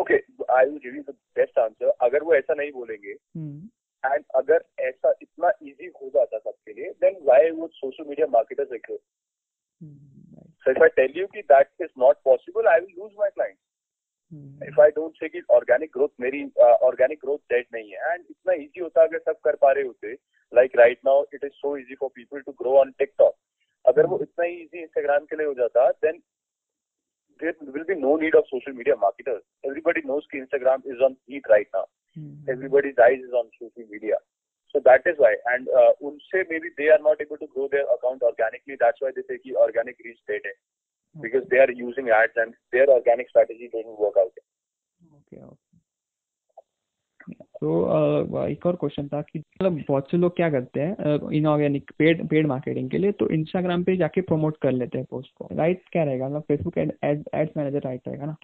Okay 0.00 0.14
I 0.50 0.64
will 0.64 0.78
give 0.78 0.94
you 0.94 1.02
the 1.02 1.10
best 1.10 1.58
answer 1.58 1.92
अगर 2.00 2.22
वो 2.22 2.34
ऐसा 2.34 2.54
नहीं 2.54 2.72
बोलेंगे 2.72 3.10
एंड 3.10 4.20
hmm. 4.20 4.24
अगर 4.34 4.64
ऐसा 4.78 5.14
इतना 5.22 5.50
इजी 5.62 5.86
हो 5.86 6.08
जाता 6.08 6.38
सबके 6.38 6.72
लिए 6.72 6.90
then 6.90 7.22
why 7.22 7.50
would 7.50 7.70
social 7.70 8.04
media 8.04 8.26
marketers 8.26 8.72
exist 8.72 9.04
so 10.64 10.70
if 10.70 10.82
I 10.82 10.88
tell 10.88 11.12
you 11.16 11.26
कि 11.26 11.42
that 11.42 11.68
is 11.80 11.90
not 11.98 12.16
possible 12.24 12.66
I 12.66 12.80
will 12.80 12.94
lose 12.98 13.12
my 13.20 13.30
clients 13.30 14.68
if 14.68 14.80
I 14.80 14.90
don't 14.90 15.12
say 15.14 15.28
कि 15.28 15.42
ऑर्गेनिक 15.50 15.90
ग्रोथ 15.92 16.08
मेरी 16.20 16.50
ऑर्गेनिक 16.60 17.18
ग्रोथ 17.18 17.38
डेड 17.38 17.66
नहीं 17.74 17.90
है 17.90 18.12
and 18.12 18.24
इतना 18.30 18.52
easy 18.52 18.80
होता 18.80 19.02
अगर 19.02 19.18
सब 19.18 19.34
कर 19.44 19.56
पा 19.56 19.72
रहे 19.72 19.84
होते 19.84 20.16
like 20.54 20.76
right 20.78 20.98
now 21.06 21.24
it 21.34 21.44
is 21.44 21.52
so 21.52 21.76
easy 21.76 21.94
for 22.00 22.10
people 22.14 22.40
to 22.40 22.52
grow 22.60 22.76
on 22.78 22.90
TikTok 22.98 23.34
अगर 23.84 24.06
वो 24.06 24.18
इतना 24.22 24.44
ही 24.44 24.54
इजी 24.54 24.82
इंस्टाग्राम 24.82 25.24
के 25.24 25.36
लिए 25.36 25.46
हो 25.46 25.54
जाता 25.54 25.90
then 26.04 26.20
there 27.40 27.54
will 27.60 27.84
be 27.84 27.94
no 27.94 28.16
need 28.16 28.34
of 28.34 28.44
social 28.48 28.72
media 28.72 28.94
marketers. 28.96 29.42
Everybody 29.64 30.02
knows 30.02 30.26
that 30.32 30.38
Instagram 30.40 30.84
is 30.86 31.00
on 31.00 31.16
heat 31.26 31.42
right 31.50 31.66
now. 31.74 31.86
Mm-hmm. 32.16 32.50
Everybody's 32.50 32.98
eyes 32.98 33.18
is 33.18 33.32
on 33.32 33.48
social 33.58 33.88
media. 33.90 34.16
So 34.74 34.80
that 34.84 35.02
is 35.06 35.16
why. 35.18 35.34
And 35.52 35.68
uh, 35.68 35.92
unse 36.02 36.44
maybe 36.50 36.70
they 36.78 36.88
are 36.88 37.00
not 37.00 37.20
able 37.20 37.38
to 37.38 37.48
grow 37.54 37.68
their 37.70 37.84
account 37.94 38.22
organically. 38.22 38.76
That's 38.78 39.00
why 39.00 39.10
they 39.16 39.26
say 39.28 39.38
ki 39.38 39.54
organic 39.56 39.98
reach 40.04 40.20
dead 40.28 40.46
hai. 40.50 40.56
Because 41.16 41.44
they 41.50 41.58
are 41.58 41.70
using 41.70 42.08
ads 42.08 42.32
and 42.36 42.54
their 42.72 42.88
organic 42.88 43.28
strategy 43.28 43.68
doesn't 43.72 43.98
work 44.06 44.22
out. 44.24 44.32
Okay 45.14 45.36
okay 45.44 45.71
तो 47.62 48.46
एक 48.46 48.64
और 48.66 48.76
question 48.76 49.08
था 49.08 49.20
कि 49.22 49.38
मतलब 49.38 49.82
बहुत 49.88 50.10
से 50.10 50.16
लोग 50.16 50.36
क्या 50.36 50.48
करते 50.50 50.80
हैं 50.80 51.30
इनऑर्गेनिक 51.38 51.90
पेड 51.98 52.26
पेड 52.28 52.46
मार्केटिंग 52.46 52.88
के 52.90 52.98
लिए 52.98 53.12
तो 53.20 53.28
इंस्टाग्राम 53.34 53.84
पे 53.84 53.96
जाके 53.96 54.20
प्रमोट 54.30 54.56
कर 54.62 54.72
लेते 54.72 54.98
हैं 54.98 55.06
पोस्ट 55.10 55.30
को। 55.38 55.48
राइट 55.52 55.82
क्या 55.92 56.04
रहेगा? 56.04 56.28
मतलब 56.28 56.42
फेसबुक 56.48 56.78
एड्स 56.78 57.56
मैनेजर 57.56 57.82
राइट 57.84 58.08
रहेगा 58.08 58.26
ना? 58.26 58.36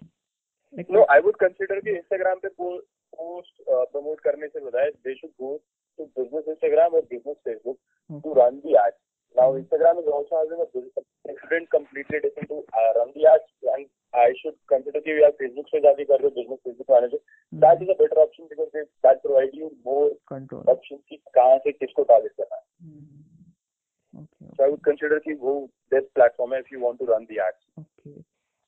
नो 0.89 1.05
आई 1.11 1.19
वुड 1.25 1.35
कंसीडर 1.37 1.79
कि 1.79 1.91
इंस्टाग्राम 1.91 2.39
पे 2.43 2.49
पोस्ट 2.59 3.61
प्रमोट 3.67 4.19
करने 4.19 4.47
से 4.47 4.59
बजाय 4.65 4.89
they 4.89 5.15
should 5.15 5.29
go 5.41 5.55
to 5.99 6.03
business 6.05 6.43
Instagram 6.47 6.93
or 6.95 7.01
business 7.11 7.35
Facebook 7.45 7.77
to 8.23 8.33
run 8.37 8.57
the 8.57 8.75
ads 8.77 8.97
now 9.35 9.57
Instagram 9.57 9.99
is 9.99 10.09
also 10.17 10.37
having 10.37 10.61
a 10.61 11.05
different 11.29 11.67
completely 11.73 12.19
different 12.23 12.49
to 12.51 12.57
uh, 12.79 12.89
run 12.97 13.09
the 13.15 13.25
ads 13.31 13.71
and 13.73 13.87
I 14.13 14.27
should 14.39 14.55
consider 14.71 15.01
कि 15.07 15.15
यार 15.21 15.31
Facebook 15.41 15.67
से 15.73 15.79
जाके 15.81 16.05
कर 16.11 16.21
रहे 16.21 16.29
हो 16.29 16.35
business 16.37 16.61
Facebook 16.67 16.89
manager 16.93 17.19
that 17.63 17.83
is 17.85 17.91
a 17.93 17.97
better 18.01 18.19
option 18.23 18.47
because 18.53 18.71
they, 18.77 18.83
that 19.07 19.21
provide 19.25 19.53
you 19.59 19.69
more 19.89 20.07
control 20.33 20.71
options 20.75 21.01
कि 21.09 21.17
कहाँ 21.37 21.57
से 21.65 21.71
किसको 21.83 22.05
target 22.13 22.35
करना 22.41 22.55
है 22.55 22.67
Hmm. 22.87 24.23
okay 24.23 24.49
so 24.57 24.63
I 24.65 24.69
would 24.73 24.83
consider 24.89 25.19
कि 25.27 25.33
वो 25.45 25.53
best 25.95 26.09
platform 26.19 26.53
है 26.53 26.61
if 26.65 26.71
you 26.75 26.81
want 26.87 27.01
to 27.03 27.09
run 27.11 27.27
the 27.31 27.39
ads 27.47 27.67
okay 27.83 28.15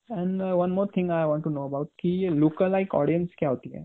and 0.08 0.42
uh, 0.48 0.54
one 0.62 0.76
more 0.78 0.86
thing 0.96 1.10
I 1.18 1.24
want 1.32 1.44
to 1.48 1.54
know 1.56 1.66
about 1.72 1.90
कि 2.02 2.14
ये 2.24 2.30
lookalike 2.44 2.96
audience 3.00 3.34
क्या 3.38 3.48
होती 3.48 3.70
है 3.76 3.84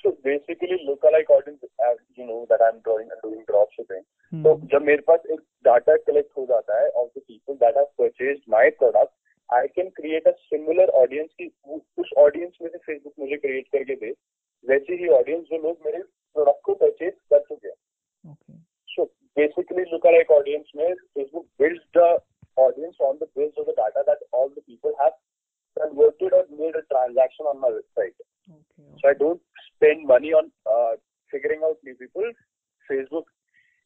so 0.00 0.10
basically 0.24 0.76
lookalike 0.88 1.30
audience 1.36 1.62
as 1.84 1.96
you 2.16 2.26
know 2.26 2.46
that 2.50 2.60
I'm 2.66 2.80
doing 2.88 3.08
doing 3.22 3.42
drop 3.48 3.72
shipping. 3.76 4.02
Hmm. 4.32 4.42
तो 4.44 4.54
जब 4.72 4.82
मेरे 4.88 5.02
पास 5.08 5.26
एक 5.32 5.40
डाटा 5.64 5.96
कलेक्ट 6.08 6.30
हो 6.38 6.44
जाता 6.46 6.80
है 6.80 6.88
of 7.02 7.08
the 7.08 7.22
people 7.28 7.54
that 7.62 7.76
have 7.76 7.86
purchased 7.98 8.42
my 8.54 8.70
product 8.82 9.12
I 9.50 9.68
can 9.76 9.88
create 9.96 10.28
a 10.28 10.32
similar 10.44 10.90
audience 11.02 11.30
की 11.40 11.50
उस 12.02 12.10
ऑडियंस 12.24 12.58
में 12.62 12.68
से 12.70 12.78
फेसबुक 12.78 13.12
मुझे 13.20 13.36
क्रिएट 13.36 13.68
करके 13.76 13.94
दे। 13.96 14.10
वैसे 14.64 14.94
ही 15.02 15.08
ऑडियंस 15.20 15.44
जो 15.50 15.62
लोग 15.62 15.86
मेरे 15.86 16.02
प्रोडक्ट 16.36 16.60
को 16.64 16.74
परचेज 16.82 17.14
कर 17.30 17.40
चुके 17.40 17.68
हैं। 17.68 18.32
Okay. 18.32 18.58
So 18.88 19.04
basically 19.36 19.84
lookalike 20.06 20.30
audience 20.40 20.72
में 20.76 20.94
Facebook 20.94 21.46
builds 21.60 21.86
the 21.96 22.18
audience 22.66 23.00
on 23.08 23.16
the 23.16 23.28
base 23.38 23.52
of 23.58 23.70
the 23.70 23.74
data 23.78 24.02
that 24.12 24.28
all 24.34 24.48
the 24.48 24.62
people 24.66 24.94
have 25.00 25.16
converted 25.76 26.32
or 26.36 26.44
made 26.60 26.76
a 26.78 26.80
transaction 26.92 27.48
on 27.48 27.58
my 27.64 27.68
website. 27.72 28.14
okay 28.54 28.86
So 29.00 29.08
I 29.10 29.12
don't 29.18 29.42
spend 29.78 30.06
money 30.06 30.32
on 30.32 30.50
uh, 30.66 30.94
figuring 31.32 31.66
out 31.70 31.76
new 31.84 31.94
people. 31.94 32.30
Facebook 32.90 33.26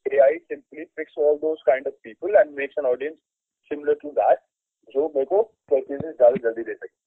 AI 0.06 0.32
simply 0.48 0.86
picks 0.96 1.12
all 1.16 1.38
those 1.42 1.58
kind 1.68 1.86
of 1.86 1.94
people 2.02 2.30
and 2.40 2.54
makes 2.54 2.74
an 2.76 2.84
audience 2.86 3.18
similar 3.70 3.94
to 4.02 4.10
that 4.22 4.42
जो 4.88 5.06
मेरे 5.14 5.24
को 5.32 5.38
purchases 5.72 6.16
ज़्यादा 6.16 6.36
जल्दी 6.48 6.62
दे 6.68 6.74
सके 6.74 7.00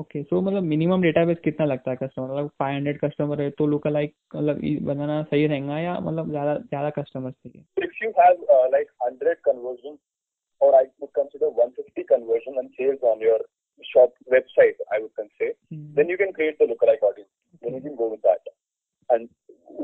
okay 0.00 0.22
so 0.22 0.40
मतलब 0.40 0.62
minimum 0.72 1.02
database 1.02 1.38
कितना 1.44 1.66
लगता 1.66 1.90
है 1.90 1.96
कस्टमर 2.02 2.28
मतलब 2.32 2.50
500 2.62 2.96
कस्टमर 3.04 3.40
है 3.42 3.48
तो 3.60 3.66
लुक 3.66 3.86
लाइक 3.86 4.14
मतलब 4.34 4.60
बनाना 4.88 5.22
सही 5.30 5.46
रहेगा 5.52 5.78
या 5.80 5.94
मतलब 6.08 6.28
ज़्यादा 6.30 6.54
ज़्यादा 6.58 6.90
कस्टमर 6.98 7.30
चाहिए 7.30 7.64
if 7.86 7.96
you 8.04 8.10
have 8.18 8.44
uh, 8.56 8.66
like 8.74 8.92
100 9.08 9.34
conversions 9.48 9.98
or 10.60 10.70
I 10.80 10.84
would 11.00 11.12
consider 11.20 11.50
150 11.64 12.04
conversion 12.12 12.60
and 12.62 12.70
sales 12.78 13.08
on 13.14 13.24
your 13.28 13.38
shop 13.94 14.14
website 14.36 14.86
I 14.96 15.02
would 15.02 15.14
consider 15.22 15.52
Hmm. 15.72 15.82
then 15.98 16.14
you 16.14 16.20
can 16.24 16.32
create 16.38 16.62
the 16.62 16.70
lookalike 16.74 17.04
audience 17.10 17.27
then 17.61 17.75
you 17.75 17.81
can 17.81 17.95
go 18.01 18.09
with 18.13 18.21
that 18.21 18.51
and 19.09 19.29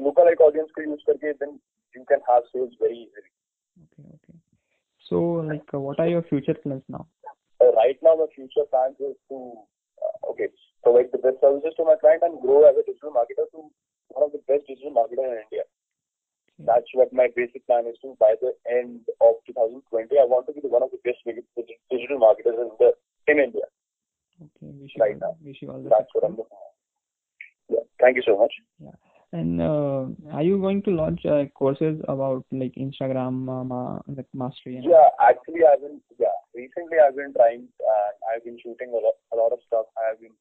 lookalike 0.07 0.41
audience 0.47 0.71
को 0.77 0.85
use 0.89 1.03
करके 1.09 1.37
then 1.43 1.59
you 1.95 2.05
can 2.13 2.21
have 2.31 2.43
sales 2.53 2.73
very 2.83 2.97
easily 3.03 3.31
okay 3.85 4.07
okay 4.15 4.37
so 5.09 5.21
like 5.51 5.73
uh, 5.73 5.79
what 5.87 5.99
are 6.05 6.09
your 6.15 6.25
future 6.33 6.59
plans 6.65 6.83
now 6.97 7.05
Uh, 7.63 7.71
right 7.77 7.97
now, 8.05 8.11
my 8.19 8.25
future 8.33 8.63
plans 8.73 8.99
is 9.05 9.15
to, 9.29 9.37
uh, 10.07 10.29
okay, 10.31 10.45
provide 10.83 11.07
the 11.15 11.19
best 11.23 11.39
services 11.45 11.73
to 11.79 11.85
my 11.87 11.95
client 12.03 12.21
and 12.27 12.37
grow 12.43 12.59
as 12.67 12.77
a 12.81 12.83
digital 12.89 13.11
marketer 13.15 13.45
to 13.55 13.63
one 14.17 14.23
of 14.27 14.31
the 14.35 14.39
best 14.51 14.63
digital 14.69 14.93
marketers 14.99 15.25
in 15.31 15.41
India. 15.45 15.65
That's 16.69 16.93
what 16.99 17.11
my 17.19 17.27
basic 17.39 17.65
plan 17.71 17.89
is 17.91 17.97
to. 18.03 18.13
By 18.23 18.31
the 18.43 18.53
end 18.77 19.11
of 19.27 19.33
2020, 19.49 20.07
I 20.23 20.25
want 20.35 20.47
to 20.47 20.55
be 20.59 20.63
the 20.67 20.71
one 20.77 20.83
of 20.87 20.91
the 20.95 21.01
best 21.09 21.19
dig- 21.27 21.43
dig- 21.59 21.83
digital 21.91 22.19
marketers 22.23 22.63
in 22.63 22.71
the 22.83 22.89
in 23.33 23.43
India. 23.47 23.67
okay 24.47 24.71
wish 24.79 24.95
you 24.95 25.03
Right 25.03 25.19
all, 25.19 25.35
now. 25.35 25.35
wish 25.49 25.61
you 25.65 25.69
all 25.75 25.83
the 25.87 25.91
That's 25.97 26.15
what 26.15 26.23
I'm 26.29 26.39
looking 26.39 26.63
at. 26.63 26.72
Yeah. 27.68 27.84
Thank 28.00 28.16
you 28.16 28.22
so 28.26 28.38
much. 28.38 28.52
Yeah. 28.78 28.96
and 29.32 29.60
uh, 29.60 30.02
are 30.36 30.42
you 30.46 30.58
going 30.64 30.80
to 30.86 30.90
launch 30.96 31.22
uh, 31.26 31.44
courses 31.60 32.00
about 32.08 32.44
like 32.52 32.74
Instagram 32.78 33.48
uh, 33.54 33.64
ma- 33.64 34.00
like 34.16 34.28
mastery 34.42 34.76
and 34.76 34.84
Yeah, 34.84 35.08
actually, 35.28 35.62
I've 35.70 35.80
been 35.80 36.00
yeah. 36.18 36.36
Recently, 36.54 36.98
I've 37.04 37.16
been 37.16 37.32
trying. 37.34 37.64
Uh, 37.92 38.10
I've 38.30 38.44
been 38.44 38.58
shooting 38.62 38.90
a 38.94 39.00
lot, 39.06 39.16
a 39.32 39.36
lot 39.42 39.52
of 39.56 39.58
stuff. 39.66 39.86
I've 40.04 40.20
been 40.20 40.36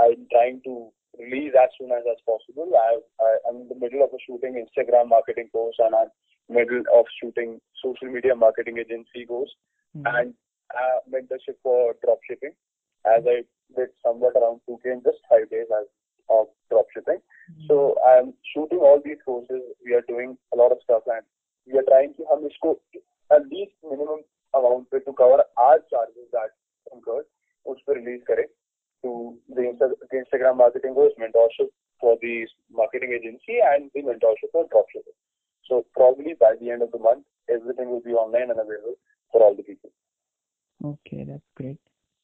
I'm 0.00 0.26
trying 0.32 0.60
to 0.64 0.88
release 1.18 1.52
as 1.60 1.68
soon 1.78 1.90
as 1.92 2.04
as 2.08 2.16
possible. 2.24 2.70
I've, 2.86 3.04
I, 3.20 3.30
I'm 3.48 3.56
in 3.62 3.68
the 3.68 3.80
middle 3.84 4.02
of 4.06 4.10
a 4.16 4.20
shooting 4.26 4.54
Instagram 4.64 5.08
marketing 5.08 5.48
course, 5.52 5.76
and 5.80 5.94
I'm 5.94 6.08
middle 6.48 6.82
of 6.96 7.04
shooting 7.20 7.60
social 7.84 8.08
media 8.08 8.34
marketing 8.34 8.78
agency 8.78 9.26
course 9.26 9.52
Hmm. 9.96 10.04
and 10.14 10.34
uh, 10.78 10.98
mentorship 11.12 11.56
for 11.62 11.94
drop 12.04 12.18
shipping. 12.28 12.52
As 13.04 13.24
I 13.26 13.36
did 13.76 13.88
somewhat 14.04 14.36
around 14.36 14.60
2k 14.68 14.84
in 14.92 15.02
just 15.02 15.20
five 15.30 15.48
days 15.50 15.68
as 15.80 15.86
of 16.29 16.47
drop 16.69 16.85
shipping. 16.93 17.19
So 17.67 17.95
I'm 18.07 18.33
shooting 18.53 18.79
all 18.79 19.01
these 19.05 19.21
courses. 19.25 19.61
We 19.85 19.93
are 19.93 20.05
doing 20.07 20.37
a 20.53 20.57
lot 20.57 20.71
of 20.71 20.79
stuff, 20.83 21.03
and 21.07 21.23
we 21.67 21.77
are 21.79 21.87
trying 21.89 22.13
to 22.15 22.23
हम 22.31 22.45
इसको 22.47 22.75
at 23.31 23.47
least 23.53 23.73
minimum 23.91 24.21
amount 24.53 24.89
पे 24.91 25.03
to 25.05 25.13
cover 25.13 25.43
our 25.57 25.79
charges 25.93 26.27
that 26.31 26.55
incurred 26.93 27.25
उस 27.67 27.81
पर 27.87 27.99
release 27.99 28.23
करें 28.29 28.45
to 29.03 29.37
the, 29.49 29.61
Insta- 29.61 29.95
the 30.11 30.17
Instagram 30.17 30.57
marketing 30.57 30.93
course, 30.93 31.13
mentorship 31.19 31.69
for 31.99 32.17
the 32.21 32.47
marketing 32.71 33.11
agency, 33.13 33.59
and 33.71 33.91
the 33.93 34.01
mentorship 34.01 34.51
for 34.51 34.63
dropshipping. 34.65 35.17
So 35.69 35.85
probably 35.93 36.35
by 36.39 36.55
the 36.61 36.71
end 36.71 36.81
of 36.81 36.91
the 36.91 36.99
month, 36.99 37.25
everything 37.49 37.89
will 37.89 38.01
be 38.01 38.13
online 38.13 38.49
and 38.49 38.59
available 38.59 38.95
for 39.31 39.41
all 39.43 39.55
the 39.55 39.63
people. 39.63 39.91
okay 40.85 41.23
that's 41.23 41.49
great 41.55 41.77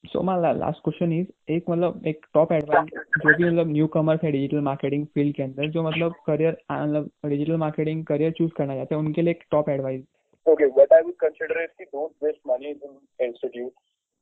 So 0.05 0.23
my 0.23 0.55
last 0.59 0.81
question 0.85 1.12
is 1.12 1.53
एक 1.53 1.69
मतलब 1.71 2.07
एक 2.07 2.27
top 2.35 2.53
advice 2.53 2.90
जो 3.19 3.37
भी 3.37 3.45
मतलब 3.45 3.69
new 3.69 3.87
commerce 3.95 4.25
है 4.25 4.31
digital 4.33 4.61
marketing 4.67 5.07
field 5.07 5.35
के 5.37 5.43
अंदर 5.43 5.69
जो 5.77 5.83
मतलब 5.83 6.14
करियर 6.27 6.57
मतलब 6.73 7.11
डिजिटल 7.27 7.57
मार्केटिंग 7.59 8.05
करियर 8.07 8.33
चूज़ 8.38 8.51
करना 8.57 8.75
चाहते 8.75 8.95
हैं 8.95 9.03
उनके 9.03 9.23
लिए 9.23 9.31
एक 9.31 9.45
top 9.51 9.69
advice 9.71 10.03
okay 10.47 10.67
what 10.69 10.93
I 10.93 11.03
would 11.03 11.14
consider 11.21 11.62
is 11.62 11.71
कि 11.79 11.85
don't 11.85 12.25
waste 12.25 12.40
money 12.49 12.71
in 12.71 12.99
institute 13.21 13.73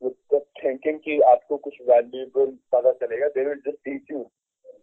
with 0.03 0.14
the 0.35 0.40
thinking 0.62 0.99
कि 1.01 1.18
आपको 1.33 1.57
कुछ 1.66 1.79
वैल्यूएबल 1.88 2.47
पता 2.73 2.92
चलेगा। 3.03 3.29
They 3.29 3.45
will 3.45 3.61
just 3.66 3.79
teach 3.85 4.11
you 4.12 4.21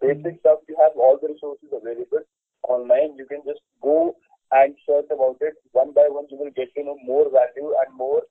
basic 0.02 0.36
stuff 0.36 0.72
you 0.72 0.76
have 0.82 1.02
all 1.08 1.16
the 1.24 1.32
resources 1.32 1.80
available 1.82 2.24
online 2.64 3.16
you 3.20 3.26
can 3.26 3.42
just 3.48 3.64
go 3.84 3.98
and 4.52 4.74
search 4.82 5.12
about 5.12 5.44
it 5.44 5.58
one 5.76 5.92
by 5.96 6.10
one 6.10 6.28
you 6.32 6.38
will 6.40 6.54
get 6.58 6.72
to 6.76 6.84
know 6.84 6.98
more 7.06 7.28
value 7.34 7.72
and 7.74 7.94
more 7.98 8.28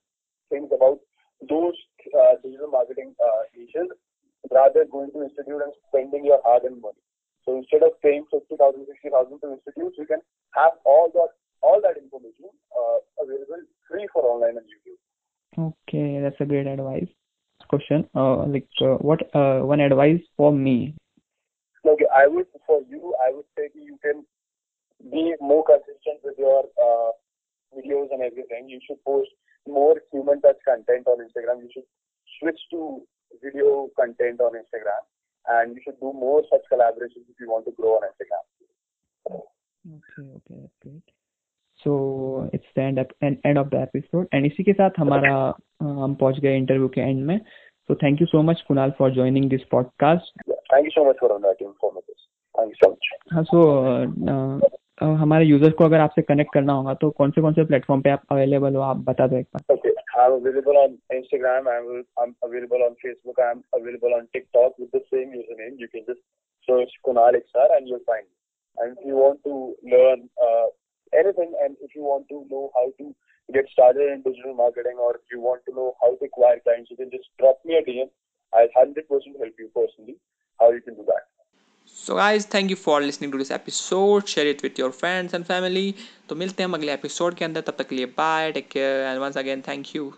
things 0.50 0.72
about 0.72 1.00
those 1.46 1.77
uh, 2.16 2.35
digital 2.42 2.68
marketing 2.68 3.14
uh, 3.22 3.42
niches 3.57 3.88
rather 4.51 4.85
going 4.90 5.11
to 5.12 5.22
institute 5.22 5.61
and 5.62 5.72
spending 5.88 6.24
your 6.24 6.40
hard-earned 6.44 6.81
money. 6.81 7.03
So 7.44 7.57
instead 7.57 7.83
of 7.83 8.01
paying 8.03 8.24
50,000, 8.31 8.59
60,000 8.87 9.40
to 9.40 9.46
institutes, 9.57 9.96
you 9.98 10.07
can 10.07 10.20
have 10.55 10.72
all 10.85 11.11
that 11.14 11.35
all 11.61 11.81
that 11.83 11.98
information 11.98 12.51
uh, 12.70 12.98
available 13.22 13.62
free 13.90 14.07
for 14.12 14.22
online 14.22 14.57
and 14.59 14.66
YouTube. 14.70 14.98
okay 15.59 16.20
that's 16.22 16.40
a 16.40 16.44
great 16.44 16.68
advice 16.68 17.09
question 17.68 18.09
uh, 18.14 18.46
like 18.46 18.68
uh, 18.81 18.94
what 19.03 19.18
uh, 19.35 19.59
one 19.59 19.81
advice 19.81 20.22
for 20.37 20.53
me 20.53 20.94
Okay, 21.87 22.07
I 22.14 22.27
would 22.27 22.46
for 22.66 22.83
you, 22.88 23.14
I 23.24 23.33
would 23.33 23.46
say 23.57 23.70
you 23.74 23.98
can 24.03 24.24
be 25.11 25.35
more 25.40 25.64
consistent 25.64 26.20
with 26.24 26.37
your 26.37 26.64
uh, 26.77 27.12
videos 27.72 28.09
and 28.11 28.20
everything. 28.22 28.68
You 28.68 28.81
should 28.87 29.03
post 29.05 29.31
more 29.68 29.96
human 30.12 30.40
touch 30.40 30.59
content 30.66 31.07
on 31.07 31.18
Instagram. 31.26 31.62
You 31.62 31.70
should 31.72 31.88
switch 32.40 32.61
to 32.72 33.02
video 33.42 33.88
content 33.98 34.40
on 34.40 34.52
Instagram, 34.52 35.02
and 35.48 35.74
you 35.74 35.81
should 35.85 36.00
do 36.00 36.12
more 36.12 36.42
such 36.50 36.62
collaborations 36.72 37.29
if 37.29 37.40
you 37.40 37.50
want 37.50 37.66
to 37.66 37.73
grow 37.73 37.96
on 38.00 38.02
Instagram. 38.12 38.44
okay 39.96 40.25
okay 40.37 40.56
that's 40.60 40.79
great 40.83 41.02
so 41.85 42.50
it's 42.52 42.66
the 42.77 42.83
end, 42.83 42.98
end 43.23 43.38
end 43.44 43.58
of 43.58 43.71
the 43.71 43.81
episode 43.81 44.27
and 44.33 44.46
इसी 44.46 44.64
के 44.64 44.73
साथ 44.73 44.98
हमारा 44.98 45.33
हम 45.83 46.14
पहुँच 46.23 46.38
गए 46.40 46.56
interview 46.56 46.88
के 46.96 47.00
end 47.00 47.25
में 47.27 47.40
so 47.88 47.96
thank 48.02 48.21
you 48.21 48.27
so 48.33 48.42
much 48.48 48.62
kunal 48.71 48.94
for 48.98 49.10
joining 49.19 49.48
this 49.52 49.62
podcast 49.75 50.33
Yeah, 50.48 50.60
thank 50.73 50.88
you 50.88 50.92
so 50.96 51.04
much 51.04 51.21
for 51.21 51.31
inviting 51.37 51.73
for 51.81 51.92
me 51.92 52.02
this. 52.08 52.27
Thank 52.54 52.75
you 52.75 52.79
so 52.83 52.90
much. 52.90 53.06
हाँ 53.33 53.44
सो 53.44 53.62
हमारे 55.03 55.44
यूज़र्स 55.44 55.75
को 55.79 55.85
अगर 55.85 56.01
आपसे 56.01 56.23
कनेक्ट 56.23 56.53
करना 56.55 56.73
होगा 56.73 56.94
तो 57.03 57.11
कौन 57.19 57.31
से 57.31 57.40
कौन 57.40 57.53
से 57.55 57.65
प्लेटफॉर्म 57.65 58.01
पे 58.03 58.11
आप 58.11 58.23
अवेलेबल 58.33 58.75
हो 58.75 58.81
आप 58.88 59.05
बता 59.11 59.27
दो 59.27 59.37
एक 59.37 59.46
बार 59.55 59.77
Okay, 59.77 59.92
I'm 60.23 60.33
available 60.38 60.79
on 60.83 60.96
Instagram. 61.17 61.69
I'm, 61.75 61.87
I'm 62.23 62.35
available 62.49 62.85
on 62.87 62.96
Facebook. 63.05 63.38
I'm 63.51 63.63
available 63.81 64.17
on 64.19 64.27
TikTok 64.37 64.83
with 64.83 64.90
the 64.96 65.05
same 65.13 65.37
username. 65.40 65.79
You 65.85 65.88
can 65.94 66.05
just 66.11 66.25
search 66.69 66.99
Kunal 67.07 67.38
XR 67.40 67.69
and 67.77 67.92
you'll 67.92 68.05
find 68.11 68.27
me. 68.27 68.35
And 68.79 68.99
if 68.99 69.07
you 69.11 69.17
want 69.21 69.40
to 69.44 69.55
learn 69.94 70.29
uh, 70.49 70.67
anything. 71.13 71.53
And 71.63 71.77
if 71.81 71.94
you 71.94 72.03
want 72.03 72.29
to 72.29 72.44
know 72.51 72.71
how 72.75 72.92
to 72.99 73.15
get 73.53 73.69
started 73.73 74.13
in 74.13 74.23
digital 74.23 74.55
marketing 74.55 74.96
or 75.01 75.17
if 75.17 75.23
you 75.33 75.40
want 75.40 75.63
to 75.69 75.75
know 75.75 75.94
how 76.01 76.17
to 76.17 76.25
acquire 76.25 76.61
clients, 76.61 76.90
you 76.90 76.96
can 76.96 77.11
just 77.11 77.29
drop 77.38 77.59
me 77.65 77.77
a 77.77 77.83
DM. 77.83 78.11
I'll 78.53 78.69
100% 78.77 78.96
help 79.05 79.55
you 79.59 79.71
personally 79.75 80.17
how 80.59 80.73
you 80.73 80.81
can 80.81 80.94
do 80.94 81.05
that. 81.07 81.29
So 81.96 82.14
guys 82.14 82.46
thank 82.54 82.70
you 82.70 82.76
for 82.76 83.02
listening 83.02 83.32
to 83.32 83.38
this 83.38 83.50
episode 83.52 84.26
share 84.26 84.46
it 84.46 84.62
with 84.64 84.80
your 84.80 84.90
friends 84.90 85.34
and 85.34 85.44
family 85.44 85.94
तो 86.28 86.34
मिलते 86.36 86.62
हैं 86.62 86.68
हम 86.68 86.74
अगले 86.74 86.92
episode 86.92 87.34
के 87.34 87.44
अंदर. 87.44 87.60
तब 87.60 87.76
तक 87.78 87.88
के 87.88 87.96
लिए 87.96 88.06
bye 88.18 88.52
take 88.52 88.68
care 88.68 89.06
and 89.06 89.20
once 89.20 89.38
again 89.38 89.62
thank 89.68 89.94
you 89.96 90.12